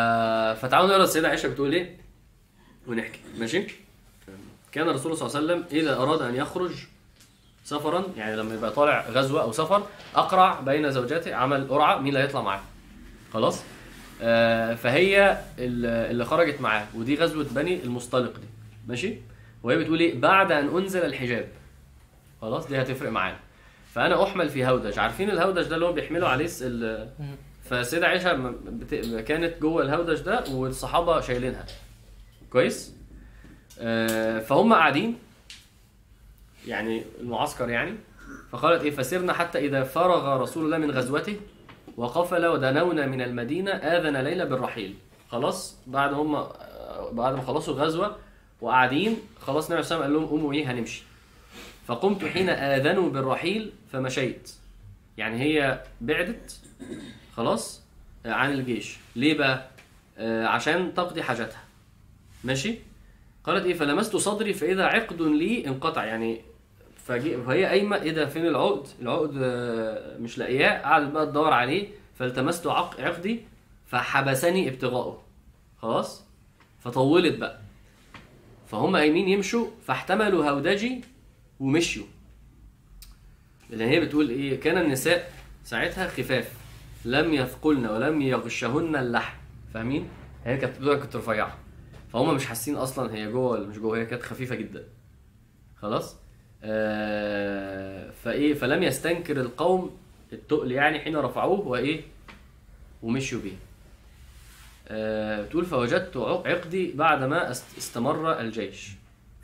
فتعالوا 0.61 0.89
نقرأ 0.89 1.05
السيدة 1.05 1.29
عائشة 1.29 1.49
بتقول 1.49 1.73
إيه؟ 1.73 1.97
ونحكي. 2.87 3.21
ماشي؟ 3.39 3.67
كان 4.73 4.89
الرسول 4.89 5.17
صلى 5.17 5.27
الله 5.29 5.37
عليه 5.39 5.47
وسلم 5.63 5.81
إذا 5.81 5.97
أراد 5.97 6.23
أن 6.23 6.35
يخرج 6.35 6.73
سفرا 7.65 8.05
يعني 8.17 8.37
لما 8.37 8.55
يبقى 8.55 8.71
طالع 8.71 9.05
غزوة 9.11 9.43
أو 9.43 9.53
سفر 9.53 9.83
أقرع 10.15 10.61
بين 10.61 10.91
زوجاته 10.91 11.35
عمل 11.35 11.69
قرعة 11.69 11.99
مين 11.99 12.09
اللي 12.09 12.19
هيطلع 12.19 12.41
معاه؟ 12.41 12.61
خلاص؟ 13.35 13.63
آه 14.23 14.75
فهي 14.75 15.31
ال- 15.59 16.11
اللي 16.11 16.25
خرجت 16.25 16.61
معاه 16.61 16.87
ودي 16.95 17.15
غزوة 17.17 17.47
بني 17.51 17.83
المصطلق 17.83 18.33
دي. 18.35 18.47
ماشي؟ 18.89 19.15
وهي 19.63 19.77
بتقول 19.77 20.01
إيه؟ 20.01 20.21
بعد 20.21 20.53
أن 20.53 20.77
أنزل 20.77 21.05
الحجاب. 21.05 21.49
خلاص؟ 22.41 22.67
دي 22.67 22.83
هتفرق 22.83 23.11
معانا. 23.11 23.37
فأنا 23.95 24.23
أحمل 24.23 24.49
في 24.49 24.67
هودج. 24.67 24.99
عارفين 24.99 25.31
الهودج 25.31 25.63
ده 25.69 25.75
اللي 25.75 25.87
هو 25.87 25.93
بيحملوا 25.93 26.29
عليه 26.29 26.49
ال- 26.63 27.09
م- 28.37 28.55
بت... 28.67 28.95
كانت 29.29 29.59
جوه 29.63 29.83
الهودج 29.83 30.21
ده 30.21 30.45
والصحابة 30.51 31.21
شايلينها. 31.21 31.65
كويس؟ 32.51 32.95
آه 33.81 34.39
فهم 34.41 34.73
قاعدين 34.75 35.19
يعني 36.67 37.03
المعسكر 37.21 37.69
يعني. 37.69 37.95
فقالت 38.53 38.83
إيه 38.83 38.91
فسرنا 38.91 39.33
حتى 39.33 39.59
إذا 39.59 39.83
فرغ 39.85 40.43
رسول 40.43 40.65
الله 40.65 40.79
من 40.79 40.91
غزوته 40.91 41.37
وقفل 41.97 42.47
ودنونا 42.47 43.07
من 43.07 43.21
المدينة 43.23 43.71
آذن 43.71 44.17
ليلى 44.17 44.47
بالرحيل. 44.47 44.95
خلاص 45.31 45.77
بعد 45.87 46.13
هم 46.13 46.47
بعد 47.13 47.35
ما 47.35 47.43
خلصوا 47.43 47.75
الغزوة 47.75 48.17
وقاعدين 48.61 49.17
خلاص 49.41 49.71
النبي 49.71 49.83
صلى 49.87 49.97
عليه 49.97 50.05
قال 50.05 50.15
لهم 50.15 50.27
قوموا 50.27 50.53
إيه 50.53 50.71
هنمشي. 50.71 51.03
فقمت 51.87 52.25
حين 52.25 52.49
آذنوا 52.49 53.11
بالرحيل 53.11 53.73
فمشيت. 53.93 54.53
يعني 55.19 55.41
هي 55.41 55.83
بعدت 56.01 56.61
خلاص 57.37 57.83
آه، 58.27 58.33
عن 58.33 58.53
الجيش. 58.53 58.97
ليه 59.17 59.39
بقى؟ 59.39 59.69
آه، 60.19 60.47
عشان 60.47 60.95
تقضي 60.95 61.23
حاجتها 61.23 61.65
ماشي؟ 62.45 62.79
قالت 63.45 63.67
إيه 63.67 63.75
فلمست 63.75 64.17
صدري 64.17 64.55
فإذا 64.55 64.85
عقد 64.85 65.23
لي 65.23 65.67
انقطع. 65.67 66.05
يعني 66.05 66.41
فهي 67.07 67.65
قايمة 67.65 67.97
إيه 67.97 68.13
ده؟ 68.13 68.27
فين 68.27 68.47
العقد؟ 68.47 68.87
العقد 69.03 69.33
آه، 69.43 70.19
مش 70.19 70.39
لاقياه. 70.39 70.83
قعدت 70.83 71.13
بقى 71.13 71.27
تدور 71.27 71.53
عليه 71.53 71.89
فالتمست 72.15 72.67
عق- 72.67 73.01
عقدي 73.01 73.41
فحبسني 73.87 74.69
ابتغاؤه. 74.69 75.23
خلاص؟ 75.79 76.25
فطولت 76.81 77.39
بقى. 77.39 77.59
فهم 78.67 78.97
قايمين 78.97 79.29
يمشوا 79.29 79.67
فاحتملوا 79.87 80.51
هودجي 80.51 81.01
ومشيوا. 81.61 82.07
لأن 83.71 83.89
هي 83.89 84.01
بتقول 84.01 84.29
إيه؟ 84.31 84.61
كان 84.61 84.79
النساء 84.79 85.33
ساعتها 85.65 86.09
خفاف 86.09 86.53
لم 87.05 87.35
يثقلن 87.35 87.87
ولم 87.87 88.23
يغشهن 88.23 88.97
اللحم. 88.97 89.37
فاهمين؟ 89.75 90.09
هي 90.45 90.57
كانت 90.57 90.79
بتقول 90.79 90.97
كنت 90.97 91.17
رفيعة. 91.17 91.59
فهم 92.13 92.35
مش 92.35 92.47
حاسين 92.47 92.77
أصلا 92.77 93.15
هي 93.15 93.33
جوه 93.33 93.51
ولا 93.51 93.67
مش 93.67 93.79
جوه 93.79 93.99
هي 93.99 94.07
كانت 94.07 94.23
خفيفة 94.23 94.55
جدا. 94.55 94.85
خلاص؟ 95.77 96.17
فإيه 98.13 98.55
فلم 98.55 98.83
يستنكر 98.83 99.41
القوم 99.41 99.97
التقل 100.33 100.73
يعني 100.73 101.01
حين 101.01 101.17
رفعوه 101.17 101.61
وإيه؟ 101.69 102.01
ومشوا 103.03 103.41
بيه. 103.41 103.57
آه 104.89 105.43
بتقول 105.43 105.65
فوجدت 105.67 106.17
عق- 106.17 106.47
عقدي 106.47 106.93
بعدما 106.93 107.51
است- 107.51 107.79
استمر 107.79 108.41
الجيش. 108.41 108.91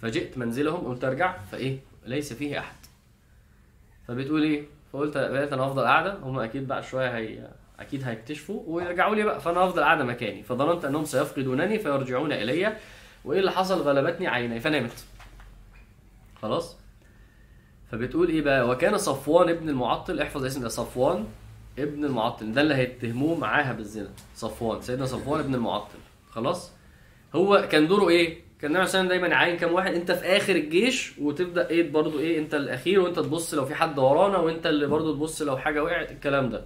فجئت 0.02 0.38
منزلهم 0.38 0.86
قلت 0.86 1.04
أرجع 1.04 1.38
فإيه؟ 1.52 1.78
ليس 2.06 2.32
فيه 2.32 2.58
أحد. 2.58 2.76
فبتقول 4.08 4.42
إيه؟ 4.42 4.62
فقلت 4.92 5.16
بقيت 5.18 5.52
أنا 5.52 5.66
أفضل 5.66 5.84
قاعدة. 5.84 6.18
هم 6.22 6.38
أكيد 6.38 6.68
بعد 6.68 6.84
شوية 6.84 7.16
هي 7.16 7.48
أكيد 7.80 8.04
هيكتشفوا 8.04 8.62
ويرجعوا 8.66 9.14
لي 9.14 9.22
بقى. 9.22 9.40
فأنا 9.40 9.64
أفضل 9.64 9.82
قاعدة 9.82 10.04
مكاني. 10.04 10.42
فظننت 10.42 10.84
أنهم 10.84 11.04
سيفقدونني 11.04 11.78
فيرجعون 11.78 12.32
إلي. 12.32 12.76
وإيه 13.24 13.40
اللي 13.40 13.50
حصل؟ 13.52 13.82
غلبتني 13.82 14.28
عيني 14.28 14.60
فنمت. 14.60 15.04
خلاص؟ 16.42 16.76
فبتقول 17.92 18.28
إيه 18.28 18.42
بقى؟ 18.42 18.68
وكان 18.68 18.98
صفوان 18.98 19.48
ابن 19.48 19.68
المعطل 19.68 20.20
احفظ 20.20 20.44
اسم 20.44 20.62
ده 20.62 20.68
صفوان 20.68 21.24
ابن 21.78 22.04
المعطل. 22.04 22.52
ده 22.52 22.60
اللي 22.60 22.74
هيتهموه 22.74 23.38
معاها 23.38 23.72
بالزنا. 23.72 24.10
صفوان 24.34 24.80
سيدنا 24.80 25.06
صفوان 25.06 25.40
ابن 25.40 25.54
المعطل. 25.54 25.98
خلاص؟ 26.30 26.72
هو 27.34 27.68
كان 27.70 27.88
دوره 27.88 28.08
إيه؟ 28.08 28.38
كان 28.60 28.76
النبي 28.76 28.90
عليه 28.96 29.08
دايما 29.08 29.26
يعين 29.26 29.56
كام 29.56 29.72
واحد. 29.72 29.94
أنت 29.94 30.12
في 30.12 30.26
آخر 30.26 30.56
الجيش 30.56 31.12
وتبدأ 31.18 31.68
إيه؟ 31.70 31.90
برضو 31.90 32.18
إيه؟ 32.18 32.38
أنت 32.38 32.54
الأخير 32.54 33.00
وأنت 33.00 33.18
تبص 33.18 33.54
لو 33.54 33.64
في 33.66 33.74
حد 33.74 33.98
ورانا 33.98 34.38
وأنت 34.38 34.66
اللي 34.66 34.86
برضو 34.86 35.14
تبص 35.14 35.42
لو 35.42 35.56
حاجة 35.56 35.82
وقعت 35.84 36.10
الكلام 36.12 36.50
ده. 36.50 36.64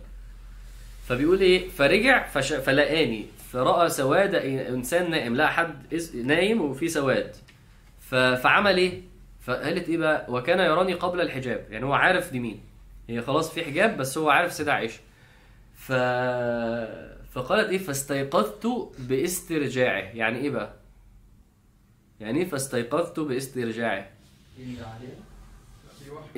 فبيقول 1.08 1.40
إيه؟ 1.40 1.68
فرجع 1.68 2.26
فش... 2.26 2.52
فلقاني. 2.52 3.26
فرأى 3.52 3.88
سواد 3.88 4.34
إنسان 4.34 5.10
نائم. 5.10 5.36
لقى 5.36 5.52
حد 5.52 5.94
نايم 6.14 6.60
وفي 6.62 6.88
سواد. 6.88 7.36
ف... 8.00 8.14
فعمل 8.14 8.76
إيه؟ 8.76 9.11
فقالت 9.42 9.88
إيه 9.88 9.98
بقى؟ 9.98 10.26
وكان 10.28 10.58
يراني 10.58 10.94
قبل 10.94 11.20
الحجاب. 11.20 11.66
يعني 11.70 11.84
هو 11.84 11.92
عارف 11.92 12.32
دي 12.32 12.38
مين. 12.40 12.60
هي 13.08 13.22
خلاص 13.22 13.54
في 13.54 13.64
حجاب 13.64 13.96
بس 13.96 14.18
هو 14.18 14.30
عارف 14.30 14.52
سيدة 14.52 14.72
عائشة. 14.74 15.00
ف... 15.74 15.92
فقالت 17.32 17.68
إيه؟ 17.68 17.78
فاستيقظت 17.78 18.92
باسترجاعه. 18.98 20.00
يعني 20.00 20.38
إيه 20.38 20.50
بقى؟ 20.50 20.72
يعني 22.20 22.38
إيه 22.38 22.44
فاستيقظت 22.48 23.20
باسترجاعه؟ 23.20 24.10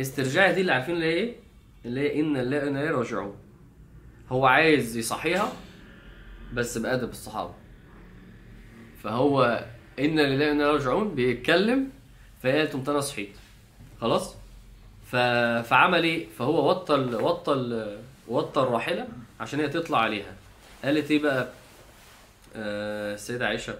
استرجاع 0.00 0.50
دي 0.50 0.60
اللي 0.60 0.72
عارفين 0.72 0.94
اللي 0.94 1.06
هي 1.06 1.12
إيه؟ 1.12 1.34
اللي 1.84 2.00
هي 2.00 2.20
إن 2.20 2.36
لا 2.36 2.68
إن 2.68 2.76
راجعون 2.76 3.36
هو 4.28 4.46
عايز 4.46 4.96
يصحيها 4.96 5.52
بس 6.54 6.78
بأدب 6.78 7.10
الصحابة. 7.10 7.54
فهو 9.02 9.64
إن 9.98 10.20
لله 10.20 10.52
إليه 10.52 10.66
راجعون 10.66 11.14
بيتكلم 11.14 11.90
فهي 12.44 12.66
قمت 12.66 12.88
أنا 12.88 13.00
صحيت. 13.00 13.36
خلاص؟ 14.00 14.34
ف... 15.06 15.16
فعمل 15.68 16.04
إيه؟ 16.04 16.26
فهو 16.38 16.70
وطل 16.70 17.14
وطل 17.14 17.98
وطل 18.28 18.62
الراحلة 18.62 19.08
عشان 19.40 19.60
هي 19.60 19.68
تطلع 19.68 19.98
عليها. 19.98 20.34
قالت 20.84 21.10
إيه 21.10 21.22
بقى؟ 21.22 21.48
آه، 22.56 23.14
السيدة 23.14 23.46
عائشة 23.46 23.78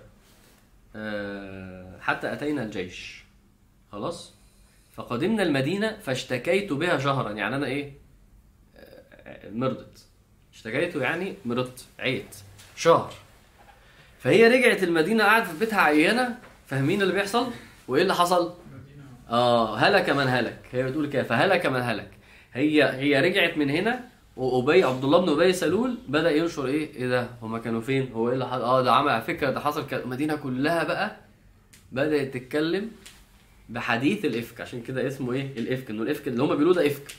آه، 0.97 2.01
حتى 2.01 2.33
أتينا 2.33 2.62
الجيش. 2.62 3.25
خلاص؟ 3.93 4.33
فقدمنا 4.95 5.43
المدينة 5.43 5.99
فاشتكيت 6.03 6.73
بها 6.73 6.99
شهرا. 6.99 7.31
يعني 7.31 7.57
أنا 7.57 7.67
إيه؟ 7.67 7.93
آه، 8.77 9.51
مرضت. 9.51 10.05
اشتكيته 10.55 11.03
يعني 11.03 11.35
مرضت 11.45 11.85
عيت. 11.99 12.37
شهر. 12.77 13.15
فهي 14.21 14.49
رجعت 14.49 14.83
المدينة 14.83 15.25
قعدت 15.25 15.47
في 15.47 15.59
بيتها 15.59 15.81
عيانة. 15.81 16.39
فاهمين 16.67 17.03
اللي 17.03 17.12
بيحصل؟ 17.15 17.53
وإيه 17.89 18.03
اللي 18.03 18.14
حصل؟ 18.14 18.53
آه 19.30 19.76
هلك 19.76 20.11
من 20.11 20.26
هلك. 20.28 20.59
هي 20.72 20.82
بتقول 20.82 21.07
كده 21.09 21.22
فهلك 21.22 21.66
من 21.66 21.80
هلك. 21.80 22.11
هي 22.53 22.85
هي 22.85 23.20
رجعت 23.20 23.57
من 23.57 23.70
هنا 23.70 24.05
وأبي 24.37 24.85
عبد 24.85 25.05
الله 25.05 25.18
بن 25.20 25.28
أبي 25.28 25.53
سلول 25.53 25.99
بدأ 26.09 26.30
ينشر 26.30 26.66
إيه؟ 26.66 26.95
إيه 26.97 27.09
ده؟ 27.09 27.28
هما 27.43 27.59
كانوا 27.59 27.80
فين؟ 27.80 28.12
هو 28.12 28.28
إيه 28.28 28.35
اللي 28.35 28.47
حصل؟ 28.49 28.62
آه 28.62 28.82
ده 28.82 28.93
عمل 28.93 29.09
على 29.09 29.22
فكرة 29.22 29.51
ده 29.51 29.61
حصل 29.61 29.85
المدينة 29.93 30.37
كلها 30.37 30.85
بقى 30.85 31.16
بدأت 31.93 32.35
تتكلم 32.35 32.91
بحديث 33.68 34.24
الإفك. 34.24 34.61
عشان 34.61 34.82
كده 34.82 35.07
اسمه 35.07 35.32
إيه؟ 35.32 35.59
الإفك. 35.59 35.91
إنه 35.91 36.03
الإفك 36.03 36.28
اللي 36.28 36.43
هم 36.43 36.49
بيقولوا 36.49 36.74
ده 36.74 36.87
إفك. 36.87 37.14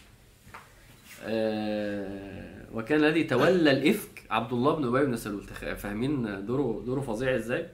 آه، 1.26 2.66
وكان 2.74 3.00
الذي 3.00 3.24
تولى 3.24 3.72
الإفك 3.72 4.24
عبد 4.32 4.54
الله 4.54 4.76
بن 4.76 4.88
أبي 4.88 5.06
بن 5.06 5.16
سلول. 5.18 5.44
فاهمين 5.78 6.46
دوره 6.46 6.84
دوره 6.86 7.02
فظيع 7.02 7.36
إزاي؟ 7.36 7.66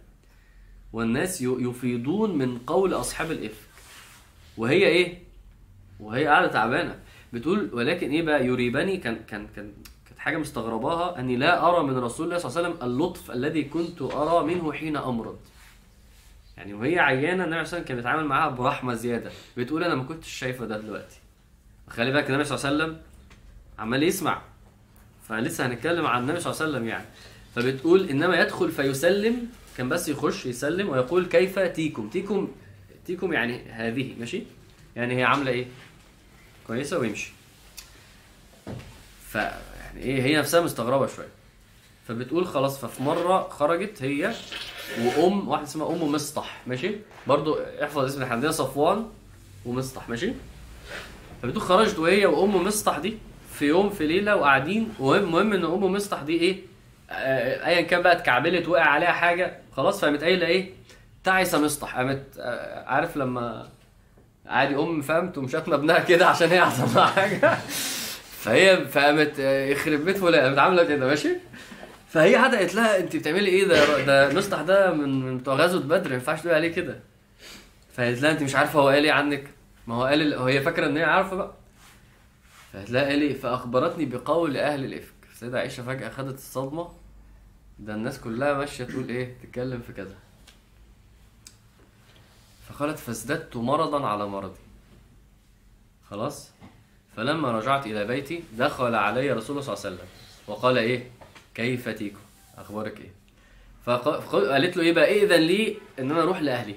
والناس 0.93 1.41
يفيضون 1.41 2.37
من 2.37 2.57
قول 2.57 2.93
أصحاب 2.93 3.31
الإفك. 3.31 3.69
وهي 4.57 4.87
إيه؟ 4.87 5.17
وهي 5.99 6.27
قاعدة 6.27 6.47
تعبانة. 6.47 6.99
بتقول 7.33 7.69
ولكن 7.73 8.09
إيه 8.09 8.21
بقى؟ 8.21 8.45
يريبني. 8.45 8.97
كان 8.97 9.15
كان 9.15 9.47
كان 9.55 9.73
كانت 10.07 10.19
حاجة 10.19 10.37
مستغرباها. 10.37 11.19
أني 11.19 11.35
لا 11.35 11.69
أرى 11.69 11.83
من 11.83 11.97
رسول 11.97 12.25
الله 12.25 12.37
صلى 12.37 12.49
الله 12.49 12.59
عليه 12.59 12.69
وسلم 12.69 12.89
اللطف 12.89 13.31
الذي 13.31 13.63
كنت 13.63 14.01
أرى 14.01 14.55
منه 14.55 14.73
حين 14.73 14.97
أمرض. 14.97 15.39
يعني 16.57 16.73
وهي 16.73 16.99
عيانة. 16.99 17.43
النبي 17.43 17.65
صلى 17.65 17.77
الله 17.77 17.87
كان 17.87 17.97
بيتعامل 17.97 18.25
معاها 18.25 18.49
برحمة 18.49 18.93
زيادة. 18.93 19.31
بتقول 19.57 19.83
أنا 19.83 19.95
ما 19.95 20.03
كنتش 20.03 20.29
شايفه 20.29 20.65
ده 20.65 20.77
دلوقتي. 20.77 21.17
خلي 21.89 22.11
بالك 22.11 22.29
النبي 22.29 22.43
صلى 22.43 22.57
الله 22.57 22.67
عليه 22.67 22.75
وسلم 22.75 23.01
عمال 23.79 24.03
يسمع. 24.03 24.41
فلسه 25.27 25.65
هنتكلم 25.67 26.05
عن 26.05 26.21
النبي 26.21 26.39
صلى 26.39 26.53
الله 26.53 26.61
عليه 26.61 26.71
وسلم 26.71 26.87
يعني. 26.87 27.05
فبتقول 27.55 28.09
إنما 28.09 28.41
يدخل 28.41 28.71
فيسلم 28.71 29.47
كان 29.77 29.89
بس 29.89 30.09
يخش 30.09 30.45
يسلم 30.45 30.89
ويقول 30.89 31.25
كيف 31.25 31.59
تيكم؟ 31.59 32.09
تيكم 32.09 32.51
تيكم 33.05 33.33
يعني 33.33 33.69
هذه 33.69 34.13
ماشي؟ 34.19 34.43
يعني 34.95 35.17
هي 35.17 35.23
عاملة 35.23 35.51
إيه؟ 35.51 35.65
كويسة 36.67 36.99
ويمشي. 36.99 37.31
ف 39.29 39.35
يعني 39.35 40.01
إيه 40.01 40.21
هي 40.21 40.37
نفسها 40.37 40.61
مستغربة 40.61 41.07
شوية. 41.07 41.27
فبتقول 42.07 42.47
خلاص 42.47 42.79
ففي 42.79 43.03
مرة 43.03 43.49
خرجت 43.49 44.03
هي 44.03 44.33
وأم 45.01 45.47
واحدة 45.47 45.65
اسمها 45.65 45.91
أم 45.91 46.11
مسطح 46.11 46.61
ماشي؟ 46.67 46.91
برضو 47.27 47.59
احفظ 47.83 48.03
اسم 48.03 48.23
عندنا 48.23 48.51
صفوان 48.51 49.07
ومسطح 49.65 50.09
ماشي؟ 50.09 50.33
فبتقول 51.41 51.61
خرجت 51.61 51.99
وهي 51.99 52.25
وأم 52.25 52.63
مسطح 52.63 52.97
دي 52.97 53.17
في 53.53 53.65
يوم 53.65 53.89
في 53.89 54.07
ليلة 54.07 54.35
وقاعدين 54.35 54.93
ومهم 54.99 55.53
إن 55.53 55.65
أم 55.65 55.91
مسطح 55.91 56.21
دي 56.21 56.33
إيه؟ 56.39 56.59
ايا 57.11 57.81
كان 57.81 58.01
بقى 58.01 58.13
اتكعبلت 58.13 58.67
وقع 58.67 58.83
عليها 58.83 59.11
حاجة 59.11 59.57
خلاص 59.77 60.01
فقامت 60.01 60.23
قايلة 60.23 60.47
إيه؟ 60.47 60.69
تعس 61.23 61.55
مسطح 61.55 61.97
قامت 61.97 62.23
آه، 62.39 62.83
عارف 62.85 63.17
لما 63.17 63.69
عادي 64.45 64.75
أم 64.75 65.01
فاهم 65.01 65.29
تقوم 65.31 65.47
شاتمة 65.47 65.75
ابنها 65.75 65.99
كده 65.99 66.27
عشان 66.27 66.49
هي 66.49 66.61
حصل 66.65 66.95
لها 66.95 67.05
حاجة؟ 67.05 67.55
فهي 68.41 68.85
فقامت 68.87 69.39
آه، 69.39 69.65
يخرب 69.65 70.05
بيت 70.05 70.17
فلان. 70.17 70.43
قامت 70.43 70.57
عاملة 70.59 70.83
كده 70.83 71.07
ماشي؟ 71.07 71.29
فهي 72.09 72.35
قاعدة 72.35 72.57
قالت 72.57 72.75
لها 72.75 72.97
أنت 72.99 73.15
بتعملي 73.15 73.49
إيه؟ 73.49 73.65
ده 73.67 74.05
ده 74.05 74.33
مسطح 74.33 74.61
ده 74.61 74.93
من 74.93 75.25
من 75.25 75.37
بتوع 75.37 75.55
غزوة 75.55 75.81
بدر 75.81 76.09
ما 76.09 76.15
ينفعش 76.15 76.39
تقولي 76.41 76.55
عليه 76.55 76.73
كده. 76.73 76.99
فقالت 77.93 78.21
لها 78.21 78.31
أنت 78.31 78.43
مش 78.43 78.55
عارفة 78.55 78.79
هو 78.79 78.87
قال 78.87 79.03
إيه 79.03 79.11
عنك؟ 79.11 79.43
ما 79.87 79.95
هو 79.95 80.03
قال 80.03 80.33
هي 80.33 80.61
فاكرة 80.61 80.85
إن 80.87 80.97
هي 80.97 81.03
عارفة 81.03 81.35
بقى. 81.35 81.51
فهتلاقي 82.73 83.05
قال 83.09 83.21
إيه؟ 83.21 83.33
فأخبرتني 83.33 84.05
بقول 84.05 84.57
أهل 84.57 84.85
الإفك. 84.85 85.13
السيدة 85.33 85.59
عائشة 85.59 85.83
فجأة 85.83 86.09
خدت 86.09 86.37
الصدمة 86.37 86.89
ده 87.81 87.95
الناس 87.95 88.19
كلها 88.19 88.53
ماشية 88.53 88.83
تقول 88.83 89.09
إيه 89.09 89.35
تتكلم 89.43 89.81
في 89.81 89.93
كذا. 89.93 90.15
فقالت 92.69 92.99
فازددت 92.99 93.57
مرضا 93.57 94.07
على 94.07 94.27
مرضي. 94.27 94.59
خلاص؟ 96.09 96.49
فلما 97.17 97.51
رجعت 97.51 97.85
إلى 97.85 98.05
بيتي 98.05 98.43
دخل 98.57 98.95
علي 98.95 99.31
رسول 99.31 99.57
الله 99.57 99.61
صلى 99.61 99.73
الله 99.75 99.85
عليه 99.85 99.95
وسلم. 99.95 100.07
وقال 100.47 100.77
إيه؟ 100.77 101.11
كيف 101.55 101.89
تيكم 101.89 102.19
أخبارك 102.57 102.99
إيه؟ 102.99 103.11
فقالت 103.85 104.77
له 104.77 104.83
إيه 104.83 104.93
بقى؟ 104.93 105.23
إذن 105.23 105.41
لي 105.41 105.77
إن 105.99 106.11
أنا 106.11 106.21
أروح 106.21 106.41
لأهلي. 106.41 106.75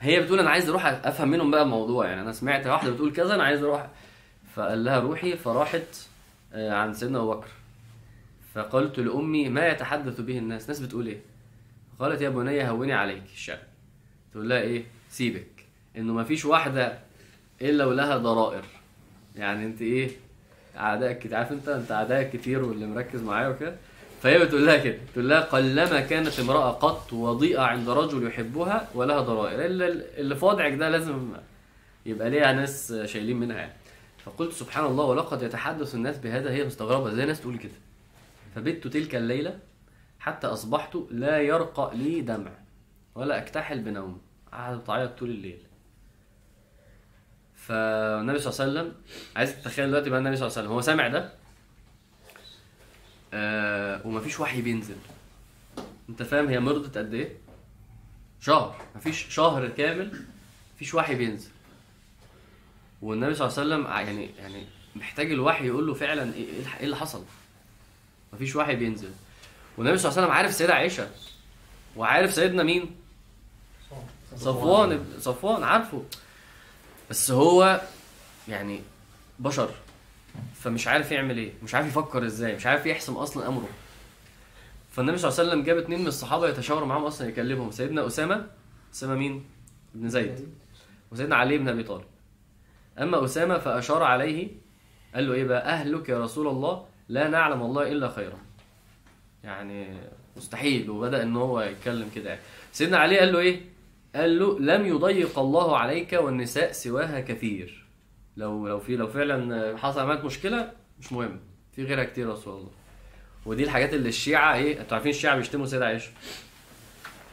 هي 0.00 0.20
بتقول 0.20 0.38
أنا 0.40 0.50
عايز 0.50 0.68
أروح 0.68 0.86
أفهم 0.86 1.28
منهم 1.28 1.50
بقى 1.50 1.62
الموضوع. 1.62 2.06
يعني 2.06 2.20
أنا 2.20 2.32
سمعت 2.32 2.66
واحدة 2.66 2.90
بتقول 2.90 3.12
كذا 3.12 3.34
أنا 3.34 3.44
عايز 3.44 3.62
أروح. 3.62 3.88
فقال 4.54 4.84
لها 4.84 4.98
روحي. 5.00 5.36
فراحت 5.36 6.08
آه، 6.52 6.72
عند 6.72 6.94
سيدنا 6.94 7.18
أبو 7.18 7.34
بكر. 7.34 7.48
فقلت 8.56 8.98
لأمي 8.98 9.48
ما 9.48 9.68
يتحدث 9.68 10.20
به 10.20 10.38
الناس؟ 10.38 10.62
الناس 10.62 10.80
بتقول 10.80 11.06
إيه؟ 11.06 11.18
قالت 11.98 12.20
يا 12.20 12.28
بني 12.28 12.68
هوني 12.68 12.92
عليك 12.92 13.22
الشأن 13.34 13.58
تقول 14.32 14.48
لها 14.48 14.60
إيه؟ 14.60 14.84
سيبك. 15.10 15.46
إنه 15.96 16.12
ما 16.12 16.24
فيش 16.24 16.44
واحدة 16.44 16.98
إلا 17.62 17.84
ولها 17.84 18.16
ضرائر. 18.16 18.64
يعني 19.36 19.66
أنت 19.66 19.82
إيه؟ 19.82 20.10
أعدائك 20.76 21.18
كتير 21.18 21.34
عارف 21.34 21.52
أنت؟ 21.52 21.68
أنت 21.68 21.92
أعدائك 21.92 22.30
كتير 22.36 22.64
واللي 22.64 22.86
مركز 22.86 23.22
معايا 23.22 23.48
وكده. 23.48 23.76
فهي 24.22 24.38
بتقول 24.38 24.66
لها 24.66 24.76
كده. 24.76 24.98
تقول 25.12 25.28
لها 25.28 25.40
قلما 25.40 26.00
كانت 26.00 26.40
امرأة 26.40 26.70
قط 26.70 27.12
وضيئة 27.12 27.60
عند 27.60 27.88
رجل 27.88 28.26
يحبها 28.26 28.88
ولها 28.94 29.20
ضرائر. 29.20 29.66
الا 29.66 29.86
اللي 30.18 30.36
في 30.36 30.44
وضعك 30.44 30.72
ده 30.72 30.88
لازم 30.88 31.28
يبقى 32.06 32.30
ليها 32.30 32.52
ناس 32.52 32.92
شايلين 33.04 33.36
منها 33.36 33.56
يعني. 33.56 33.72
فقلت 34.24 34.52
سبحان 34.52 34.84
الله 34.84 35.04
ولقد 35.04 35.42
يتحدث 35.42 35.94
الناس 35.94 36.18
بهذا. 36.18 36.50
هي 36.50 36.64
مستغربة. 36.64 37.12
إزاي 37.12 37.26
ناس 37.26 37.40
تقول 37.40 37.58
كده. 37.58 37.72
فبت 38.56 38.86
تلك 38.86 39.14
الليلة 39.14 39.58
حتى 40.20 40.46
أصبحت 40.46 40.96
لا 41.10 41.40
يرقى 41.40 41.90
لي 41.96 42.20
دمع 42.20 42.52
ولا 43.14 43.38
أكتحل 43.38 43.80
بنوم. 43.80 44.20
قعدت 44.52 44.86
تعيط 44.86 45.18
طول 45.18 45.30
الليل. 45.30 45.58
فالنبي 47.54 48.38
صلى 48.38 48.52
الله 48.52 48.80
عليه 48.80 48.90
وسلم 48.90 49.02
عايز 49.36 49.62
تتخيل 49.62 49.88
دلوقتي 49.88 50.10
بقى 50.10 50.18
النبي 50.18 50.36
صلى 50.36 50.46
الله 50.46 50.58
عليه 50.58 50.66
وسلم 50.66 50.76
هو 50.76 50.80
سامع 50.80 51.08
ده؟ 51.08 51.32
آه 53.34 54.06
ومفيش 54.06 54.40
وحي 54.40 54.62
بينزل. 54.62 54.96
أنت 56.08 56.22
فاهم 56.22 56.48
هي 56.48 56.60
مرضت 56.60 56.98
قد 56.98 57.14
إيه؟ 57.14 57.36
شهر. 58.40 58.76
مفيش 58.96 59.34
شهر 59.34 59.68
كامل 59.68 60.24
مفيش 60.74 60.94
وحي 60.94 61.14
بينزل. 61.14 61.50
والنبي 63.02 63.34
صلى 63.34 63.48
الله 63.48 63.58
عليه 63.60 63.84
وسلم 63.84 63.92
يعني 63.92 64.30
يعني 64.38 64.66
محتاج 64.96 65.32
الوحي 65.32 65.66
يقول 65.66 65.86
له 65.86 65.94
فعلا 65.94 66.34
إيه 66.34 66.46
إيه 66.78 66.84
اللي 66.84 66.96
حصل؟ 66.96 67.24
مفيش 68.32 68.56
وحي 68.56 68.76
بينزل. 68.76 69.10
والنبي 69.78 69.98
صلى 69.98 70.08
الله 70.10 70.20
عليه 70.20 70.28
وسلم 70.28 70.36
عارف 70.36 70.54
سيدة 70.54 70.74
عائشة. 70.74 71.10
وعارف 71.96 72.34
سيدنا 72.34 72.62
مين؟ 72.62 72.96
صفوان. 74.36 75.04
صفوان 75.20 75.62
عارفه. 75.64 76.04
بس 77.10 77.30
هو 77.30 77.80
يعني 78.48 78.80
بشر. 79.38 79.70
فمش 80.54 80.88
عارف 80.88 81.12
يعمل 81.12 81.38
إيه. 81.38 81.52
مش 81.62 81.74
عارف 81.74 81.86
يفكر 81.86 82.26
إزاي. 82.26 82.56
مش 82.56 82.66
عارف 82.66 82.86
يحسم 82.86 83.14
أصلا 83.14 83.48
أمره. 83.48 83.68
فالنبي 84.92 85.18
صلى 85.18 85.28
الله 85.28 85.40
عليه 85.40 85.50
وسلم 85.50 85.64
جاب 85.64 85.76
اتنين 85.78 86.00
من 86.00 86.06
الصحابة 86.06 86.48
يتشاوروا 86.48 86.86
معاهم 86.86 87.04
أصلا 87.04 87.28
يكلمهم. 87.28 87.70
سيدنا 87.70 88.06
أسامة 88.06 88.46
أسامة 88.94 89.14
مين؟ 89.14 89.44
ابن 89.94 90.08
زيد. 90.08 90.54
وسيدنا 91.12 91.36
علي 91.36 91.58
بن 91.58 91.68
أبي 91.68 91.82
طالب. 91.82 92.04
أما 92.98 93.24
أسامة 93.24 93.58
فأشار 93.58 94.02
عليه 94.02 94.48
قال 95.14 95.28
له 95.28 95.34
إيه 95.34 95.44
بقى؟ 95.44 95.68
أهلك 95.68 96.08
يا 96.08 96.18
رسول 96.24 96.48
الله 96.48 96.86
لا 97.08 97.28
نعلم 97.28 97.62
الله 97.62 97.92
إلا 97.92 98.08
خيرا. 98.08 98.38
يعني 99.44 99.96
مستحيل 100.36 100.90
وبدأ 100.90 101.22
إن 101.22 101.36
هو 101.36 101.60
يتكلم 101.60 102.10
كده 102.14 102.30
يعني. 102.30 102.40
سيدنا 102.72 102.98
علي 102.98 103.18
قال 103.18 103.32
له 103.32 103.38
إيه؟ 103.38 103.60
قال 104.14 104.38
له 104.38 104.58
لم 104.58 104.86
يضيق 104.86 105.38
الله 105.38 105.78
عليك 105.78 106.12
والنساء 106.12 106.72
سواها 106.72 107.20
كثير. 107.20 107.86
لو 108.36 108.68
لو 108.68 108.80
في 108.80 108.96
لو 108.96 109.06
فعلا 109.06 109.76
حصل 109.76 110.00
عملت 110.00 110.24
مشكلة 110.24 110.72
مش 111.00 111.12
مهم 111.12 111.40
في 111.72 111.84
غيرها 111.84 112.04
كتير 112.04 112.28
يا 112.28 112.32
رسول 112.32 112.58
الله. 112.58 112.70
ودي 113.46 113.64
الحاجات 113.64 113.94
اللي 113.94 114.08
الشيعة 114.08 114.54
إيه؟ 114.54 114.80
أنتوا 114.80 114.94
عارفين 114.96 115.10
الشيعة 115.10 115.36
بيشتموا 115.36 115.66
سيدة 115.66 115.86
عائشة. 115.86 116.10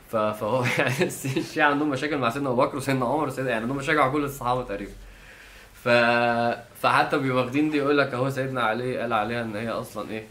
فهو 0.10 0.66
يعني 0.80 1.04
الشيعة 1.38 1.70
عندهم 1.70 1.90
مشاكل 1.90 2.18
مع 2.18 2.30
سيدنا 2.30 2.50
أبو 2.50 2.62
بكر 2.62 2.78
وسيدنا 2.78 3.06
عمر 3.06 3.28
وسيدنا 3.28 3.50
يعني 3.50 3.62
عندهم 3.62 3.78
مشاكل 3.78 4.00
مع 4.00 4.10
كل 4.10 4.24
الصحابة 4.24 4.64
تقريبا. 4.64 4.92
ف 5.84 5.90
فحتى 6.82 7.16
واخدين 7.16 7.70
دي 7.70 7.78
يقول 7.78 7.98
لك 7.98 8.14
اهو 8.14 8.30
سيدنا 8.30 8.62
علي 8.64 8.98
قال 8.98 9.14
عليها 9.14 9.42
ان 9.42 9.56
هي 9.56 9.70
أصلا 9.70 10.10
إيه. 10.10 10.24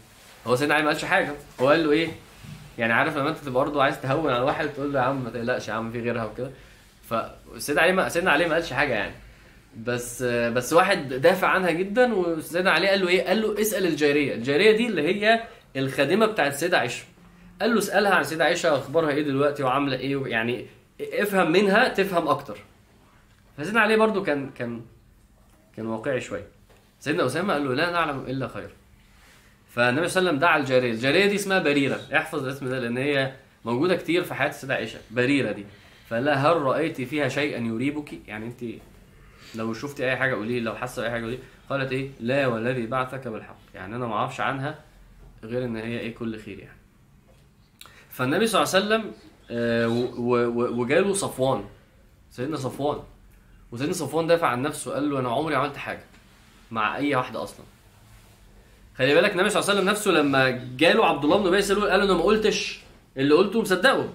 هو 0.47 0.55
سيدنا 0.55 0.73
علي 0.75 0.83
ما 0.83 0.89
قالش 0.89 1.05
حاجة. 1.05 1.31
هو 1.61 1.69
قال 1.69 1.83
له 1.85 1.91
إيه؟ 1.91 2.07
يعني 2.77 2.93
عارف 2.93 3.17
لما 3.17 3.29
انت 3.29 3.37
تبقى 3.37 3.53
برضه 3.53 3.83
عايز 3.83 4.01
تهون 4.01 4.31
على 4.33 4.43
واحد 4.43 4.69
تقول 4.69 4.93
له 4.93 4.99
يا 4.99 5.05
عم 5.05 5.23
ما 5.23 5.29
تقلقش 5.29 5.67
يا 5.67 5.73
عم 5.73 5.91
في 5.91 5.99
غيرها 6.01 6.25
وكده. 6.25 6.51
فسيدنا 7.09 7.81
علي 7.81 7.91
ما 7.91 8.09
سيدنا 8.09 8.31
علي 8.31 8.47
ما 8.47 8.53
قالش 8.53 8.73
حاجة 8.73 8.93
يعني. 8.93 9.13
بس 9.77 10.23
بس 10.23 10.73
واحد 10.73 11.13
دافع 11.13 11.47
عنها 11.47 11.71
جدا 11.71 12.13
وسيدنا 12.13 12.71
علي 12.71 12.87
قال 12.87 13.01
له 13.01 13.07
إيه؟ 13.07 13.27
قال 13.27 13.41
له 13.41 13.61
اسأل 13.61 13.85
الجارية. 13.85 14.35
الجارية 14.35 14.77
دي 14.77 14.87
اللي 14.87 15.01
هي 15.25 15.43
الخادمة 15.75 16.25
بتاعت 16.25 16.53
السيده 16.53 16.77
عائشه 16.79 17.03
قال 17.61 17.71
له 17.73 17.79
اسألها 17.79 18.13
عن 18.15 18.21
السيده 18.21 18.45
عائشه 18.45 18.75
اخبارها 18.77 19.09
إيه 19.09 19.23
دلوقتي 19.23 19.63
وعاملة 19.63 19.97
إيه 19.97 20.25
يعني 20.25 20.65
افهم 21.13 21.51
منها 21.51 21.87
تفهم 21.87 22.27
أكتر. 22.27 22.57
فسيدنا 23.57 23.81
علي 23.81 23.97
برضو 23.97 24.23
كان 24.23 24.49
كان 24.49 24.81
كان 25.77 25.85
واقعي 25.85 26.21
شوية 26.21 26.47
سيدنا 26.99 27.25
أسامة 27.25 27.53
قال 27.53 27.65
له 27.65 27.73
لا 27.73 27.91
نعلم 27.91 28.19
إلا 28.19 28.47
خير. 28.47 28.69
فالنبي 29.69 30.07
صلى 30.07 30.19
الله 30.19 30.29
عليه 30.29 30.39
وسلم 30.39 30.39
دعا 30.39 30.57
الجارية. 30.57 30.91
الجارية 30.91 31.25
دي 31.25 31.35
اسمها 31.35 31.59
بريرة. 31.59 31.99
احفظ 32.15 32.43
الاسم 32.43 32.69
ده 32.69 32.79
لأن 32.79 32.97
هي 32.97 33.33
موجودة 33.65 33.95
كتير 33.95 34.23
في 34.23 34.33
حياة 34.33 34.49
السيدة 34.49 34.73
عائشة. 34.73 34.99
بريرة 35.11 35.51
دي. 35.51 35.65
فقال 36.09 36.25
لها 36.25 36.35
هل 36.51 36.61
رأيت 36.61 37.01
فيها 37.01 37.27
شيئا 37.27 37.59
يريبك؟ 37.59 38.27
يعني 38.27 38.45
أنت 38.45 38.63
لو 39.55 39.73
شفتي 39.73 40.05
أي 40.05 40.17
حاجة 40.17 40.35
قولي 40.35 40.53
لي، 40.53 40.59
لو 40.59 40.75
حاسة 40.75 41.03
اي 41.03 41.11
حاجة 41.11 41.23
قولي 41.23 41.35
لي. 41.35 41.41
قالت 41.69 41.91
إيه؟ 41.91 42.09
لا 42.19 42.47
والذي 42.47 42.85
بعثك 42.85 43.27
بالحق. 43.27 43.57
يعني 43.75 43.95
أنا 43.95 44.07
ما 44.07 44.13
أعرفش 44.13 44.41
عنها 44.41 44.79
غير 45.43 45.65
إن 45.65 45.75
هي 45.75 45.99
إيه 45.99 46.15
كل 46.15 46.39
خير 46.39 46.59
يعني. 46.59 46.77
فالنبي 48.09 48.47
صلى 48.47 48.63
الله 48.63 48.75
عليه 48.75 48.85
وسلم 48.85 49.11
آه، 49.51 49.87
وجاله 50.79 51.13
صفوان. 51.13 51.63
سيدنا 52.31 52.57
صفوان. 52.57 52.99
وسيدنا 53.73 53.93
صفوان 53.93 54.27
دافع 54.27 54.47
عن 54.47 54.61
نفسه 54.61 54.93
قال 54.93 55.09
له 55.09 55.19
أنا 55.19 55.29
عمري 55.29 55.55
عملت 55.55 55.77
حاجة 55.77 56.03
مع 56.71 56.95
أي 56.97 57.15
واحدة 57.15 57.43
أصلا. 57.43 57.65
خلي 58.97 59.15
بالك 59.15 59.31
النبي 59.31 59.49
صلى 59.49 59.59
الله 59.59 59.69
عليه 59.71 59.79
وسلم 59.79 59.89
نفسه 59.91 60.11
لما 60.11 60.49
جاله 60.77 61.05
عبد 61.05 61.23
الله 61.23 61.37
بن 61.37 61.47
أبي 61.47 61.61
سلول 61.61 61.89
قال 61.89 62.01
أنا 62.01 62.13
ما 62.13 62.23
قلتش 62.23 62.79
اللي 63.17 63.33
قلته 63.35 63.61
مصدقه. 63.61 64.09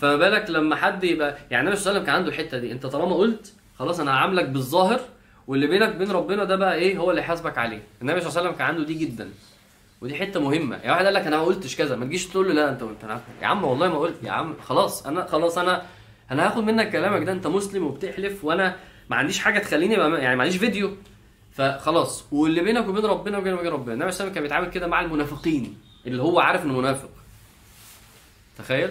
فما 0.00 0.16
بالك 0.16 0.50
لما 0.50 0.76
حد 0.76 1.04
يبقى 1.04 1.38
يعني 1.50 1.64
النبي 1.68 1.76
صلى 1.76 1.90
الله 1.90 1.90
عليه 1.90 2.00
وسلم 2.00 2.06
كان 2.06 2.14
عنده 2.14 2.28
الحتة 2.28 2.58
دي 2.58 2.72
أنت 2.72 2.86
طالما 2.86 3.14
قلت 3.16 3.52
خلاص 3.78 4.00
أنا 4.00 4.10
هعاملك 4.10 4.48
بالظاهر 4.48 5.00
واللي 5.46 5.66
بينك 5.66 5.94
وبين 5.94 6.10
ربنا 6.10 6.44
ده 6.44 6.56
بقى 6.56 6.74
إيه؟ 6.74 6.98
هو 6.98 7.10
اللي 7.10 7.20
يحاسبك 7.22 7.58
عليه. 7.58 7.82
النبي 8.02 8.20
صلى 8.20 8.28
الله 8.28 8.38
عليه 8.40 8.48
وسلم 8.50 8.58
كان 8.58 8.66
عنده 8.66 8.84
دي 8.84 8.94
جدا. 8.94 9.30
ودي 10.00 10.14
حتة 10.14 10.40
مهمة. 10.40 10.76
يعني 10.76 10.90
واحد 10.90 11.04
قال 11.04 11.14
لك 11.14 11.26
أنا 11.26 11.36
ما 11.36 11.42
قلتش 11.44 11.76
كذا 11.76 11.96
ما 11.96 12.04
تجيش 12.04 12.26
تقول 12.26 12.48
له 12.48 12.54
لا 12.54 12.68
أنت 12.70 12.82
قلت 12.82 13.04
أنا 13.04 13.20
يا 13.42 13.46
عم 13.46 13.64
والله 13.64 13.88
ما 13.88 13.98
قلت 13.98 14.22
يا 14.22 14.30
عم 14.32 14.54
خلاص 14.62 15.06
أنا 15.06 15.26
خلاص 15.26 15.58
أنا 15.58 15.82
أنا 16.30 16.46
هاخد 16.46 16.64
منك 16.64 16.90
كلامك 16.92 17.22
ده 17.26 17.32
أنت 17.32 17.46
مسلم 17.46 17.86
وبتحلف 17.86 18.44
وأنا 18.44 18.76
ما 19.10 19.16
عنديش 19.16 19.38
حاجة 19.38 19.58
تخليني 19.58 19.96
بقى 19.96 20.22
يعني 20.22 20.42
عنديش 20.42 20.56
فيديو. 20.56 20.90
فخلاص 21.52 22.24
واللي 22.32 22.60
بينك 22.62 22.88
وبين 22.88 23.04
ربنا 23.04 23.38
وبين 23.38 23.54
ربنا 23.54 23.94
النبي 23.94 24.12
صلى 24.12 24.20
الله 24.24 24.34
كان 24.34 24.42
بيتعامل 24.42 24.70
كده 24.70 24.86
مع 24.86 25.00
المنافقين 25.00 25.78
اللي 26.06 26.22
هو 26.22 26.40
عارف 26.40 26.62
إنه 26.64 26.78
منافق. 26.78 27.08
تخيل؟ 28.58 28.90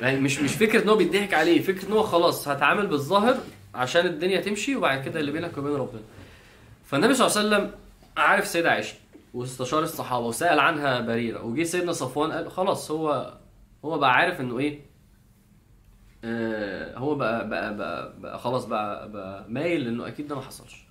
يعني 0.00 0.20
مش 0.20 0.38
مش 0.40 0.54
فكرة 0.54 0.82
إن 0.84 0.88
هو 0.88 0.96
بيضحك 0.96 1.34
عليه 1.34 1.62
فكرة 1.62 1.88
إن 1.88 1.92
هو 1.92 2.02
خلاص 2.02 2.48
هتعامل 2.48 2.86
بالظاهر 2.86 3.36
عشان 3.74 4.06
الدنيا 4.06 4.40
تمشي 4.40 4.76
وبعد 4.76 5.04
كده 5.04 5.20
اللي 5.20 5.32
بينك 5.32 5.58
وبين 5.58 5.72
ربنا. 5.74 6.00
فالنبي 6.86 7.14
صلى 7.14 7.26
الله 7.26 7.38
عليه 7.38 7.48
وسلم 7.48 7.70
عارف 8.16 8.44
السيدة 8.44 8.70
عائشة 8.70 8.94
واستشار 9.34 9.82
الصحابة 9.82 10.26
وسأل 10.26 10.58
عنها 10.60 11.00
بريرة 11.00 11.44
وجي 11.44 11.64
سيدنا 11.64 11.92
صفوان 11.92 12.32
قال 12.32 12.50
خلاص 12.50 12.90
هو 12.90 13.34
هو 13.84 13.98
بقى 13.98 14.12
عارف 14.12 14.40
إنه 14.40 14.58
إيه؟ 14.58 14.80
هو 16.96 17.14
بقى 17.14 17.48
بقى 17.48 17.76
بقى, 17.76 18.20
بقى 18.20 18.38
خلاص 18.38 18.64
بقى, 18.64 19.12
بقى 19.12 19.44
مايل 19.48 19.88
انه 19.88 20.06
أكيد 20.06 20.28
ده 20.28 20.34
ما 20.34 20.40
حصلش. 20.42 20.84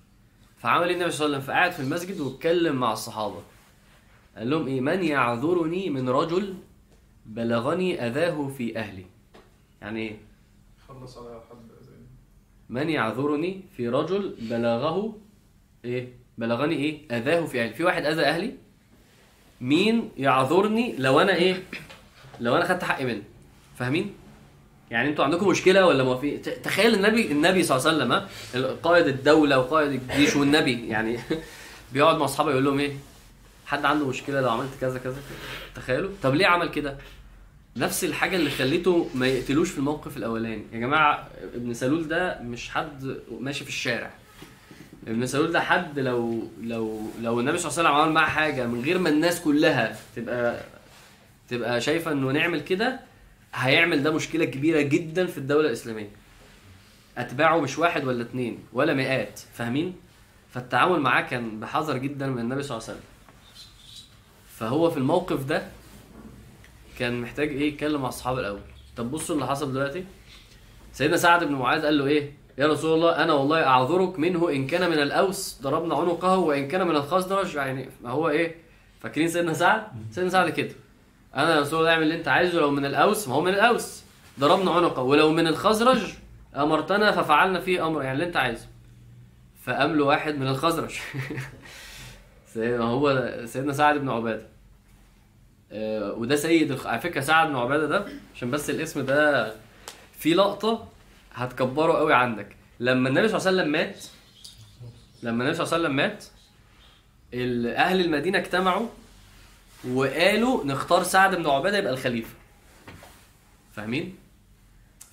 فعمل 0.56 0.88
إيه 0.88 0.94
النبي 0.94 1.10
صلى 1.10 1.26
الله 1.26 1.36
عليه 1.36 1.44
وسلم؟ 1.44 1.54
فقعد 1.54 1.72
في 1.72 1.80
المسجد 1.80 2.20
واتكلم 2.20 2.76
مع 2.76 2.92
الصحابة. 2.92 3.42
قال 4.36 4.50
لهم 4.50 4.66
إيه؟ 4.66 4.80
من 4.80 5.04
يعذرني 5.04 5.90
من 5.90 6.08
رجل 6.08 6.54
بلغني 7.26 8.06
أذاه 8.06 8.48
في 8.48 8.78
أهلي. 8.78 9.04
يعني 9.82 10.00
إيه 10.00 10.16
خلص 10.88 11.18
على 11.18 11.40
حد 11.50 11.70
من 12.68 12.90
يعذرني 12.90 13.62
في 13.76 13.88
رجل 13.88 14.34
بلغه 14.40 15.18
إيه؟ 15.84 16.12
بلغني 16.38 16.74
إيه؟ 16.74 17.18
أذاه 17.18 17.46
في 17.46 17.60
أهلي. 17.62 17.74
في 17.74 17.84
واحد 17.84 18.04
أذى 18.04 18.22
أهلي؟ 18.22 18.54
مين 19.60 20.10
يعذرني 20.16 20.96
لو 20.96 21.20
أنا 21.20 21.34
إيه؟ 21.34 21.62
لو 22.40 22.56
أنا 22.56 22.64
خدت 22.64 22.84
حقي 22.84 23.04
منه. 23.04 23.22
فاهمين؟ 23.76 24.14
يعني 24.90 25.08
أنتوا 25.08 25.24
عندكم 25.24 25.48
مشكلة 25.48 25.86
ولا 25.86 26.04
موافقين 26.04 26.42
تخيل 26.42 26.94
النبي 26.94 27.32
النبي 27.32 27.62
صلى 27.62 27.76
الله 27.78 27.88
عليه 27.88 27.96
وسلم 27.96 28.12
ها؟ 28.12 28.76
قائد 28.82 29.06
الدولة 29.06 29.58
وقائد 29.58 29.92
الجيش 29.92 30.36
والنبي 30.36 30.88
يعني 30.88 31.18
بيقعد 31.92 32.16
مع 32.16 32.24
أصحابه 32.24 32.50
يقول 32.50 32.64
لهم 32.64 32.78
إيه؟ 32.78 32.92
حد 33.66 33.84
عنده 33.84 34.06
مشكلة 34.06 34.40
لو 34.40 34.50
عملت 34.50 34.70
كذا 34.80 34.98
كذا. 34.98 35.16
تخيلوا. 35.74 36.10
طب 36.22 36.34
ليه 36.34 36.46
عمل 36.46 36.68
كده؟ 36.68 36.96
نفس 37.76 38.04
الحاجة 38.04 38.36
اللي 38.36 38.50
خليته 38.50 39.08
ما 39.14 39.26
يقتلوش 39.26 39.70
في 39.70 39.78
الموقف 39.78 40.16
الأولاني. 40.16 40.62
يا 40.72 40.78
جماعة 40.78 41.28
ابن 41.54 41.74
سلول 41.74 42.08
ده 42.08 42.40
مش 42.42 42.70
حد 42.70 43.16
ماشي 43.40 43.64
في 43.64 43.70
الشارع. 43.70 44.10
ابن 45.08 45.26
سلول 45.26 45.52
ده 45.52 45.60
حد 45.60 45.98
لو 45.98 46.48
لو 46.62 47.10
لو 47.22 47.40
النبي 47.40 47.58
صلى 47.58 47.70
الله 47.70 47.78
عليه 47.78 47.88
وسلم 47.90 48.02
عمل 48.02 48.12
معاه 48.12 48.28
حاجة 48.28 48.66
من 48.66 48.84
غير 48.84 48.98
ما 48.98 49.08
الناس 49.08 49.40
كلها 49.40 49.96
تبقى 50.16 50.60
تبقى 51.48 51.80
شايفة 51.80 52.12
إنه 52.12 52.30
نعمل 52.32 52.60
كده 52.60 53.00
هيعمل 53.54 54.02
ده 54.02 54.10
مشكلة 54.10 54.44
كبيرة 54.44 54.80
جدا 54.80 55.26
في 55.26 55.38
الدولة 55.38 55.66
الإسلامية. 55.68 56.10
أتباعه 57.18 57.60
مش 57.60 57.78
واحد 57.78 58.04
ولا 58.04 58.22
اتنين 58.22 58.58
ولا 58.72 58.94
مئات 58.94 59.40
فاهمين؟ 59.54 59.96
فالتعامل 60.50 61.00
معاه 61.00 61.22
كان 61.22 61.60
بحذر 61.60 61.96
جدا 61.96 62.26
من 62.26 62.38
النبي 62.38 62.62
صلى 62.62 62.76
الله 62.76 62.88
عليه 62.88 62.98
وسلم. 62.98 63.10
فهو 64.48 64.90
في 64.90 64.96
الموقف 64.96 65.44
ده 65.44 65.62
كان 66.98 67.20
محتاج 67.20 67.48
إيه؟ 67.48 67.72
يتكلم 67.72 68.02
مع 68.02 68.08
أصحابه 68.08 68.40
الأول. 68.40 68.60
طب 68.96 69.10
بصوا 69.10 69.34
اللي 69.34 69.46
حصل 69.46 69.72
دلوقتي. 69.72 70.04
سيدنا 70.92 71.16
سعد 71.16 71.44
بن 71.44 71.52
معاذ 71.54 71.82
قال 71.84 71.98
له 71.98 72.06
إيه؟ 72.06 72.32
يا 72.58 72.66
رسول 72.66 72.94
الله 72.94 73.24
أنا 73.24 73.32
والله 73.32 73.66
أعذرك 73.66 74.18
منه 74.18 74.50
إن 74.50 74.66
كان 74.66 74.90
من 74.90 74.98
الأوس 74.98 75.58
ضربنا 75.62 75.94
عنقه 75.94 76.38
وإن 76.38 76.68
كان 76.68 76.86
من 76.86 76.96
الخزرج 76.96 77.54
يعني 77.54 77.88
ما 78.02 78.10
هو 78.10 78.28
إيه؟ 78.28 78.56
فاكرين 79.00 79.28
سيدنا 79.28 79.52
سعد؟ 79.52 79.82
سيدنا 80.10 80.30
سعد 80.30 80.50
كده. 80.50 80.74
أنا 81.36 81.54
يا 81.54 81.60
رسول 81.60 81.78
الله 81.80 81.90
اعمل 81.90 82.02
اللي 82.02 82.14
أنت 82.14 82.28
عايزه 82.28 82.60
لو 82.60 82.70
من 82.70 82.84
الأوس 82.84 83.28
ما 83.28 83.34
هو 83.34 83.40
من 83.40 83.54
الأوس. 83.54 84.02
ضربنا 84.40 84.70
عنقه 84.70 85.02
ولو 85.02 85.32
من 85.32 85.46
الخزرج 85.46 86.14
أمرتنا 86.56 87.12
ففعلنا 87.12 87.60
فيه 87.60 87.86
أمر 87.86 88.02
يعني 88.02 88.14
اللي 88.14 88.24
أنت 88.26 88.36
عايزه. 88.36 88.66
فقام 89.64 89.96
له 89.96 90.04
واحد 90.04 90.34
من 90.38 90.48
الخزرج. 90.48 90.98
سيدنا 92.54 92.84
هو 92.84 93.34
سيدنا 93.44 93.72
سعد 93.72 93.98
بن 93.98 94.08
عبادة. 94.08 94.46
آه، 95.72 96.12
وده 96.12 96.36
سيد. 96.36 96.86
على 96.86 97.00
فكرة 97.00 97.20
سعد 97.20 97.48
بن 97.48 97.56
عبادة 97.56 97.86
ده 97.86 98.04
عشان 98.34 98.50
بس 98.50 98.70
الاسم 98.70 99.06
ده 99.06 99.52
في 100.18 100.34
لقطة 100.34 100.88
هتكبره 101.34 101.92
قوي 101.92 102.14
عندك. 102.14 102.56
لما 102.80 103.08
النبي 103.08 103.28
صلى 103.28 103.36
الله 103.38 103.48
عليه 103.48 103.58
وسلم 103.60 103.72
مات 103.72 104.04
لما 105.22 105.42
النبي 105.44 105.56
صلى 105.56 105.64
الله 105.64 105.74
عليه 105.74 105.84
وسلم 105.84 105.96
مات 105.96 106.24
أهل 107.76 108.00
المدينة 108.00 108.38
اجتمعوا 108.38 108.88
وقالوا 109.88 110.64
نختار 110.64 111.02
سعد 111.02 111.34
بن 111.34 111.46
عبادة 111.46 111.78
يبقى 111.78 111.92
الخليفة. 111.92 112.34
فاهمين؟ 113.72 114.16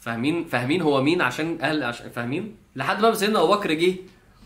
فاهمين؟ 0.02 0.46
فاهمين 0.46 0.82
هو 0.82 1.02
مين 1.02 1.22
عشان 1.22 1.58
أهل 1.62 1.84
عشان 1.84 2.10
فاهمين؟ 2.10 2.56
لحد 2.76 3.02
ما 3.02 3.14
سيدنا 3.14 3.40
أبو 3.44 3.54
بكر 3.56 3.74
جه 3.74 3.96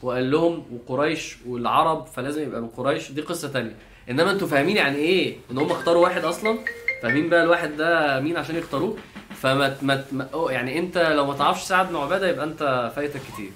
وقال 0.01 0.31
لهم 0.31 0.65
وقريش 0.73 1.37
والعرب 1.47 2.05
فلازم 2.05 2.43
يبقى 2.43 2.61
من 2.61 2.67
قريش. 2.67 3.11
دي 3.11 3.21
قصة 3.21 3.47
تانية. 3.47 3.75
إنما 4.09 4.31
أنتوا 4.31 4.47
فاهمين 4.47 4.77
يعني 4.77 4.95
إيه 4.95 5.37
إن 5.51 5.57
هم 5.57 5.71
اختاروا 5.71 6.03
واحد 6.03 6.23
أصلا؟ 6.25 6.57
فاهمين 7.03 7.29
بقى 7.29 7.43
الواحد 7.43 7.77
ده 7.77 8.19
مين 8.19 8.37
عشان 8.37 8.55
يختاروه؟ 8.55 8.97
فما 9.35 9.77
ما 9.81 10.29
يعني 10.49 10.79
أنت 10.79 10.97
لو 10.97 11.25
ما 11.25 11.33
تعرفش 11.33 11.63
سعد 11.63 11.89
بن 11.89 11.95
عبادة 11.95 12.29
يبقى 12.29 12.45
أنت 12.45 12.91
فايتك 12.95 13.21
كتير. 13.33 13.51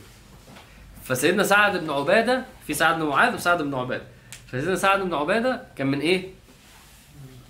فسيدنا 1.03 1.43
سعد 1.43 1.77
بن 1.77 1.89
عبادة 1.89 2.45
في 2.67 2.73
سعد 2.73 2.95
بن 2.99 3.05
معاذ 3.05 3.35
وسعد 3.35 3.61
بن 3.61 3.73
عبادة. 3.73 4.03
فسيدنا 4.47 4.75
سعد 4.75 5.01
بن 5.01 5.13
عبادة 5.13 5.61
كان 5.75 5.87
من 5.87 5.99
إيه؟ 5.99 6.29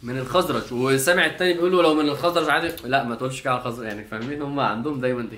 من 0.03 0.17
الخزرج. 0.17 0.73
وسامع 0.73 1.25
التاني 1.25 1.53
بيقول 1.53 1.71
له 1.71 1.81
لو 1.81 1.93
من 1.93 2.09
الخزرج 2.09 2.49
عادي. 2.49 2.71
لا 2.85 3.03
ما 3.03 3.15
تقولش 3.15 3.41
كده 3.41 3.51
على 3.51 3.59
الخزرج. 3.59 3.87
يعني 3.87 4.03
فاهمين؟ 4.03 4.41
هم 4.41 4.59
عندهم 4.59 5.01
دايما 5.01 5.21
دي. 5.21 5.37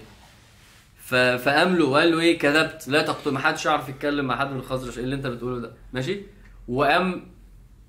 ف... 0.97 1.15
فقام 1.15 1.75
له 1.75 1.85
وقال 1.85 2.11
له 2.11 2.19
إيه؟ 2.19 2.39
كذبت. 2.39 2.87
لا 2.87 3.01
تقتل. 3.01 3.31
ما 3.31 3.39
حدش 3.39 3.65
يعرف 3.65 3.89
يتكلم 3.89 4.25
مع 4.25 4.37
حد 4.39 4.51
من 4.51 4.59
الخزرج 4.59 4.97
إيه 4.97 5.03
اللي 5.03 5.15
أنت 5.15 5.27
بتقوله 5.27 5.59
ده. 5.59 5.71
ماشي؟ 5.93 6.21
وقام 6.67 7.27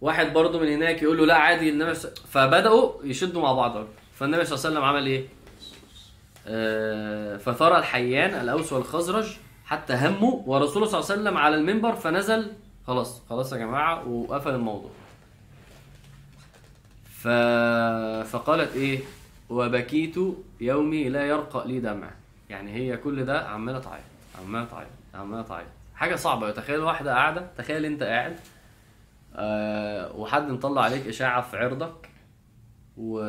واحد 0.00 0.32
برضه 0.32 0.60
من 0.60 0.68
هناك 0.68 1.02
يقول 1.02 1.18
له 1.18 1.26
لا 1.26 1.34
عادي. 1.34 1.70
النبي. 1.70 1.94
فبدأوا 2.30 2.92
يشدوا 3.04 3.42
مع 3.42 3.52
بعض. 3.52 3.86
فالنبي 4.14 4.44
صلى 4.44 4.54
الله 4.54 4.66
عليه 4.66 4.76
وسلم 4.76 4.84
عمل 4.84 5.06
إيه؟ 5.06 5.26
آه 6.46 7.36
فثرى 7.36 7.78
الحيان 7.78 8.40
الأوس 8.40 8.72
والخزرج 8.72 9.36
حتى 9.64 9.94
هموا. 9.94 10.42
ورسوله 10.46 10.86
صلى 10.86 11.00
الله 11.00 11.10
عليه 11.10 11.20
وسلم 11.20 11.36
على 11.36 11.56
المنبر 11.56 11.94
فنزل. 11.94 12.52
خلاص. 12.86 13.22
خلاص 13.30 13.52
يا 13.52 13.58
جماعة. 13.58 14.08
وقفل 14.08 14.50
الموضوع. 14.50 14.90
ف... 17.18 17.28
فقالت 18.28 18.76
إيه؟ 18.76 19.00
وبكيت 19.50 20.14
يومي 20.60 21.08
لا 21.08 21.26
يرقى 21.26 21.68
لي 21.68 21.80
دمع. 21.80 22.10
يعني 22.50 22.72
هي 22.72 22.96
كل 22.96 23.24
ده 23.24 23.48
عمالة 23.48 23.78
تعيط 23.78 24.02
عمالة 24.42 24.64
تعيط 24.64 24.88
عمالة 25.14 25.42
تعيط. 25.42 25.66
حاجة 25.94 26.16
صعبة 26.16 26.50
تخيل 26.50 26.80
واحدة 26.80 27.12
قاعدة 27.14 27.46
تخيل 27.58 27.84
أنت 27.84 28.02
قاعد 28.02 28.36
آه 29.34 30.16
وحد 30.16 30.48
مطلع 30.48 30.82
عليك 30.82 31.06
إشاعة 31.06 31.40
في 31.50 31.56
عرضك 31.56 32.08
و... 32.96 33.20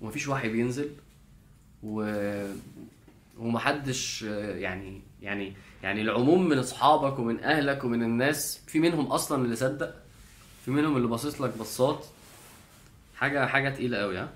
ومفيش 0.00 0.28
وحي 0.28 0.48
بينزل 0.48 0.90
و... 1.82 2.10
ومحدش 3.38 4.24
آه، 4.24 4.56
يعني 4.56 5.00
يعني 5.22 5.52
يعني 5.82 6.02
العموم 6.02 6.48
من 6.48 6.58
أصحابك 6.58 7.18
ومن 7.18 7.40
أهلك 7.44 7.84
ومن 7.84 8.02
الناس 8.02 8.60
في 8.66 8.78
منهم 8.80 9.06
أصلا 9.06 9.44
اللي 9.44 9.56
صدق 9.56 9.94
في 10.64 10.70
منهم 10.70 10.96
اللي 10.96 11.08
باصص 11.08 11.40
لك 11.40 11.58
بصات 11.58 12.06
حاجة 13.16 13.46
حاجة 13.46 13.68
تقيلة 13.68 13.98
قوي 13.98 14.18
ها. 14.18 14.28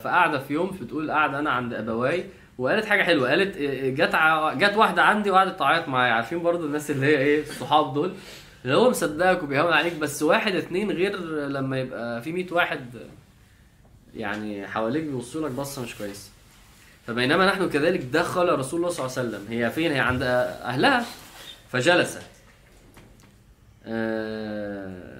فقاعدة 0.00 0.38
في 0.38 0.54
يوم 0.54 0.78
بتقول 0.82 1.10
قاعدة 1.10 1.38
أنا 1.38 1.50
عند 1.50 1.74
أبواي 1.74 2.24
وقالت 2.58 2.84
حاجة 2.84 3.02
حلوة. 3.02 3.30
قالت 3.30 3.56
إيه، 3.56 3.94
جت 3.94 4.14
ع- 4.14 4.52
جت 4.54 4.76
واحدة 4.76 5.02
عندي 5.02 5.30
وقعدت 5.30 5.58
تعيط 5.58 5.88
معايا. 5.88 6.12
عارفين 6.12 6.42
برضو 6.42 6.66
الناس 6.66 6.90
اللي 6.90 7.06
هي 7.06 7.18
إيه 7.18 7.40
الصحاب 7.42 7.94
دول؟ 7.94 8.12
اللي 8.64 8.76
هو 8.76 8.90
مصدقك 8.90 9.42
وبيهون 9.42 9.72
عليك 9.72 9.94
بس 9.96 10.22
واحد 10.22 10.54
اتنين 10.54 10.90
غير 10.90 11.16
لما 11.48 11.78
يبقى 11.80 12.22
في 12.22 12.32
100 12.32 12.46
واحد 12.52 12.80
يعني 14.14 14.66
حواليك 14.66 15.02
بيبصوا 15.04 15.48
لك 15.48 15.54
بصة 15.54 15.82
مش 15.82 15.94
كويسة. 15.98 16.30
فبينما 17.06 17.46
نحن 17.46 17.68
كذلك 17.68 18.00
دخل 18.00 18.58
رسول 18.58 18.80
الله 18.80 18.90
صلى 18.90 19.06
الله 19.06 19.18
عليه 19.18 19.28
وسلم. 19.28 19.46
هي 19.50 19.70
فين؟ 19.70 19.92
هي 19.92 20.00
عند 20.00 20.22
أهلها. 20.22 21.04
فجلست. 21.68 22.22
آه، 23.86 25.17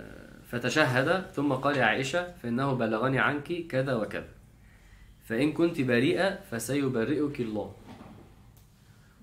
فتشهد 0.51 1.31
ثم 1.37 1.53
قال 1.53 1.77
يا 1.77 1.85
عائشة 1.85 2.33
فإنه 2.43 2.73
بلغني 2.73 3.19
عنك 3.19 3.67
كذا 3.67 3.95
وكذا. 3.95 4.29
فإن 5.29 5.53
كنت 5.53 5.81
بريئة 5.81 6.39
فسيبرئك 6.51 7.41
الله. 7.41 7.75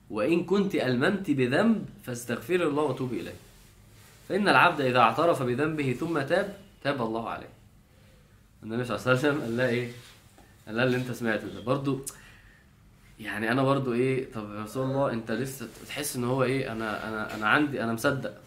وإن 0.10 0.44
كنت 0.44 0.76
ألممت 0.76 1.32
بذنب 1.32 1.86
فاستغفر 2.04 2.56
الله 2.56 2.84
وتوبي 2.84 3.20
إليه 3.20 3.34
فإن 4.30 4.48
العبد 4.48 4.82
إذا 4.82 5.00
اعترف 5.00 5.44
بذنبه 5.44 5.94
ثم 6.00 6.22
تاب 6.22 6.56
تاب 6.84 7.02
الله 7.02 7.30
عليه. 7.30 7.50
النبي 8.64 8.86
صلى 8.86 8.96
الله 8.98 9.08
عليه 9.08 9.20
وسلم 9.20 9.42
قال 9.42 9.58
لها 9.58 9.68
إيه؟ 9.70 9.92
قال 10.68 10.76
لها 10.76 10.84
اللي 10.86 10.98
أنت 10.98 11.12
سمعته 11.12 11.48
ده. 11.48 11.62
برضو 11.62 12.00
يعني 13.20 13.52
أنا 13.52 13.64
برضو 13.64 13.94
إيه 13.94 14.32
طب 14.32 14.56
يا 14.56 14.64
رسول 14.64 14.86
الله 14.86 15.12
أنت 15.14 15.32
لسه 15.32 15.68
تحس 15.88 16.16
إن 16.16 16.24
هو 16.24 16.44
إيه 16.44 16.72
أنا 16.72 17.08
أنا 17.10 17.36
أنا 17.36 17.48
عندي 17.48 17.84
أنا 17.84 17.94
مصدق. 17.94 18.45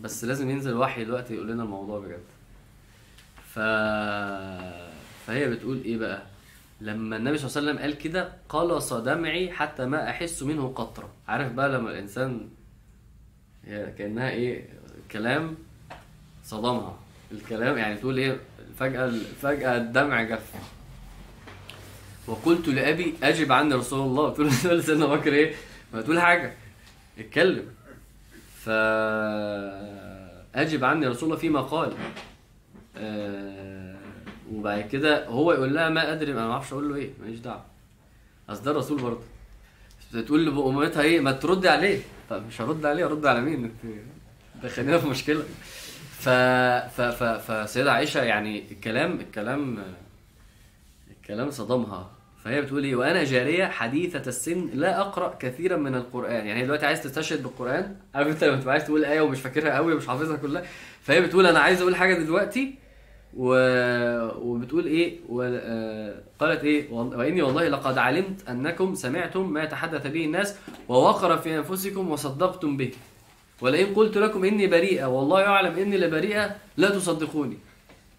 بس 0.00 0.24
لازم 0.24 0.50
ينزل 0.50 0.76
وحي 0.76 1.04
دلوقتي 1.04 1.34
يقول 1.34 1.48
لنا 1.48 1.62
الموضوع 1.62 1.98
بجد. 1.98 2.24
ف 3.54 3.58
فهي 5.26 5.48
بتقول 5.48 5.82
إيه 5.84 5.96
بقى؟ 5.98 6.22
لما 6.80 7.16
النبي 7.16 7.38
صلى 7.38 7.46
الله 7.48 7.58
عليه 7.58 7.70
وسلم 7.70 7.82
قال 7.82 7.98
كده 8.02 8.32
قلص 8.48 8.92
دمعي 8.92 9.52
حتى 9.52 9.84
ما 9.86 10.10
أحس 10.10 10.42
منه 10.42 10.72
قطرة. 10.74 11.10
عارف 11.28 11.52
بقى 11.52 11.68
لما 11.68 11.90
الإنسان 11.90 12.48
هي 13.64 13.92
كأنها 13.98 14.30
إيه؟ 14.30 14.68
كلام 15.10 15.54
صدمها. 16.44 16.98
الكلام 17.32 17.78
يعني 17.78 17.96
تقول 17.96 18.18
إيه؟ 18.18 18.40
فجأة 18.78 19.12
فجأة 19.42 19.76
الدمع 19.76 20.22
جف. 20.22 20.52
وقلت 22.26 22.68
لأبي 22.68 23.14
أجب 23.22 23.52
عني 23.52 23.74
رسول 23.74 24.00
الله. 24.00 24.28
قلت 24.34 24.64
له 24.64 24.80
سيدنا 24.80 25.06
بكر 25.06 25.32
إيه؟ 25.32 25.54
ما 25.94 26.02
تقول 26.02 26.20
حاجة. 26.20 26.54
اتكلم. 27.18 27.75
فأجب 30.54 30.84
عني 30.84 31.06
رسول 31.06 31.28
الله 31.28 31.40
فيما 31.40 31.60
قال. 31.60 31.92
آه، 32.98 33.96
وبعد 34.52 34.80
كده 34.80 35.26
هو 35.26 35.52
يقول 35.52 35.74
لها 35.74 35.88
ما 35.88 36.12
أدري 36.12 36.32
أنا 36.32 36.46
ما 36.46 36.52
أعرفش 36.52 36.72
أقول 36.72 36.88
له 36.88 36.94
إيه 36.96 37.10
ماليش 37.20 37.38
دعوة. 37.38 37.64
أصل 38.48 38.62
ده 38.64 38.70
الرسول 38.70 39.02
برضه. 39.02 39.20
تقول 40.26 40.46
لامتها 40.46 41.02
إيه؟ 41.02 41.20
ما 41.20 41.32
تردي 41.32 41.68
عليه. 41.68 41.98
مش 42.32 42.60
هرد 42.60 42.86
عليه 42.86 43.04
أرد 43.06 43.26
على 43.26 43.40
مين؟ 43.40 43.64
أنت 43.64 43.74
دخلنا 44.64 44.98
في 44.98 45.08
مشكلة. 45.08 45.42
ف 46.18 46.28
ف 46.96 47.00
ف 47.00 47.50
فسيدة 47.50 47.92
عائشة 47.92 48.22
يعني 48.22 48.72
الكلام 48.72 49.20
الكلام 49.20 49.78
الكلام 51.10 51.50
صدمها. 51.50 52.10
فهي 52.46 52.60
بتقول 52.62 52.84
إيه؟ 52.84 52.96
وأنا 52.96 53.24
جارية 53.24 53.66
حديثة 53.66 54.28
السن 54.28 54.70
لا 54.74 55.00
أقرأ 55.00 55.34
كثيرا 55.38 55.76
من 55.76 55.94
القرآن. 55.94 56.46
يعني 56.46 56.60
هي 56.60 56.64
دلوقتي 56.64 56.86
عايز 56.86 57.02
تستشهد 57.02 57.42
بالقرآن. 57.42 57.96
عارف 58.14 58.28
أنت 58.28 58.44
لما 58.44 58.56
تبقى 58.60 58.72
عايز 58.72 58.84
تقول 58.84 59.04
آية 59.04 59.20
ومش 59.20 59.40
فاكرها 59.40 59.74
قوي 59.76 59.94
ومش 59.94 60.06
حافظها 60.06 60.36
كلها. 60.36 60.62
فهي 61.02 61.20
بتقول 61.20 61.46
أنا 61.46 61.58
عايز 61.58 61.80
أقول 61.80 61.96
حاجة 61.96 62.14
دلوقتي 62.14 62.74
و... 63.36 63.48
وبتقول 64.38 64.86
إيه؟ 64.86 65.18
و... 65.28 65.42
آه، 65.42 66.14
قالت 66.40 66.64
إيه؟ 66.64 66.92
وإني 66.92 67.42
والله 67.42 67.68
لقد 67.68 67.98
علمت 67.98 68.48
أنكم 68.48 68.94
سمعتم 68.94 69.52
ما 69.52 69.62
يتحدث 69.62 70.06
به 70.06 70.24
الناس 70.24 70.56
ووقر 70.88 71.38
في 71.38 71.58
أنفسكم 71.58 72.10
وصدقتم 72.10 72.76
به. 72.76 72.90
ولئن 73.60 73.94
قلت 73.94 74.18
لكم 74.18 74.44
إني 74.44 74.66
بريئة 74.66 75.04
والله 75.04 75.40
يعلم 75.40 75.78
إني 75.78 75.98
لبريئة 75.98 76.56
لا 76.76 76.90
تصدقوني. 76.90 77.58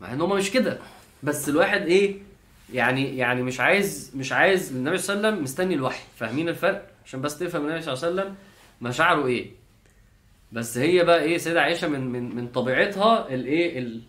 مع 0.02 0.14
إن 0.14 0.22
هم 0.22 0.36
مش 0.36 0.52
كده. 0.52 0.78
بس 1.24 1.50
الواحد 1.50 1.82
إيه؟ 1.82 2.27
يعني 2.74 3.18
يعني 3.18 3.42
مش 3.44 3.60
عايز 3.60 4.12
مش 4.16 4.32
عايز 4.32 4.76
النبي 4.76 4.98
صلى 4.98 5.16
الله 5.16 5.28
عليه 5.28 5.36
وسلم 5.36 5.44
مستني 5.44 5.74
الوحي. 5.74 6.04
فاهمين 6.16 6.50
الفرق؟ 6.50 6.90
عشان 7.06 7.22
بس 7.22 7.40
تفهم 7.40 7.66
النبي 7.66 7.82
صلى 7.82 7.94
الله 7.94 8.04
عليه 8.06 8.14
وسلم 8.22 8.36
مشاعره 8.82 9.28
إيه. 9.28 9.52
بس 10.52 10.78
هي 10.78 11.04
بقى 11.04 11.24
إيه 11.24 11.38
سيدة 11.38 11.62
عائشة 11.62 11.88
من 11.88 12.08
من 12.12 12.36
من 12.36 12.48
طبيعتها 12.48 13.34
الايه 13.34 13.80
ال 13.80 14.02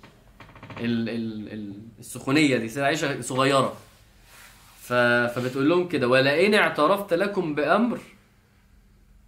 ال 0.80 1.08
ال 1.08 1.52
ال 1.52 1.72
السخونية 1.98 2.56
دي. 2.56 2.68
سيدة 2.68 2.86
عائشة 2.86 3.20
صغيرة. 3.20 3.76
ف 4.80 4.92
فبتقول 5.34 5.68
لهم 5.68 5.88
كده 5.88 6.08
ولئن 6.08 6.54
اعترفت 6.54 7.14
لكم 7.14 7.54
بأمر 7.54 7.98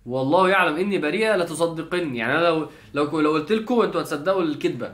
والله 0.07 0.49
يعلم 0.49 0.76
إني 0.76 0.99
بريئة 0.99 1.37
لتصدقني. 1.37 2.18
يعني 2.18 2.33
أنا 2.39 2.45
لو 2.45 2.68
لو 2.95 3.20
لو 3.20 3.33
قلت 3.33 3.53
لكم 3.53 3.81
أنتوا 3.81 4.01
هتصدقوا 4.03 4.43
الكذبة. 4.43 4.93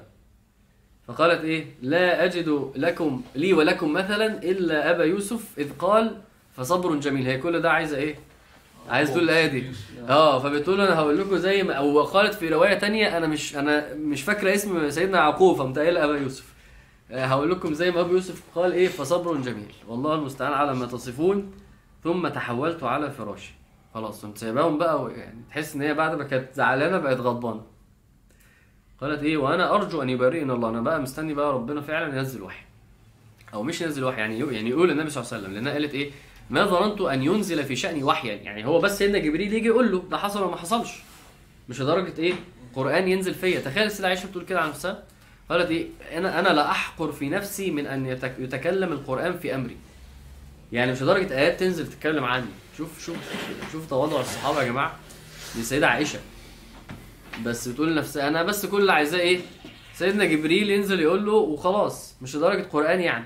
فقالت 1.08 1.44
إيه؟ 1.44 1.66
لا 1.82 2.24
أجد 2.24 2.70
لكم 2.76 3.22
لي 3.34 3.52
ولكم 3.52 3.92
مثلا 3.92 4.26
إلا 4.42 4.90
أبا 4.90 5.04
يوسف 5.04 5.58
إذ 5.58 5.68
قال 5.78 6.20
فصبر 6.56 6.94
جميل. 6.96 7.26
هي 7.26 7.38
كل 7.38 7.60
ده 7.60 7.70
عايزة 7.70 7.96
إيه؟ 7.96 8.14
عايز 8.88 9.10
تقول 9.10 9.22
الآية 9.24 9.46
دي. 9.46 9.64
آه 10.08 10.38
فبتقول 10.38 10.80
أنا 10.80 10.94
هقول 10.94 11.18
لكم 11.20 11.36
زي 11.36 11.62
ما 11.62 11.72
أو 11.72 12.02
قالت 12.02 12.34
في 12.34 12.48
رواية 12.48 12.74
تانية 12.74 13.16
أنا 13.16 13.26
مش 13.26 13.56
أنا 13.56 13.94
مش 13.94 14.22
فاكرة 14.22 14.54
اسم 14.54 14.90
سيدنا 14.90 15.18
يعقوب 15.18 15.56
فقمت 15.56 15.78
قايله 15.78 16.04
أبا 16.04 16.18
يوسف. 16.18 16.54
آه، 17.10 17.24
هقول 17.24 17.50
لكم 17.50 17.74
زي 17.74 17.90
ما 17.90 18.00
أبو 18.00 18.12
يوسف 18.14 18.42
قال 18.54 18.72
إيه؟ 18.72 18.88
فصبر 18.88 19.36
جميل. 19.36 19.72
والله 19.88 20.14
المستعان 20.14 20.52
على 20.52 20.74
ما 20.74 20.86
تصفون 20.86 21.52
ثم 22.04 22.28
تحولت 22.28 22.82
على 22.82 23.10
فراشي 23.10 23.54
خلاص 23.94 24.24
قمت 24.24 24.38
سايباهم 24.38 24.78
بقى 24.78 25.10
يعني 25.16 25.44
تحس 25.50 25.74
إن 25.74 25.82
هي 25.82 25.94
بعد 25.94 26.14
ما 26.18 26.24
كانت 26.24 26.54
زعلانة 26.54 26.98
بقت 26.98 27.20
غضبانة. 27.20 27.62
قالت 29.00 29.22
إيه 29.22 29.36
وأنا 29.36 29.74
أرجو 29.74 30.02
أن 30.02 30.10
يبرئني 30.10 30.52
الله. 30.52 30.68
أنا 30.68 30.80
بقى 30.80 31.00
مستني 31.00 31.34
بقى 31.34 31.52
ربنا 31.52 31.80
فعلا 31.80 32.18
ينزل 32.18 32.42
وحي. 32.42 32.64
أو 33.54 33.62
مش 33.62 33.80
ينزل 33.80 34.04
وحي 34.04 34.20
يعني 34.20 34.38
يعني 34.38 34.70
يقول 34.70 34.90
النبي 34.90 35.10
صلى 35.10 35.22
الله 35.22 35.32
عليه 35.32 35.42
وسلم 35.42 35.54
لأنها 35.54 35.72
قالت 35.72 35.94
إيه 35.94 36.10
ما 36.50 36.66
ظننت 36.66 37.00
أن 37.00 37.22
ينزل 37.22 37.64
في 37.64 37.76
شأني 37.76 38.02
وحيا. 38.04 38.34
يعني 38.34 38.66
هو 38.66 38.80
بس 38.80 38.98
سيدنا 38.98 39.18
جبريل 39.18 39.52
يجي 39.52 39.66
يقول 39.66 39.92
له 39.92 40.04
ده 40.10 40.16
حصل 40.18 40.40
ولا 40.42 40.50
ما 40.50 40.56
حصلش؟ 40.56 40.90
مش 41.68 41.80
لدرجة 41.80 42.18
إيه 42.18 42.34
قرآن 42.74 43.08
ينزل 43.08 43.34
فيا. 43.34 43.60
تخيل 43.60 43.82
السيدة 43.86 44.08
عائشة 44.08 44.26
بتقول 44.26 44.44
كده 44.44 44.60
عن 44.60 44.68
نفسها. 44.68 45.02
قالت 45.50 45.70
إيه 45.70 45.86
أنا 46.12 46.40
أنا 46.40 46.48
لا 46.48 46.70
أحقر 46.70 47.12
في 47.12 47.28
نفسي 47.28 47.70
من 47.70 47.86
أن 47.86 48.06
يتك- 48.06 48.38
يتكلم 48.38 48.92
القرآن 48.92 49.38
في 49.38 49.54
أمري. 49.54 49.76
يعني 50.72 50.92
مش 50.92 51.02
لدرجة 51.02 51.34
آيات 51.38 51.60
تنزل 51.60 51.86
تتكلم 51.86 52.24
عني. 52.24 52.46
شوف 52.76 53.04
شوف 53.04 53.16
شوف 53.72 53.90
تواضع 53.90 54.20
الصحابة 54.20 54.62
يا 54.62 54.66
جماعة 54.68 54.96
دي 55.54 55.60
السيده 55.60 55.88
عائشة. 55.88 56.18
بس 57.44 57.68
بتقول 57.68 57.92
لنفسها 57.92 58.28
أنا 58.28 58.42
بس 58.42 58.66
كل 58.66 58.80
اللي 58.80 58.92
عايزاه 58.92 59.18
إيه؟ 59.20 59.40
سيدنا 59.94 60.24
جبريل 60.24 60.70
ينزل 60.70 61.00
يقول 61.00 61.26
له 61.26 61.32
وخلاص 61.32 62.16
مش 62.22 62.36
لدرجة 62.36 62.62
قرآن 62.62 63.00
يعني. 63.00 63.24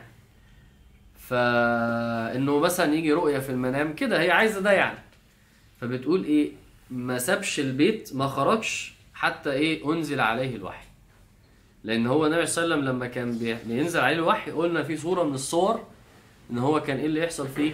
فإنه 1.19 2.59
مثلا 2.59 2.95
يجي 2.95 3.13
رؤية 3.13 3.39
في 3.39 3.51
المنام 3.51 3.95
كده 3.95 4.21
هي 4.21 4.31
عايزة 4.31 4.61
ده 4.61 4.73
يعني. 4.73 4.99
فبتقول 5.81 6.25
إيه؟ 6.25 6.53
ما 6.91 7.19
سابش 7.19 7.61
البيت 7.61 8.11
ما 8.15 8.27
خرجش 8.27 8.95
حتى 9.15 9.53
إيه؟ 9.53 9.93
أنزل 9.93 10.21
عليه 10.21 10.57
الوحي. 10.57 10.85
لأن 11.85 12.07
هو 12.07 12.27
النبي 12.27 12.47
صلى 12.47 12.65
الله 12.65 12.75
عليه 12.77 12.85
وسلم 12.85 12.95
لما 12.97 13.07
كان 13.07 13.39
بي- 13.39 13.55
بينزل 13.67 14.01
عليه 14.01 14.17
الوحي 14.17 14.51
قلنا 14.51 14.83
في 14.83 14.97
صورة 14.97 15.23
من 15.25 15.35
الصور 15.35 15.85
إن 16.51 16.59
هو 16.59 16.81
كان 16.81 16.97
إيه 16.99 17.07
اللي 17.07 17.21
يحصل 17.21 17.49
فيه؟ 17.49 17.73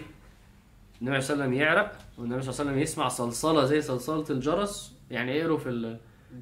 النبي 1.02 1.20
صلى 1.20 1.34
الله 1.34 1.44
عليه 1.44 1.54
وسلم 1.56 1.62
يعرق 1.62 1.98
والنبي 2.18 2.42
صلى 2.42 2.50
الله 2.50 2.60
عليه 2.60 2.70
وسلم 2.70 2.82
يسمع 2.82 3.08
صلصلة 3.08 3.64
زي 3.64 3.80
صلصلة 3.82 4.24
الجرس 4.30 4.92
يعني 5.10 5.36
يقروا 5.36 5.58
في. 5.58 5.96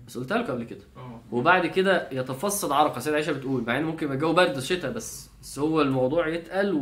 بس 0.07 0.19
قلتها 0.19 0.39
لكم 0.39 0.53
قبل 0.53 0.65
كده. 0.65 0.81
آه. 0.97 1.21
وبعد 1.33 1.67
كده 1.67 2.09
يتفصد 2.13 2.73
عرقه 2.73 3.01
سيدة 3.01 3.17
عائشة 3.17 3.33
بتقول 3.33 3.65
مع 3.67 3.79
إن 3.79 3.85
ممكن 3.85 4.05
يبقى 4.07 4.17
الجو 4.17 4.33
برد 4.33 4.59
شتاء 4.61 4.93
بس 4.93 5.31
بس 5.43 5.59
هو 5.59 5.81
الموضوع 5.81 6.29
يتقل. 6.29 6.73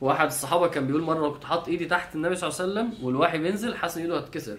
وواحد 0.00 0.26
الصحابه 0.26 0.68
كان 0.68 0.86
بيقول 0.86 1.02
مرة 1.02 1.28
كنت 1.28 1.44
حاطط 1.44 1.68
إيدي 1.68 1.84
تحت 1.86 2.14
النبي 2.14 2.36
صلى 2.36 2.50
الله 2.50 2.60
عليه 2.60 2.90
وسلم 2.90 3.06
والوحي 3.06 3.38
بينزل 3.38 3.74
حاسس 3.76 3.96
إن 3.96 4.02
إيده 4.02 4.18
هتكسر 4.18 4.58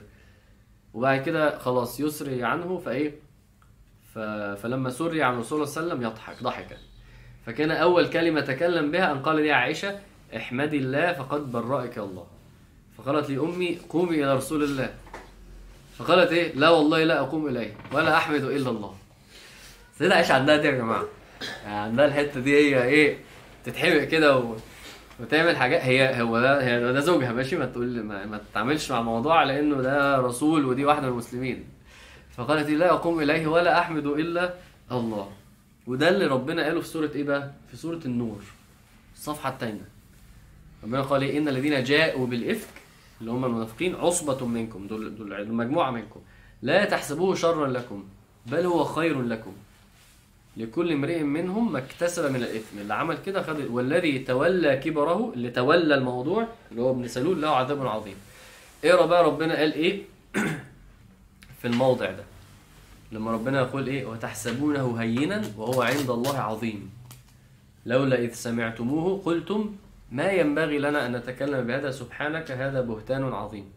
وبعد 0.93 1.21
كده 1.21 1.57
خلاص 1.57 1.99
يسري 1.99 2.43
عنه 2.43 2.77
فإيه؟ 2.77 3.15
ف... 4.13 4.19
فلما 4.61 4.89
سري 4.89 5.23
عن 5.23 5.33
الرسول 5.33 5.67
صلى 5.67 5.81
الله 5.83 5.93
عليه 5.93 6.03
وسلم 6.03 6.11
يضحك 6.11 6.43
ضحكا 6.43 6.77
فكان 7.45 7.71
أول 7.71 8.07
كلمة 8.07 8.41
تكلم 8.41 8.91
بها 8.91 9.11
أن 9.11 9.19
قال 9.19 9.35
لي 9.35 9.51
عائشة 9.51 9.99
احمدي 10.35 10.77
الله 10.77 11.13
فقد 11.13 11.51
برأك 11.51 11.97
الله. 11.97 12.27
فقالت 12.97 13.29
لي 13.29 13.37
أمي 13.39 13.77
قومي 13.89 14.23
إلى 14.23 14.35
رسول 14.35 14.63
الله. 14.63 14.93
فقالت 15.99 16.31
إيه؟ 16.31 16.53
لا 16.55 16.69
والله 16.69 17.03
لا 17.03 17.19
أقوم 17.19 17.47
إليه 17.47 17.73
ولا 17.91 18.17
أحمد 18.17 18.43
إلا 18.43 18.69
الله. 18.69 18.95
سيدة 19.97 20.15
عائشة 20.15 20.33
عندها 20.33 20.57
دي 20.57 20.67
يا 20.67 20.71
جماعة. 20.71 21.05
يعني 21.63 21.75
عندها 21.77 22.05
الحتة 22.05 22.39
دي 22.39 22.55
هي 22.57 22.83
إيه؟ 22.83 23.17
تتحمق 23.65 24.03
كده 24.03 24.37
و... 24.37 24.55
وتعمل 25.19 25.57
حاجات 25.57 25.81
هي 25.81 26.21
هو 26.21 26.39
ده 26.39 26.63
هي 26.63 26.93
ده 26.93 26.99
زوجها 26.99 27.31
ماشي؟ 27.31 27.55
ما 27.55 27.65
تقول 27.65 28.03
ما, 28.03 28.25
ما 28.25 28.37
تتعاملش 28.51 28.91
مع 28.91 28.99
الموضوع 28.99 29.39
على 29.39 29.59
انه 29.59 29.81
ده 29.81 30.17
رسول 30.17 30.65
ودي 30.65 30.85
واحدة 30.85 31.01
من 31.01 31.07
المسلمين. 31.07 31.63
فقالت 32.37 32.69
لا 32.69 32.91
أقوم 32.91 33.19
إليه 33.21 33.47
ولا 33.47 33.79
أحمد 33.79 34.05
إلا 34.05 34.53
الله. 34.91 35.31
وده 35.87 36.09
اللي 36.09 36.25
ربنا 36.25 36.63
قاله 36.63 36.81
في 36.81 36.87
سورة 36.87 37.11
إيه 37.15 37.23
بقى؟ 37.23 37.51
في 37.71 37.77
سورة 37.77 37.99
النور. 38.05 38.41
الصفحة 39.15 39.49
الثانية 39.49 39.85
ربنا 40.83 41.01
قال 41.01 41.21
إيه؟ 41.21 41.37
إن 41.37 41.47
الذين 41.47 41.83
جاءوا 41.83 42.27
بالإفك 42.27 42.69
اللي 43.21 43.31
هم 43.31 43.45
المنافقين 43.45 43.95
عصبة 43.95 44.45
منكم 44.45 44.87
دول 44.87 45.15
دول 45.15 45.51
مجموعة 45.51 45.91
منكم. 45.91 46.19
لا 46.61 46.85
تحسبوه 46.85 47.35
شرا 47.35 47.67
لكم 47.67 48.03
بل 48.45 48.65
هو 48.65 48.83
خير 48.83 49.21
لكم. 49.21 49.53
لكل 50.57 50.91
امرئ 50.91 51.23
منهم 51.23 51.71
ما 51.71 51.79
اكتسب 51.79 52.31
من 52.31 52.35
الإثم. 52.35 52.79
اللي 52.79 52.93
عمل 52.93 53.17
كده 53.25 53.43
خد 53.43 53.59
والذي 53.69 54.19
تولى 54.19 54.77
كبره 54.77 55.33
اللي 55.33 55.49
تولى 55.49 55.95
الموضوع 55.95 56.47
اللي 56.71 56.81
هو 56.81 56.91
ابن 56.91 57.07
سلول 57.07 57.41
له 57.41 57.49
عذاب 57.49 57.87
عظيم. 57.87 58.15
اقرأ 58.83 59.05
بقى 59.05 59.23
ربنا 59.23 59.55
قال 59.55 59.73
إيه؟ 59.73 60.01
في 61.61 61.65
الموضع 61.65 62.11
ده. 62.11 62.23
لما 63.11 63.31
ربنا 63.31 63.61
يقول 63.61 63.87
إيه؟ 63.87 64.05
وتحسبونه 64.05 64.95
هينا 64.99 65.43
وهو 65.57 65.81
عند 65.81 66.09
الله 66.09 66.39
عظيم. 66.39 66.91
لولا 67.85 68.19
إذ 68.19 68.33
سمعتموه 68.33 69.21
قلتم 69.25 69.75
ما 70.11 70.31
ينبغي 70.31 70.79
لنا 70.79 71.05
أن 71.05 71.15
نتكلم 71.15 71.67
بهذا 71.67 71.91
سبحانك 71.91 72.51
هذا 72.51 72.81
بهتان 72.81 73.23
عظيم. 73.23 73.71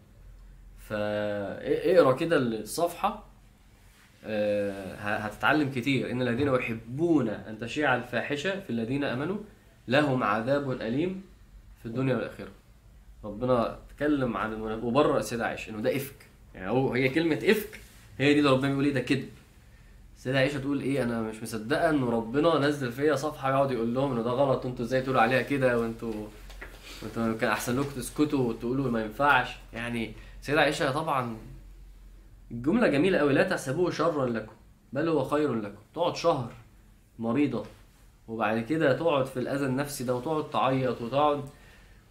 فاقرا 0.89 2.13
كده 2.13 2.37
الصفحة. 2.37 3.23
آه، 4.25 4.95
هتتعلم 4.95 5.71
كتير. 5.71 6.11
إن 6.11 6.21
الذين 6.21 6.47
يحبون 6.47 7.29
أن 7.29 7.59
تشيع 7.59 7.95
الفاحشة 7.95 8.59
في 8.59 8.69
الذين 8.69 9.03
آمنوا 9.03 9.37
لهم 9.87 10.23
عذاب 10.23 10.71
أليم 10.71 11.23
في 11.79 11.85
الدنيا 11.85 12.15
والآخرة. 12.15 12.51
ربنا 13.23 13.77
اتكلم 13.89 14.37
عن 14.37 14.61
وبرأ 14.61 15.19
السيدة 15.19 15.45
عائشة 15.45 15.69
إنه 15.69 15.81
ده 15.81 15.95
إفك. 15.95 16.15
يعني 16.55 16.69
هو 16.69 16.93
هي 16.93 17.09
كلمة 17.09 17.39
إفك 17.43 17.79
هي 18.17 18.33
دي 18.33 18.39
اللي 18.39 18.51
ربنا 18.51 18.69
بيقول 18.69 18.85
إيه 18.85 18.93
ده 18.93 18.99
كذب. 18.99 19.29
السيدة 20.23 20.39
عائشة 20.39 20.59
تقول 20.59 20.81
إيه 20.81 21.03
أنا 21.03 21.21
مش 21.21 21.43
مصدقة 21.43 21.89
ان 21.89 22.03
ربنا 22.03 22.59
نزل 22.59 22.91
فيا 22.91 23.15
صفحة 23.15 23.49
يقعد 23.49 23.71
يقول 23.71 23.93
لهم 23.93 24.17
ان 24.17 24.23
ده 24.23 24.29
غلط 24.29 24.65
وأنتوا 24.65 24.85
إزاي 24.85 25.01
تقولوا 25.01 25.21
عليها 25.21 25.41
كده؟ 25.41 25.79
وانتوا 25.79 26.13
وأنتوا 27.01 27.33
كان 27.41 27.49
أحسن 27.49 27.79
لكم 27.79 27.89
تسكتوا 27.89 28.39
وتقولوا 28.49 28.91
ما 28.91 29.01
ينفعش. 29.01 29.49
يعني 29.73 30.13
السيدة 30.41 30.61
عائشة 30.61 30.91
طبعا 30.91 31.37
الجملة 32.51 32.87
جميلة 32.87 33.17
قوي 33.17 33.33
لا 33.33 33.43
تحسبوه 33.43 33.91
شرا 33.91 34.25
لكم 34.25 34.51
بل 34.93 35.07
هو 35.07 35.23
خير 35.23 35.53
لكم. 35.55 35.81
تقعد 35.95 36.15
شهر 36.15 36.51
مريضة 37.19 37.65
وبعد 38.27 38.59
كده 38.63 38.97
تقعد 38.97 39.25
في 39.25 39.37
الأذى 39.39 39.65
النفسي 39.65 40.03
ده 40.03 40.15
وتقعد 40.15 40.49
تعيط 40.49 41.01
وتقعد 41.01 41.43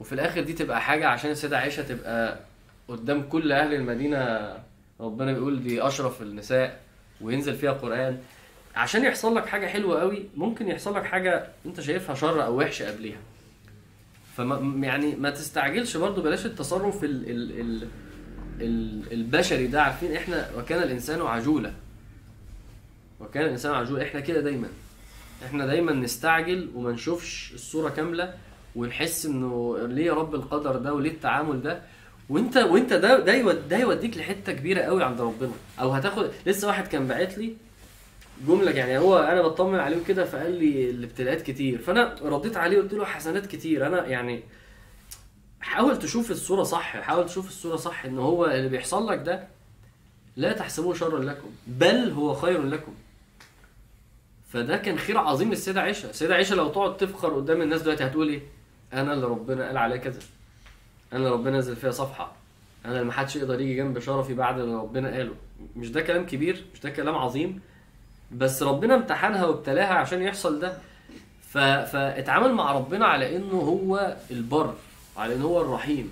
وفي 0.01 0.13
الآخر 0.13 0.41
دي 0.43 0.53
تبقى 0.53 0.81
حاجة 0.81 1.09
عشان 1.09 1.31
السيدة 1.31 1.59
عائشة 1.59 1.83
تبقى 1.83 2.39
قدام 2.89 3.23
كل 3.29 3.53
أهل 3.53 3.75
المدينة. 3.75 4.53
ربنا 5.01 5.33
بيقول 5.33 5.63
دي 5.63 5.87
أشرف 5.87 6.23
النساء. 6.23 6.81
وينزل 7.23 7.55
فيها 7.55 7.73
قرآن. 7.73 8.19
عشان 8.77 9.05
يحصل 9.05 9.35
لك 9.37 9.47
حاجة 9.47 9.67
حلوة 9.67 10.01
قوي 10.01 10.25
ممكن 10.37 10.69
يحصل 10.69 10.95
لك 10.97 11.05
حاجة 11.05 11.47
أنت 11.67 11.81
شايفها 11.81 12.15
شر 12.15 12.45
أو 12.45 12.59
وحشة 12.59 12.91
قبليها. 12.91 13.19
فما 14.37 14.87
يعني 14.87 15.15
ما 15.17 15.31
تستعجلش 15.31 15.97
برضو 15.97 16.23
بلاش 16.23 16.47
التصرف 16.47 17.05
ال 17.05 17.31
ال 17.31 17.61
ال 17.61 17.89
ال- 18.61 19.13
البشري 19.13 19.67
ده. 19.67 19.83
عارفين 19.83 20.17
إحنا 20.17 20.51
وكان 20.57 20.83
الإنسان 20.83 21.21
عجولا. 21.21 21.73
وكان 23.21 23.45
الإنسان 23.45 23.75
عجولا 23.75 24.03
إحنا 24.03 24.21
كده 24.21 24.41
دايما. 24.41 24.69
إحنا 25.47 25.67
دايما 25.67 25.93
نستعجل 25.93 26.71
وما 26.75 26.93
نشوفش 26.93 27.53
الصورة 27.55 27.89
كاملة 27.89 28.35
ونحس 28.77 29.27
إنه 29.27 29.79
ليه 29.89 30.07
يا 30.07 30.13
رب 30.13 30.35
القدر 30.35 30.77
ده 30.77 30.95
وليه 30.95 31.11
التعامل 31.11 31.63
ده. 31.63 31.83
وانت 32.29 32.57
وانت 32.57 32.93
ده 32.93 33.19
ده 33.21 33.35
يود- 33.35 33.69
ده 33.69 33.77
يوديك 33.79 34.17
لحتة 34.17 34.53
كبيرة 34.53 34.81
قوي 34.83 35.05
عند 35.05 35.21
ربنا. 35.21 35.53
أو 35.81 35.91
هتاخد 35.91 36.31
لسه 36.47 36.69
واحد 36.69 36.87
كان 36.89 37.07
باعت 37.09 37.39
لي 37.39 37.57
جملة 38.49 38.71
يعني 38.71 38.99
هو 38.99 39.19
أنا 39.19 39.43
بطمن 39.43 39.79
عليه 39.79 40.05
كده 40.09 40.25
فقال 40.25 40.53
لي 40.53 40.91
الابتلاءات 40.91 41.43
كتير. 41.43 41.79
فأنا 41.79 42.15
رديت 42.23 42.57
عليه 42.57 42.79
قلت 42.79 42.93
له 42.93 43.05
حسنات 43.05 43.47
كتير. 43.47 43.87
أنا 43.87 44.07
يعني 44.07 44.43
حاول 45.61 45.99
تشوف 45.99 46.31
الصورة 46.31 46.63
صح 46.63 46.97
حاول 47.01 47.27
تشوف 47.27 47.49
الصورة 47.49 47.77
صح 47.77 48.05
إن 48.05 48.19
هو 48.19 48.47
اللي 48.47 48.69
بيحصل 48.69 49.09
لك 49.09 49.19
ده 49.19 49.49
لا 50.37 50.53
تحسبوه 50.53 50.95
شرا 50.95 51.19
لكم 51.25 51.51
بل 51.67 52.11
هو 52.11 52.35
خير 52.35 52.63
لكم. 52.63 52.95
فده 54.53 54.77
كان 54.77 54.99
خير 54.99 55.19
عظيم 55.19 55.51
للسيدة 55.51 55.81
عائشة. 55.83 56.11
السيدة 56.11 56.35
عائشة 56.35 56.55
لو 56.57 56.69
تقعد 56.69 56.97
تفخر 56.97 57.35
قدام 57.37 57.63
الناس 57.63 57.83
دلوقتي 57.83 58.05
هتقول 58.05 58.29
إيه؟ 58.29 58.41
أنا 58.93 59.13
اللي 59.13 59.27
ربنا 59.27 59.67
قال 59.67 59.77
عليا 59.77 59.97
كذا. 59.97 60.21
أنا 61.13 61.31
ربنا 61.31 61.59
نزل 61.59 61.77
فيها 61.77 61.91
صفحة. 61.91 62.33
أنا 62.85 62.93
اللي 62.95 63.05
محدش 63.05 63.37
يقدر 63.37 63.61
يجي 63.61 63.75
جنب 63.75 63.99
شرفي 63.99 64.35
بعد 64.35 64.59
اللي 64.59 64.75
ربنا 64.75 65.11
قاله. 65.11 65.35
مش 65.77 65.91
ده 65.91 66.01
كلام 66.01 66.27
كبير 66.27 66.65
مش 66.75 66.81
ده 66.81 66.91
كلام 66.91 67.15
عظيم 67.15 67.61
بس 68.33 68.63
ربنا 68.63 68.95
امتحنها 68.95 69.47
وابتلاها 69.47 69.95
عشان 69.95 70.23
يحصل 70.23 70.61
ده. 70.61 70.79
ف... 71.43 71.59
فاتعامل 71.59 72.53
مع 72.55 72.73
ربنا 72.73 73.07
على 73.07 73.37
إنه 73.37 73.55
هو 73.57 74.17
البر 74.31 74.75
على 75.17 75.35
إنه 75.35 75.45
هو 75.45 75.61
الرحيم. 75.61 76.11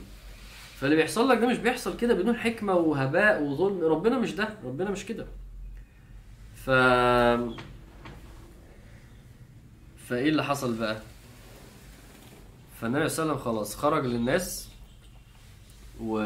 فاللي 0.77 0.97
بيحصل 0.97 1.29
لك 1.29 1.39
ده 1.39 1.47
مش 1.47 1.57
بيحصل 1.59 1.97
كده 1.97 2.15
بدون 2.15 2.37
حكمة 2.37 2.75
وهباء 2.75 3.43
وظلم. 3.43 3.85
ربنا 3.85 4.19
مش 4.19 4.35
ده 4.35 4.49
ربنا 4.65 4.91
مش 4.91 5.07
كده. 5.07 5.27
ف 6.55 6.71
فإيه 10.09 10.29
اللي 10.29 10.45
حصل 10.45 10.79
بقى؟ 10.79 10.97
فالنبي 12.81 13.09
صلى 13.09 13.23
الله 13.23 13.35
عليه 13.35 13.43
وسلم 13.43 13.53
خلاص 13.55 13.77
خرج 13.77 14.07
للناس. 14.07 14.70
و... 16.03 16.19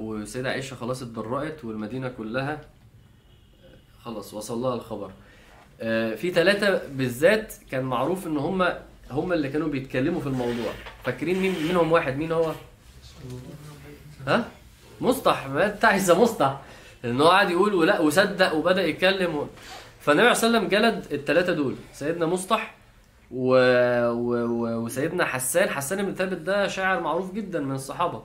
وسيدة 0.00 0.50
عائشة 0.50 0.74
خلاص 0.74 1.02
اتبرأت 1.02 1.64
والمدينة 1.64 2.08
كلها 2.08 2.60
خلاص 4.04 4.34
وصل 4.34 4.58
لها 4.58 4.74
الخبر. 4.74 5.10
آه، 5.80 6.14
في 6.14 6.30
ثلاثة 6.30 6.80
بالذات 6.88 7.54
كان 7.70 7.84
معروف 7.84 8.26
إن 8.26 8.36
هم 8.36 8.68
هم 9.10 9.32
اللي 9.32 9.48
كانوا 9.48 9.68
بيتكلموا 9.68 10.20
في 10.20 10.26
الموضوع. 10.26 10.72
فاكرين 11.04 11.40
مين 11.40 11.54
منهم 11.68 11.92
واحد 11.92 12.16
مين 12.16 12.32
هو؟ 12.32 12.52
ها؟ 14.26 14.48
مصطح 15.00 15.48
ما 15.48 15.78
عايزه 15.82 16.22
مصطح. 16.22 16.60
لأن 17.04 17.20
هو 17.20 17.28
قعد 17.28 17.50
يقول 17.50 17.74
ولا 17.74 18.00
وصدق 18.00 18.54
وبدأ 18.54 18.86
يتكلم 18.86 19.36
و... 19.36 19.46
فالنبي 20.00 20.20
عليه 20.20 20.30
والسلام 20.30 20.68
جلد 20.68 21.06
الثلاثه 21.12 21.52
دول 21.52 21.74
سيدنا 21.92 22.26
مصطح. 22.26 22.74
و... 23.30 23.54
و... 24.10 24.84
وسيدنا 24.84 25.24
حسان. 25.24 25.68
حسان 25.70 26.06
بن 26.06 26.14
ثابت 26.14 26.36
ده 26.36 26.68
شاعر 26.68 27.00
معروف 27.00 27.34
جدا 27.34 27.60
من 27.60 27.74
الصحابة. 27.74 28.22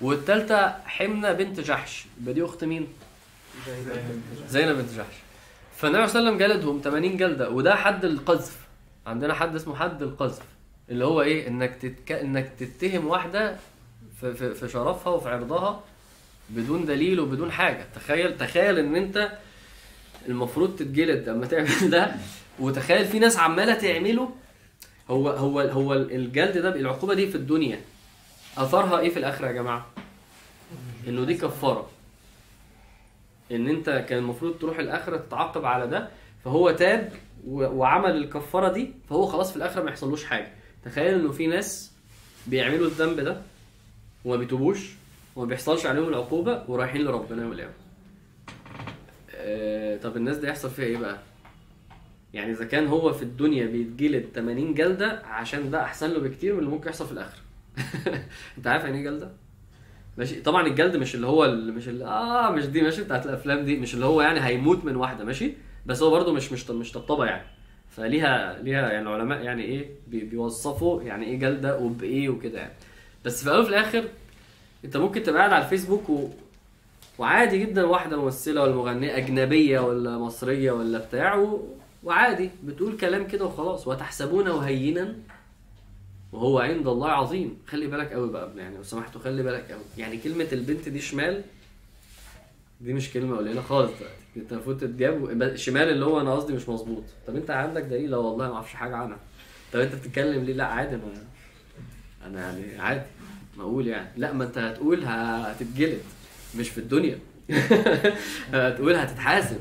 والثالثه 0.00 0.74
حمنة 0.84 1.32
بنت 1.32 1.60
جحش. 1.60 2.04
يبقى 2.22 2.34
دي 2.34 2.44
أخت 2.44 2.64
مين؟ 2.64 2.88
زينب 4.48 4.76
بنت 4.76 4.90
جحش. 4.90 5.14
فالنبي 5.76 6.06
صلى 6.08 6.18
الله 6.20 6.30
عليه 6.32 6.38
وسلم 6.44 6.56
جلدهم 6.56 6.80
80 6.84 7.16
جلدة 7.16 7.50
وده 7.50 7.74
حد 7.76 8.04
القذف. 8.04 8.56
عندنا 9.06 9.34
حد 9.34 9.54
اسمه 9.54 9.76
حد 9.76 10.02
القذف 10.02 10.42
اللي 10.90 11.04
هو 11.04 11.22
إيه؟ 11.22 11.48
إنك 11.48 11.76
تتك... 11.82 12.12
إنك 12.12 12.52
تتهم 12.58 13.06
واحدة 13.06 13.56
في, 14.20 14.34
في, 14.34 14.54
في 14.54 14.68
شرفها 14.68 15.12
وفي 15.12 15.28
عرضها 15.28 15.84
بدون 16.50 16.86
دليل 16.86 17.20
وبدون 17.20 17.52
حاجة. 17.52 17.86
تخيل 17.94 18.38
تخيل 18.38 18.78
إن 18.78 18.96
أنت 18.96 19.32
المفروض 20.28 20.76
تتجلد 20.76 21.28
لما 21.28 21.46
تعمل 21.46 21.90
ده 21.90 22.12
وتخيل 22.58 23.04
في 23.06 23.18
ناس 23.18 23.36
عمالة 23.36 23.74
تعمله. 23.74 24.30
هو 25.10 25.28
هو 25.30 25.60
هو 25.60 25.94
الجلد 25.94 26.58
ده 26.58 26.74
العقوبة 26.74 27.14
دي 27.14 27.26
في 27.26 27.34
الدنيا. 27.34 27.80
أثرها 28.58 28.98
إيه 28.98 29.10
في 29.10 29.18
الآخرة 29.18 29.46
يا 29.46 29.52
جماعة؟ 29.52 29.86
إنه 31.08 31.24
دي 31.24 31.34
كفارة. 31.34 31.90
إن 33.52 33.68
أنت 33.68 33.90
كان 34.08 34.18
المفروض 34.18 34.58
تروح 34.58 34.78
الآخرة 34.78 35.16
تتعاقب 35.16 35.64
على 35.64 35.86
ده 35.86 36.08
فهو 36.44 36.70
تاب 36.70 37.12
وعمل 37.46 38.10
الكفارة 38.16 38.72
دي 38.72 38.92
فهو 39.08 39.26
خلاص 39.26 39.50
في 39.50 39.56
الآخرة 39.56 39.82
ما 39.82 39.90
يحصلوش 39.90 40.24
حاجة. 40.24 40.52
تخيل 40.84 41.14
إنه 41.14 41.32
في 41.32 41.46
ناس 41.46 41.92
بيعملوا 42.46 42.86
الذنب 42.86 43.20
ده 43.20 43.42
وما 44.24 44.36
بيتوبوش 44.36 44.90
وما 45.36 45.46
بيحصلش 45.46 45.86
عليهم 45.86 46.08
العقوبة 46.08 46.64
ورايحين 46.68 47.00
لربنا 47.04 47.42
يوم 47.42 47.52
القيامة. 47.52 47.72
آه، 49.34 49.96
طب 49.96 50.16
الناس 50.16 50.36
دي 50.36 50.46
يحصل 50.48 50.70
فيها 50.70 50.84
إيه 50.84 50.96
بقى؟ 50.96 51.18
يعني 52.34 52.52
إذا 52.52 52.64
كان 52.64 52.86
هو 52.86 53.12
في 53.12 53.22
الدنيا 53.22 53.66
بيتجلد 53.66 54.28
80 54.34 54.74
جلدة 54.74 55.22
عشان 55.26 55.70
ده 55.70 55.82
أحسن 55.82 56.10
له 56.10 56.20
بكتير 56.20 56.52
من 56.52 56.58
اللي 56.58 56.70
ممكن 56.70 56.88
يحصل 56.88 57.06
في 57.06 57.12
الآخرة. 57.12 57.40
انت 58.58 58.66
عارف 58.66 58.84
يعني 58.84 58.98
إيه 58.98 59.04
جلده؟ 59.04 59.30
ماشي. 60.18 60.40
طبعا 60.40 60.66
الجلد 60.66 60.96
مش 60.96 61.14
اللي 61.14 61.26
هو 61.26 61.44
اللي 61.44 61.72
مش 61.72 61.88
اللي 61.88 62.04
آه 62.04 62.50
مش 62.50 62.66
دي 62.66 62.82
ماشي 62.82 63.02
بتاعت 63.02 63.26
الأفلام 63.26 63.64
دي. 63.64 63.76
مش 63.76 63.94
اللي 63.94 64.06
هو 64.06 64.22
يعني 64.22 64.40
هيموت 64.40 64.84
من 64.84 64.96
واحدة 64.96 65.24
ماشي؟ 65.24 65.52
بس 65.86 66.02
هو 66.02 66.10
برده 66.10 66.32
مش 66.32 66.52
مش 66.52 66.70
مش 66.70 66.92
طبطبة 66.92 67.24
يعني. 67.26 67.42
فليها 67.90 68.58
ليها 68.62 68.90
يعني 68.92 69.08
علماء 69.08 69.42
يعني 69.42 69.62
إيه 69.62 69.90
بي- 70.08 70.24
بيوصفوا 70.24 71.02
يعني 71.02 71.26
إيه 71.26 71.38
جلدة 71.38 71.78
وبإيه 71.78 72.28
وكده 72.28 72.58
يعني. 72.58 72.72
بس 73.24 73.40
في 73.42 73.46
الأول 73.48 73.60
وفي 73.62 73.70
الآخر 73.70 74.04
انت 74.84 74.96
ممكن 74.96 75.22
تبقى 75.22 75.38
قاعد 75.40 75.52
على 75.52 75.64
الفيسبوك 75.64 76.10
و... 76.10 76.28
وعادي 77.18 77.58
جدا 77.58 77.84
واحدة 77.84 78.16
ممثلة 78.22 78.62
ولا 78.62 78.74
مغنية 78.74 79.16
أجنبية 79.16 79.80
ولا 79.80 80.18
مصرية 80.18 80.72
ولا 80.72 80.98
بتاع 80.98 81.34
و... 81.36 81.68
وعادي. 82.04 82.50
بتقول 82.64 82.96
كلام 82.96 83.26
كده 83.26 83.44
وخلاص. 83.44 83.88
وتحسبونه 83.88 84.58
هينا 84.60 85.14
وهو 86.32 86.58
عند 86.58 86.86
الله 86.88 87.10
عظيم. 87.10 87.58
خلي 87.66 87.86
بالك 87.86 88.12
قوي 88.12 88.30
بقى 88.32 88.50
يعني 88.56 88.76
لو 88.76 88.82
سمحتوا 88.82 89.20
خلي 89.20 89.42
بالك 89.42 89.70
قوي. 89.72 89.82
يعني 89.98 90.16
كلمة 90.16 90.48
البنت 90.52 90.88
دي 90.88 91.00
شمال 91.00 91.42
دي 92.80 92.92
مش 92.92 93.12
كلمة 93.12 93.36
قليلة 93.36 93.62
خالص 93.62 93.90
دلوقتي. 93.98 94.14
انت 94.36 94.52
المفروض 94.52 94.78
تتجاب 94.80 95.56
شمال 95.56 95.88
اللي 95.88 96.04
هو 96.04 96.20
أنا 96.20 96.34
قصدي 96.34 96.52
مش 96.52 96.68
مظبوط. 96.68 97.04
طب 97.26 97.36
انت 97.36 97.50
عندك 97.50 97.82
دليل؟ 97.82 98.14
والله 98.14 98.48
ما 98.48 98.54
أعرفش 98.54 98.74
حاجة 98.74 98.96
عنها. 98.96 99.18
طب 99.72 99.80
انت 99.80 99.94
بتتكلم 99.94 100.44
ليه؟ 100.44 100.52
لا 100.54 100.64
عادي 100.64 100.96
ما 100.96 101.02
أنا 102.26 102.40
يعني 102.40 102.78
عادي 102.80 103.02
ما 103.56 103.62
أقول 103.62 103.86
يعني. 103.86 104.08
لا 104.16 104.32
ما 104.32 104.44
انت 104.44 104.58
هتقول 104.58 105.04
هتتجلد 105.04 106.00
مش 106.58 106.68
في 106.68 106.78
الدنيا. 106.78 107.18
هتقول 108.52 108.94
هتتحاسب 108.94 109.60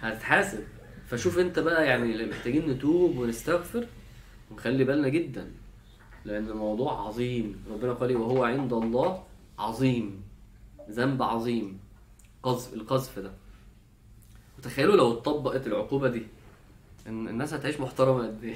هتتحاسب. 0.00 0.64
فشوف 1.08 1.38
انت 1.38 1.58
بقى 1.58 1.86
يعني 1.86 2.26
محتاجين 2.26 2.70
نتوب 2.70 3.18
ونستغفر 3.18 3.86
ونخلي 4.50 4.84
بالنا 4.84 5.08
جدا. 5.08 5.50
لأن 6.24 6.48
الموضوع 6.48 7.06
عظيم. 7.06 7.64
ربنا 7.70 7.92
قال 7.92 8.08
لي 8.08 8.14
وهو 8.14 8.44
عند 8.44 8.72
الله 8.72 9.22
عظيم. 9.58 10.22
ذنب 10.90 11.22
عظيم. 11.22 11.78
قذف 12.42 12.74
القذف 12.74 13.18
ده. 13.18 13.32
وتخيلوا 14.58 14.96
لو 14.96 15.12
اتطبقت 15.12 15.66
العقوبة 15.66 16.08
دي. 16.08 16.22
إن 17.06 17.28
الناس 17.28 17.54
هتعيش 17.54 17.80
محترمة 17.80 18.26
قد 18.26 18.44
إيه. 18.44 18.54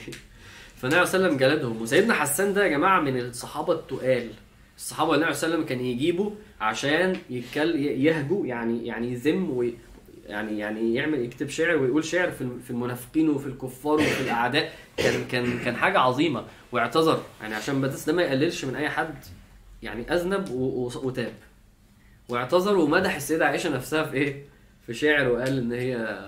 فالنبي 0.77 0.99
عليه 0.99 1.09
وسلم 1.09 1.37
جلدهم. 1.37 1.83
وسيدنا 1.83 2.15
حسان 2.15 2.55
ده 2.55 2.65
يا 2.65 2.69
جماعة 2.69 3.01
من 3.01 3.21
الصحابة 3.21 3.73
التقال. 3.73 4.31
الصحابة 4.77 5.15
اللي 5.15 5.27
النبي 5.27 5.39
عليه 5.39 5.55
وسلم 5.55 5.65
كان 5.65 5.81
يجيبه 5.81 6.33
عشان 6.61 7.17
يتكل 7.31 7.77
يهجو 7.77 8.45
يعني 8.45 8.87
يعني 8.87 9.13
يذم 9.13 9.51
يعني 10.29 10.59
يعني 10.59 10.95
يعمل 10.95 11.25
يكتب 11.25 11.49
شعر 11.49 11.77
ويقول 11.77 12.05
شعر 12.05 12.31
في 12.31 12.41
الم- 12.41 12.61
في 12.65 12.71
المنافقين 12.71 13.29
وفي 13.29 13.47
الكفار 13.47 13.95
وفي 13.95 14.21
الأعداء 14.21 14.73
كان 14.97 15.25
كان 15.31 15.59
كان 15.65 15.77
حاجة 15.77 15.99
عظيمة 15.99 16.45
واعتذر 16.73 17.23
يعني 17.43 17.55
عشان 17.55 17.81
بس 17.81 18.07
ده 18.07 18.13
ما 18.13 18.23
يقللش 18.23 18.65
من 18.65 18.77
أي 18.77 18.89
حد 18.89 19.15
يعني 19.83 20.15
أذنب 20.15 20.51
وتاب 20.51 21.33
واعتذر 22.29 22.77
ومدح 22.77 23.15
السيدة 23.17 23.47
عائشة 23.47 23.71
نفسها 23.77 24.03
في 24.05 24.15
إيه؟ 24.17 24.43
في 24.87 24.95
شعر 24.95 25.29
وقال 25.29 25.59
إن 25.59 25.73
هي 25.73 26.19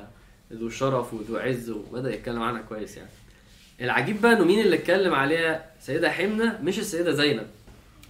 ذو 0.52 0.68
شرف 0.68 1.14
وذو 1.14 1.36
عز 1.36 1.70
وبدأ 1.70 2.14
يتكلم 2.14 2.42
عنها 2.42 2.62
كويس 2.62 2.96
يعني. 2.96 3.08
العجيب 3.80 4.20
بقى 4.20 4.32
إنه 4.32 4.44
مين 4.44 4.60
اللي 4.60 4.76
اتكلم 4.76 5.14
عليها؟ 5.14 5.64
سيدة 5.80 6.10
حمنة 6.10 6.58
مش 6.62 6.78
السيدة 6.78 7.12
زينب. 7.12 7.46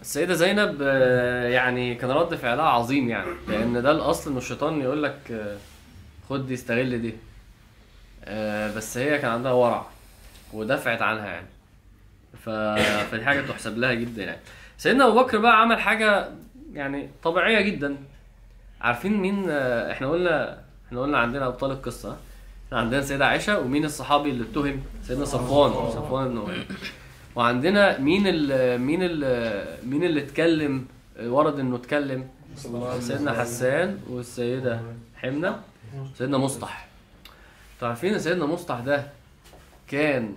السيدة 0.01 0.34
زينب 0.34 0.78
آه، 0.82 1.49
يعني 1.49 1.95
كان 1.95 2.11
رد 2.11 2.34
فعلها 2.34 2.64
عظيم 2.64 3.09
يعني 3.09 3.30
لأن 3.49 3.82
ده 3.82 3.91
الأصل 3.91 4.30
ان 4.30 4.36
الشيطان 4.36 4.80
يقول 4.80 5.03
لك 5.03 5.18
آه، 5.30 5.57
خد 6.30 6.46
دي 6.46 6.54
استغل 6.54 7.02
دي. 7.02 7.14
آه، 8.24 8.74
بس 8.76 8.98
هي 8.98 9.18
كان 9.18 9.30
عندها 9.30 9.52
ورع 9.52 9.86
ودفعت 10.52 11.02
عنها 11.02 11.26
يعني. 11.26 11.46
ف... 12.44 12.50
فدي 13.10 13.24
حاجة 13.24 13.40
تحسب 13.40 13.78
لها 13.78 13.94
جدا 13.94 14.24
يعني. 14.24 14.40
سيدنا 14.78 15.08
أبو 15.08 15.22
بكر 15.22 15.38
بقى 15.38 15.60
عمل 15.60 15.80
حاجة 15.80 16.28
يعني 16.72 17.10
طبيعية 17.22 17.60
جدا. 17.60 17.96
عارفين 18.80 19.16
مين؟ 19.20 19.46
آه، 19.48 19.92
إحنا 19.92 20.10
قلنا 20.10 20.58
إحنا 20.86 21.00
قلنا 21.00 21.18
عندنا 21.18 21.46
أبطال 21.46 21.70
القصة. 21.70 22.16
إحنا 22.66 22.78
عندنا 22.78 23.02
سيدة 23.02 23.26
عائشة 23.26 23.58
ومين 23.60 23.84
الصحابي 23.84 24.30
اللي 24.30 24.44
اتهم؟ 24.44 24.82
سيدنا 25.02 25.24
صفوان. 25.24 25.90
صفوان 25.90 26.28
بن 26.28 26.38
أمية 26.38 26.66
وعندنا 27.34 27.98
مين 27.98 28.22
ال 28.26 28.78
مين 28.80 29.00
ال 29.02 29.88
مين 29.88 30.04
اللي 30.04 30.20
اتكلم؟ 30.20 30.86
ورد 31.22 31.58
إنه 31.58 31.76
اتكلم. 31.76 32.28
سيدنا 33.00 33.32
حسان 33.32 33.98
والسيدة 34.10 34.80
حمنة. 35.16 35.60
سيدنا 36.14 36.38
مصطح. 36.38 36.86
ان 37.82 38.18
سيدنا 38.18 38.46
مصطح 38.46 38.80
ده 38.80 39.06
كان 39.88 40.36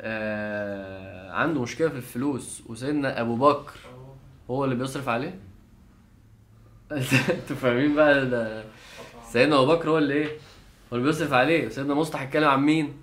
آه 0.00 1.32
عنده 1.32 1.62
مشكلة 1.62 1.88
في 1.88 1.96
الفلوس 1.96 2.62
وسيدنا 2.66 3.20
أبو 3.20 3.36
بكر 3.36 3.74
هو 4.50 4.64
اللي 4.64 4.74
بيصرف 4.74 5.08
عليه؟ 5.08 5.34
أنتوا 6.92 7.56
فاهمين 7.62 7.94
بقى 7.94 8.26
ده. 8.26 8.64
سيدنا 9.32 9.56
أبو 9.62 9.66
بكر 9.66 9.90
هو 9.90 9.98
اللي 9.98 10.14
إيه؟ 10.14 10.26
هو 10.92 10.96
اللي 10.96 11.06
بيصرف 11.06 11.32
عليه. 11.32 11.66
وسيدنا 11.66 11.94
مصطح 11.94 12.22
اتكلم 12.22 12.48
عن 12.48 12.60
مين؟ 12.60 12.94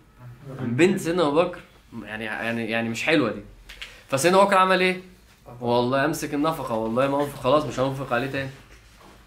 عن 0.59 0.76
بنت 0.76 0.99
سيدنا 0.99 1.28
أبو 1.28 1.36
بكر. 1.43 1.59
يعني 2.03 2.26
يعني 2.26 2.69
يعني 2.69 2.89
مش 2.89 3.03
حلوة 3.03 3.32
دي. 3.32 3.41
فسيدنا 4.09 4.38
أبو 4.38 4.47
بكر 4.47 4.57
عمل 4.57 4.82
إيه؟ 4.82 5.01
والله 5.61 6.05
أمسك 6.05 6.34
النفقة 6.34 6.76
والله 6.76 7.07
ما 7.07 7.21
أنفق 7.23 7.39
خلاص 7.39 7.65
مش 7.65 7.80
هنفق 7.80 8.13
عليه 8.13 8.28
تاني. 8.32 8.49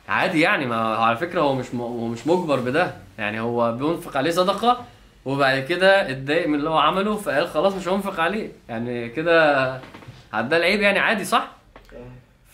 عادي 0.08 0.40
يعني 0.40 0.66
ما 0.66 0.76
على 0.76 1.16
فكرة 1.16 1.40
هو 1.40 1.54
مش 1.54 1.74
هو 1.74 2.06
مش 2.08 2.26
مجبر 2.26 2.60
بده. 2.60 2.94
يعني 3.18 3.40
هو 3.40 3.72
بينفق 3.72 4.16
عليه 4.16 4.30
صدقة 4.30 4.84
وبعد 5.24 5.62
كده 5.62 6.10
اتضايق 6.10 6.48
من 6.48 6.54
اللي 6.54 6.70
هو 6.70 6.78
عمله 6.78 7.16
فقال 7.16 7.48
خلاص 7.48 7.74
مش 7.74 7.88
هنفق 7.88 8.20
عليه. 8.20 8.52
يعني 8.68 9.08
كده 9.08 9.80
عدى 10.32 10.56
العيب 10.56 10.80
يعني 10.80 10.98
عادي 10.98 11.24
صح؟ 11.24 11.50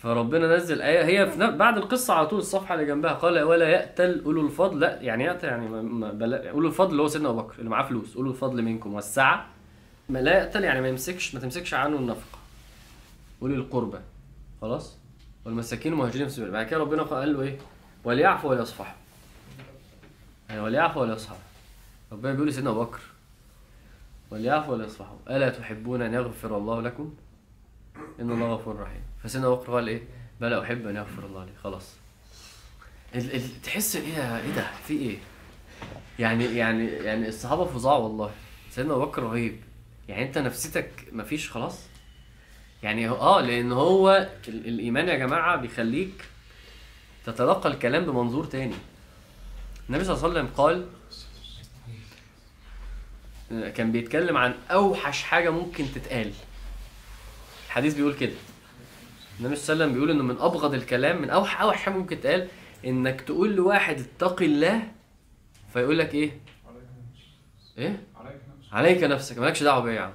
فربنا 0.02 0.56
نزل 0.56 0.82
آية. 0.82 1.04
هي 1.04 1.30
في 1.30 1.50
بعد 1.50 1.76
القصة 1.76 2.14
على 2.14 2.26
طول 2.26 2.38
الصفحة 2.38 2.74
اللي 2.74 2.86
جنبها 2.86 3.12
قال 3.12 3.42
ولا 3.42 3.68
يأتل 3.68 4.22
أولو 4.24 4.40
الفضل. 4.40 4.80
لا 4.80 4.98
يعني 5.02 5.24
يأتل 5.24 5.48
يعني 5.48 5.66
أولو 6.50 6.68
الفضل 6.68 6.90
اللي 6.90 7.02
هو 7.02 7.08
سيدنا 7.08 7.28
أبو 7.28 7.42
بكر 7.42 7.58
اللي 7.58 7.70
معاه 7.70 7.82
فلوس. 7.82 8.16
أولو 8.16 8.30
الفضل 8.30 8.62
منكم 8.62 8.94
والسعة. 8.94 9.46
ما 10.08 10.18
لا 10.18 10.38
يأتل 10.38 10.64
يعني 10.64 10.80
ما 10.80 10.88
يمسكش 10.88 11.34
ما 11.34 11.40
تمسكش 11.40 11.74
عنه 11.74 11.96
النفقة. 11.96 12.38
أولي 13.42 13.54
القربى 13.54 13.98
خلاص؟ 14.60 14.98
والمساكين 15.44 15.92
المهاجرين 15.92 16.28
في 16.28 16.34
سبيل. 16.34 16.50
بعد 16.50 16.66
كده 16.66 16.80
ربنا 16.80 17.02
قال 17.02 17.32
له 17.32 17.42
إيه؟ 17.42 17.58
وليعفوا 18.04 18.50
وليصفحوا 18.50 18.94
يعني 20.48 20.60
وليعفوا 20.60 21.02
وليصفحوا 21.02 21.38
ربنا 22.12 22.32
بيقول 22.32 22.48
لسيدنا 22.48 22.70
أبو 22.70 22.84
بكر 22.84 23.00
وليعفوا 24.30 24.74
وليصفحوا 24.74 25.16
ألا 25.30 25.48
تحبون 25.48 26.02
أن 26.02 26.14
يغفر 26.14 26.56
الله 26.56 26.80
لكم؟ 26.82 27.14
إن 28.20 28.30
الله 28.30 28.54
غفور 28.54 28.80
رحيم. 28.80 29.02
فسيدنا 29.22 29.46
أبو 29.46 29.56
بكر 29.56 29.72
قال 29.72 29.88
إيه؟ 29.88 30.02
بلى 30.40 30.62
أحب 30.62 30.86
أن 30.86 30.96
يغفر 30.96 31.26
الله 31.26 31.44
لي. 31.44 31.52
خلاص. 31.62 31.92
ال 33.14 33.34
ال 33.34 33.62
تحس 33.62 33.96
إيه 33.96 34.36
إيه 34.38 34.54
ده؟ 34.54 34.66
في 34.86 34.94
إيه؟ 34.98 35.16
يعني 36.18 36.44
يعني 36.44 36.86
يعني 36.86 37.28
الصحابة 37.28 37.64
فظاع 37.64 37.94
والله. 37.96 38.30
سيدنا 38.70 38.94
أبو 38.94 39.04
بكر 39.06 39.22
رهيب. 39.22 39.60
يعني 40.08 40.22
أنت 40.26 40.38
نفسيتك 40.38 40.90
مفيش 41.12 41.50
خلاص؟ 41.50 41.80
يعني 42.84 43.08
آه 43.08 43.40
لأن 43.40 43.72
هو 43.72 44.28
ال 44.48 44.66
الإيمان 44.68 45.08
يا 45.08 45.14
جماعة 45.14 45.56
بيخليك 45.56 46.24
تتلقى 47.26 47.68
الكلام 47.68 48.04
بمنظور 48.04 48.44
تاني. 48.44 48.74
النبي 49.88 50.04
صلى 50.04 50.14
الله 50.16 50.24
عليه 50.24 50.40
وسلم 50.40 50.54
قال 50.56 50.86
كان 53.72 53.92
بيتكلم 53.92 54.36
عن 54.36 54.54
أوحش 54.70 55.22
حاجة 55.22 55.50
ممكن 55.50 55.84
تتقال. 55.94 56.32
الحديث 57.66 57.94
بيقول 57.94 58.14
كده. 58.14 58.32
النبي 59.40 59.56
صلى 59.56 59.72
الله 59.74 59.84
عليه 59.84 59.92
وسلم 59.92 59.92
بيقول 59.92 60.10
إنه 60.10 60.22
من 60.22 60.40
أبغض 60.40 60.74
الكلام 60.74 61.22
من 61.22 61.30
اوحش 61.30 61.56
أوحش 61.56 61.82
حاجة 61.82 61.94
ممكن 61.94 62.20
تتقال 62.20 62.48
إنك 62.84 63.20
تقول 63.20 63.54
لواحد 63.54 64.00
اتق 64.00 64.42
الله 64.42 64.92
فيقول 65.72 65.98
لك 65.98 66.14
إيه؟ 66.14 66.30
نفسك 66.30 67.78
إيه؟ 67.78 68.02
عليك 68.16 68.40
نفسك. 68.58 68.72
عليك 68.72 69.02
نفسك. 69.02 69.38
مالكش 69.38 69.62
دعوة 69.62 69.82
بيا 69.82 69.92
يا 69.92 70.00
عم. 70.00 70.12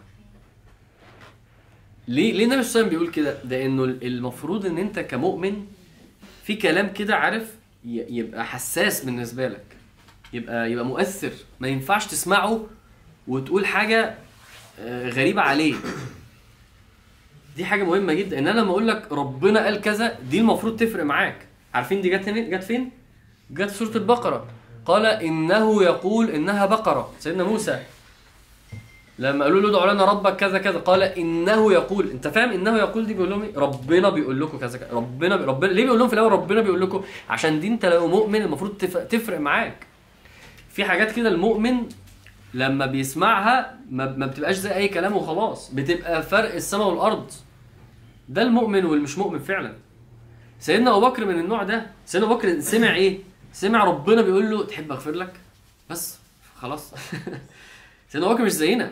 ليه؟ 2.09 2.33
ليه 2.33 2.45
النبي 2.45 2.63
صلى 2.63 2.81
الله 2.81 2.87
عليه 2.87 2.87
وسلم 2.87 2.89
بيقول 2.89 3.09
كده 3.11 3.43
ده 3.43 3.65
إنه 3.65 3.83
المفروض 3.83 4.65
إن 4.65 4.77
أنت 4.77 4.99
كمؤمن 4.99 5.65
في 6.43 6.55
كلام 6.55 6.93
كده 6.93 7.15
عارف 7.15 7.55
يبقى 7.85 8.45
حساس 8.45 9.05
بالنسبة 9.05 9.47
لك. 9.47 9.63
يبقى 10.33 10.71
يبقى 10.71 10.85
مؤثر. 10.85 11.31
ما 11.59 11.67
ينفعش 11.67 12.05
تسمعه 12.07 12.65
وتقول 13.27 13.65
حاجة 13.65 14.15
آه، 14.79 15.09
غريبة 15.09 15.41
عليه. 15.41 15.75
دي 17.55 17.65
حاجة 17.65 17.83
مهمة 17.83 18.13
جدا. 18.13 18.39
إن 18.39 18.47
أنا 18.47 18.59
لما 18.59 18.71
أقول 18.71 18.87
لك 18.87 19.07
ربنا 19.11 19.63
قال 19.65 19.81
كذا 19.81 20.19
دي 20.29 20.39
المفروض 20.39 20.75
تفرق 20.79 21.03
معاك. 21.03 21.37
عارفين 21.73 22.01
دي 22.01 22.09
جت 22.09 22.29
جت 22.29 22.63
فين؟ 22.63 22.91
جت 23.51 23.69
في 23.69 23.77
سورة 23.85 23.97
البقرة. 23.97 24.47
قال 24.85 25.05
إنه 25.05 25.83
يقول 25.83 26.29
إنها 26.29 26.65
بقرة. 26.65 27.13
سيدنا 27.19 27.43
موسى 27.43 27.79
لما 29.19 29.45
قالوا 29.45 29.61
له 29.61 29.69
ادعوا 29.69 29.93
لنا 29.93 30.05
ربك 30.05 30.35
كذا 30.35 30.57
كذا 30.57 30.79
قال 30.79 31.03
إنه 31.03 31.73
يقول 31.73 32.09
أنت 32.11 32.27
فاهم 32.27 32.49
إنه 32.49 32.77
يقول 32.77 33.07
دي؟ 33.07 33.13
بيقول 33.13 33.29
لهم 33.29 33.41
إيه؟ 33.41 33.57
ربنا 33.57 34.09
بيقول 34.09 34.41
لكم 34.41 34.57
كذا 34.57 34.77
كذا 34.77 34.89
ربنا 34.91 35.35
بي... 35.35 35.43
ربنا 35.43 35.71
ليه 35.71 35.83
بيقول 35.83 35.99
لهم 35.99 36.07
في 36.07 36.13
الأول 36.13 36.31
ربنا 36.31 36.61
بيقول 36.61 36.81
لكم؟ 36.81 37.03
عشان 37.29 37.59
دي 37.59 37.67
أنت 37.67 37.85
لو 37.85 38.07
مؤمن 38.07 38.41
المفروض 38.41 38.77
تف... 38.77 38.97
تفرق 38.97 39.39
معاك. 39.39 39.87
في 40.69 40.83
حاجات 40.83 41.11
كده 41.11 41.29
المؤمن 41.29 41.75
لما 42.53 42.85
بيسمعها 42.85 43.77
ما, 43.91 44.15
ما 44.17 44.25
بتبقاش 44.25 44.55
زي 44.55 44.73
أي 44.75 44.87
كلام 44.87 45.15
وخلاص 45.17 45.71
بتبقى 45.73 46.23
فرق 46.23 46.53
السماء 46.53 46.87
والأرض. 46.87 47.31
ده 48.29 48.41
المؤمن 48.41 48.85
والمش 48.85 49.17
مؤمن 49.17 49.39
فعلا. 49.39 49.73
سيدنا 50.59 50.91
أبو 50.97 51.09
بكر 51.09 51.25
من 51.25 51.39
النوع 51.39 51.63
ده 51.63 51.85
سيدنا 52.05 52.27
أبو 52.27 52.35
بكر 52.35 52.59
سمع 52.59 52.95
إيه؟ 52.95 53.19
سمع 53.53 53.83
ربنا 53.83 54.21
بيقول 54.21 54.51
له 54.51 54.65
تحب 54.65 54.91
أغفر 54.91 55.11
لك؟ 55.11 55.33
بس 55.89 56.17
خلاص. 56.61 56.93
سيدنا 58.09 58.27
أبو 58.27 58.35
بكر 58.35 58.43
مش 58.43 58.51
زينا. 58.51 58.91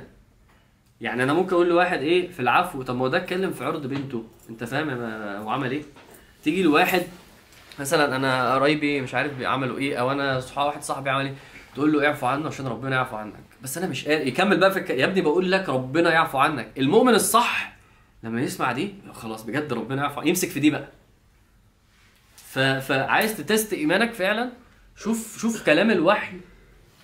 يعني 1.02 1.24
أنا 1.24 1.34
ممكن 1.34 1.54
أقول 1.56 1.70
لواحد 1.70 2.00
إيه 2.02 2.32
في 2.32 2.40
العفو 2.40 2.82
طب 2.82 2.96
ما 2.96 3.02
هو 3.02 3.08
ده 3.08 3.18
اتكلم 3.18 3.52
في 3.52 3.66
عرض 3.66 3.88
بنته. 3.88 4.24
أنت 4.50 4.64
فاهم 4.64 4.90
هو 5.44 5.50
عمل 5.50 5.72
إيه؟ 5.72 5.84
تيجي 6.44 6.64
لواحد 6.64 7.04
مثلا 7.80 8.16
أنا 8.16 8.54
قرايبي 8.56 9.02
مش 9.02 9.14
عارف 9.16 9.42
عملوا 9.42 9.78
إيه 9.78 9.98
أو 9.98 10.12
أنا 10.12 10.40
صحاب 10.40 10.66
واحد 10.68 10.84
صاحبي 10.84 11.10
عمل 11.10 11.26
إيه 11.26 11.34
تقول 11.76 11.94
له 11.94 12.08
اعفو 12.08 12.26
عنه 12.26 12.48
عشان 12.48 12.68
ربنا 12.68 12.96
يعفو 12.96 13.16
عنك. 13.16 13.34
بس 13.62 13.78
أنا 13.78 13.88
مش 13.88 14.08
قادر 14.08 14.28
يكمل 14.28 14.60
بقى 14.60 14.70
الك... 14.70 14.90
يا 14.90 15.06
ابني 15.06 15.22
بقول 15.22 15.52
لك 15.52 15.70
ربنا 15.70 16.14
يعفو 16.14 16.38
عنك. 16.38 16.72
المؤمن 16.78 17.14
الصح 17.14 17.78
لما 18.24 18.42
يسمع 18.42 18.72
دي 18.72 18.96
خلاص 19.14 19.44
بجد 19.44 19.74
ربنا 19.74 20.02
يعفو 20.02 20.22
يمسك 20.22 20.50
في 20.50 20.60
دي 20.60 20.70
بقى. 20.70 20.88
ف... 22.36 22.60
فعايز 22.60 23.38
تتست 23.38 23.74
إيمانك 23.74 24.14
فعلا؟ 24.14 24.50
شوف 24.96 25.38
شوف 25.40 25.66
كلام 25.66 25.92
الوحي 25.92 26.38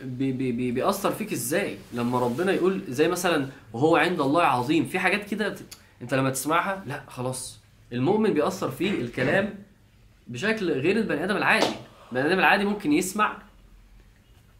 بي 0.04 0.32
بي 0.32 0.52
بي 0.52 0.72
بيأثر 0.72 1.12
فيك 1.12 1.34
إزاي؟ 1.34 1.78
لما 1.94 2.20
ربنا 2.20 2.52
يقول 2.52 2.82
زي 2.88 3.08
مثلا 3.08 3.48
وهو 3.74 3.96
عند 3.96 4.22
الله 4.22 4.44
عظيم 4.44 4.86
في 4.86 5.00
حاجات 5.00 5.30
كده 5.30 5.56
أنت 6.02 6.14
لما 6.14 6.30
تسمعها 6.30 6.84
لا 6.88 7.04
خلاص. 7.08 7.60
المؤمن 7.94 8.34
بيأثر 8.34 8.72
فيه 8.72 8.92
الكلام 8.92 9.54
بشكل 10.28 10.72
غير 10.72 10.98
البني 10.98 11.24
آدم 11.24 11.38
العادي. 11.38 11.76
البني 12.12 12.28
آدم 12.28 12.40
العادي 12.40 12.66
ممكن 12.66 12.94
يسمع 12.94 13.38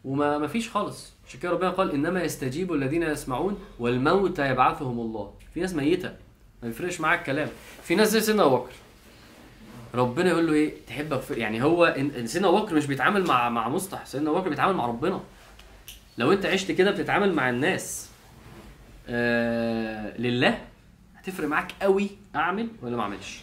وما 0.04 0.38
ما 0.38 0.46
فيش 0.46 0.70
خالص. 0.70 1.12
عشان 1.28 1.40
كده 1.40 1.52
ربنا 1.52 1.70
قال 1.70 1.90
إنما 1.92 2.22
يستجيب 2.22 2.72
الذين 2.72 3.02
يسمعون 3.02 3.58
والموتى 3.78 4.48
يبعثهم 4.50 5.00
الله. 5.00 5.32
في 5.54 5.60
ناس 5.60 5.74
ميتة 5.74 6.08
ما 6.62 6.68
بيفرقش 6.68 7.00
معاك 7.00 7.18
الكلام. 7.18 7.48
في 7.82 7.94
ناس 7.94 8.08
زي 8.08 8.20
سيدنا 8.20 8.44
أبو 8.44 8.56
بكر. 8.56 8.72
ربنا 9.94 10.30
يقول 10.30 10.46
له 10.46 10.52
إيه؟ 10.52 10.74
تحب 10.86 11.20
يعني 11.30 11.62
هو 11.62 11.94
سيدنا 12.24 12.48
أبو 12.48 12.60
بكر 12.60 12.74
مش 12.74 12.86
بيتعامل 12.86 13.26
مع 13.26 13.48
مع 13.48 13.68
مصطح 13.68 14.06
سيدنا 14.06 14.30
أبو 14.30 14.38
بكر 14.38 14.48
بيتعامل 14.48 14.74
مع 14.74 14.86
ربنا. 14.86 15.20
لو 16.18 16.32
انت 16.32 16.46
عشت 16.46 16.72
كده 16.72 16.90
بتتعامل 16.90 17.32
مع 17.32 17.50
الناس 17.50 18.10
آه 19.08 20.16
لله 20.18 20.58
هتفرق 21.16 21.48
معاك 21.48 21.72
قوي 21.82 22.10
أعمل 22.36 22.68
ولا 22.82 22.96
ما 22.96 23.02
أعملش. 23.02 23.40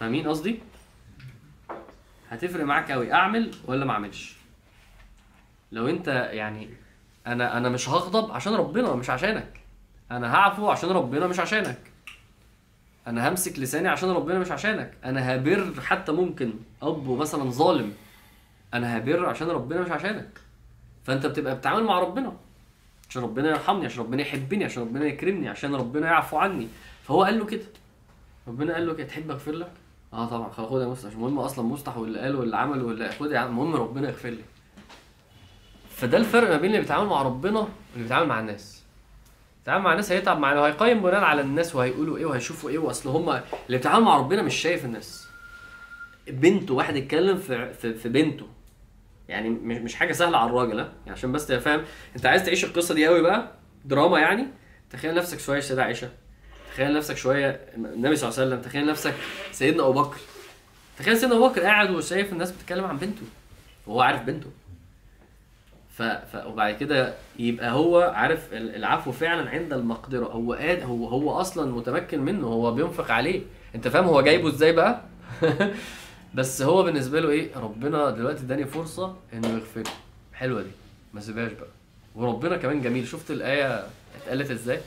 فاهمين 0.00 0.28
قصدي؟ 0.28 0.60
هتفرق 2.30 2.64
معاك 2.64 2.90
قوي 2.92 3.12
أعمل 3.12 3.50
ولا 3.66 3.84
ما 3.84 3.92
أعملش. 3.92 4.36
لو 5.72 5.88
انت 5.88 6.08
يعني 6.32 6.68
أنا 7.26 7.56
أنا 7.56 7.68
مش 7.68 7.88
هغضب 7.88 8.32
عشان 8.32 8.54
ربنا 8.54 8.94
مش 8.94 9.10
عشانك. 9.10 9.60
أنا 10.10 10.34
هعفو 10.34 10.70
عشان 10.70 10.88
ربنا 10.90 11.26
مش 11.26 11.40
عشانك. 11.40 11.78
أنا 13.06 13.28
همسك 13.28 13.58
لساني 13.58 13.88
عشان 13.88 14.10
ربنا 14.10 14.38
مش 14.38 14.50
عشانك. 14.50 14.94
أنا 15.04 15.34
هبر 15.34 15.80
حتى 15.80 16.12
ممكن 16.12 16.52
أب 16.82 17.08
مثلا 17.10 17.50
ظالم. 17.50 17.92
أنا 18.74 18.98
هبر 18.98 19.26
عشان 19.26 19.48
ربنا 19.48 19.80
مش 19.80 19.90
عشانك. 19.90 20.28
فانت 21.08 21.26
بتبقى 21.26 21.54
بتتعامل 21.54 21.84
مع 21.84 21.98
ربنا. 21.98 22.32
عشان 23.10 23.22
ربنا 23.22 23.48
يرحمني 23.48 23.86
عشان 23.86 24.02
ربنا 24.02 24.22
يحبني 24.22 24.64
عشان 24.64 24.82
ربنا 24.82 25.06
يكرمني 25.06 25.48
عشان 25.48 25.74
ربنا 25.74 26.06
يعفو 26.06 26.38
عني. 26.38 26.68
فهو 27.02 27.22
قال 27.24 27.38
له 27.38 27.44
كده. 27.44 27.64
ربنا 28.48 28.74
قال 28.74 28.86
له 28.86 28.94
كده 28.94 29.06
تحب 29.06 29.30
أغفر 29.30 29.52
لك؟ 29.52 29.72
آه 30.12 30.26
طبعا. 30.26 30.48
خد 30.50 30.80
يا 30.80 30.86
مستح 30.86 31.08
مش 31.08 31.14
مهم 31.16 31.38
أصلا 31.38 31.64
مستح 31.64 31.96
واللي 31.96 32.18
قال 32.18 32.36
واللي 32.36 32.56
عمل 32.56 32.82
واللي 32.82 33.10
خد 33.12 33.30
يا 33.30 33.38
عم. 33.38 33.48
المهم 33.48 33.74
ربنا 33.76 34.08
يغفر 34.08 34.28
لي. 34.28 34.42
فده 35.90 36.18
الفرق 36.18 36.48
ما 36.50 36.56
بين 36.56 36.70
اللي 36.70 36.80
بيتعامل 36.80 37.08
مع 37.08 37.22
ربنا 37.22 37.58
واللي 37.58 38.02
بيتعامل 38.02 38.28
مع 38.28 38.40
الناس. 38.40 38.82
بيتعامل 39.58 39.84
مع 39.84 39.92
الناس 39.92 40.12
هيتعب 40.12 40.38
معاه. 40.38 40.60
وهيقيم 40.60 41.02
بناء 41.02 41.24
على 41.24 41.40
الناس 41.40 41.74
وهيقولوا 41.74 42.16
إيه 42.16 42.26
وهيشوفوا 42.26 42.70
إيه 42.70 42.78
وأصل 42.78 43.08
هم 43.08 43.30
اللي 43.30 43.42
بيتعامل 43.68 44.04
مع 44.04 44.16
ربنا 44.16 44.42
مش 44.42 44.54
شايف 44.54 44.84
الناس. 44.84 45.28
بنته 46.28 46.74
واحد 46.74 46.96
يتكلم 46.96 47.36
في 47.36 47.72
في, 47.74 47.94
في 47.94 48.08
بنته. 48.08 48.46
يعني 49.28 49.48
مش 49.50 49.94
حاجة 49.94 50.12
سهلة 50.12 50.38
على 50.38 50.50
الراجل 50.50 50.80
ها؟ 50.80 50.88
يعني 51.06 51.18
عشان 51.18 51.32
بس 51.32 51.46
تبقى 51.46 51.60
فاهم. 51.60 51.80
انت 52.16 52.26
عايز 52.26 52.44
تعيش 52.44 52.64
القصة 52.64 52.94
دي 52.94 53.06
قوي 53.06 53.22
بقى؟ 53.22 53.48
دراما 53.84 54.18
يعني؟ 54.20 54.46
تخيل 54.90 55.14
نفسك 55.14 55.40
شوية 55.40 55.60
سيدة 55.60 55.84
عائشة. 55.84 56.08
تخيل 56.72 56.94
نفسك 56.94 57.16
شوية 57.16 57.60
النبي 57.76 58.16
صلى 58.16 58.28
الله 58.28 58.40
عليه 58.40 58.48
وسلم. 58.50 58.62
تخيل 58.62 58.86
نفسك 58.86 59.14
سيدنا 59.52 59.82
أبو 59.88 60.02
بكر. 60.02 60.16
تخيل 60.98 61.16
سيدنا 61.16 61.36
أبو 61.36 61.48
بكر 61.48 61.60
قاعد 61.62 61.90
وشايف 61.90 62.32
الناس 62.32 62.52
بتتكلم 62.52 62.84
عن 62.84 62.96
بنته. 62.98 63.22
وهو 63.86 64.00
عارف 64.00 64.22
بنته. 64.22 64.46
ف... 65.96 66.02
ف... 66.02 66.46
وبعد 66.46 66.74
كده 66.74 67.14
يبقى 67.38 67.70
هو 67.72 68.00
عارف 68.14 68.52
ال- 68.52 68.74
العفو 68.76 69.12
فعلا 69.12 69.50
عند 69.50 69.72
المقدرة. 69.72 70.24
هو 70.26 70.52
قاد 70.52 70.82
هو 70.82 71.06
هو 71.06 71.30
أصلا 71.40 71.72
متمكن 71.72 72.20
منه. 72.20 72.46
هو 72.46 72.72
بينفق 72.74 73.10
عليه. 73.10 73.42
أنت 73.74 73.88
فاهم 73.88 74.04
هو 74.04 74.20
جايبه 74.22 74.48
إزاي 74.48 74.72
بقى؟ 74.72 75.00
بس 76.34 76.62
هو 76.62 76.82
بالنسبة 76.82 77.20
له 77.20 77.30
إيه 77.30 77.56
ربنا 77.56 78.10
دلوقتي 78.10 78.40
اداني 78.42 78.64
فرصة 78.64 79.16
إنه 79.32 79.48
يغفر. 79.48 79.82
حلوة 80.34 80.62
دي. 80.62 80.70
ما 81.14 81.20
سيبهاش 81.20 81.52
بقى. 81.52 81.68
وربنا 82.14 82.56
كمان 82.56 82.82
جميل. 82.82 83.06
شفت 83.08 83.30
الآية 83.30 83.86
اتقالت 84.22 84.50
إزاي؟ 84.50 84.80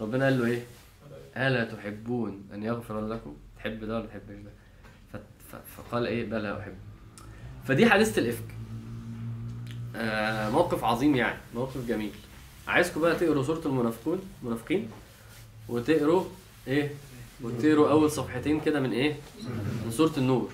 ربنا 0.00 0.24
قال 0.24 0.38
له 0.38 0.46
إيه؟ 0.46 0.62
ألا 1.36 1.64
تحبون 1.64 2.42
أن 2.54 2.62
يغفر 2.62 3.06
لكم؟ 3.08 3.36
تحب 3.56 3.84
ده 3.84 3.96
ولا 3.96 4.06
تحبش 4.06 4.34
ده؟ 4.44 5.20
فقال 5.76 6.06
إيه؟ 6.06 6.30
بلى 6.30 6.58
أحب. 6.58 6.74
فدي 7.66 7.86
حادثه 7.86 8.20
الإفك. 8.22 8.44
آه 9.96 10.50
موقف 10.50 10.84
عظيم 10.84 11.14
يعني. 11.16 11.38
موقف 11.54 11.86
جميل. 11.88 12.10
عايزكم 12.68 13.00
بقى 13.00 13.16
تقروا 13.16 13.42
سورة 13.42 13.62
المنافقون؟ 13.66 14.20
المنافقين 14.42 14.90
وتقروا 15.68 16.24
إيه؟ 16.66 16.90
وتقروا 17.42 17.90
أول 17.90 18.10
صفحتين 18.10 18.60
كده 18.60 18.80
من 18.80 18.92
إيه؟ 18.92 19.16
من 19.84 19.90
سورة 19.90 20.12
النور. 20.18 20.50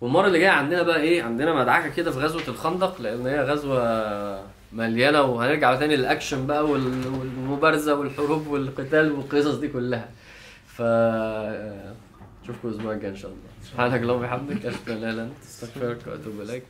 والمرة 0.00 0.26
اللي 0.26 0.38
جاية 0.38 0.48
عندنا 0.50 0.82
بقى 0.82 1.00
إيه 1.00 1.22
عندنا 1.22 1.54
مدعكة 1.54 1.88
كده 1.94 2.10
في 2.10 2.18
غزوة 2.18 2.42
الخندق 2.48 3.00
لأن 3.00 3.26
هي 3.26 3.40
غزوة 3.40 4.44
مليانة 4.72 5.22
وهنرجع 5.22 5.74
تاني 5.76 5.96
للأكشن 5.96 6.46
بقى 6.46 6.64
وال- 6.64 7.06
والمبارزة 7.06 7.94
والحروب 7.94 8.46
والقتال 8.46 9.12
والقصص 9.12 9.54
دي 9.54 9.68
كلها. 9.68 10.08
ف 10.66 10.82
اشوفكم 10.82 12.68
الأسبوع 12.68 12.92
الجاي 12.92 13.10
إن 13.10 13.16
شاء 13.16 13.30
الله. 13.30 13.40
سبحانك 13.62 14.00
اللهم 14.00 14.18
وبحمدك 14.18 14.66
أشهد 14.66 14.88
أن 14.90 14.96
لا 14.96 15.10
إله 15.10 15.10
إلا 15.12 15.22
أنت 15.22 15.32
أستغفرك 15.42 15.98
وأتوب 16.06 16.40
إليك. 16.40 16.64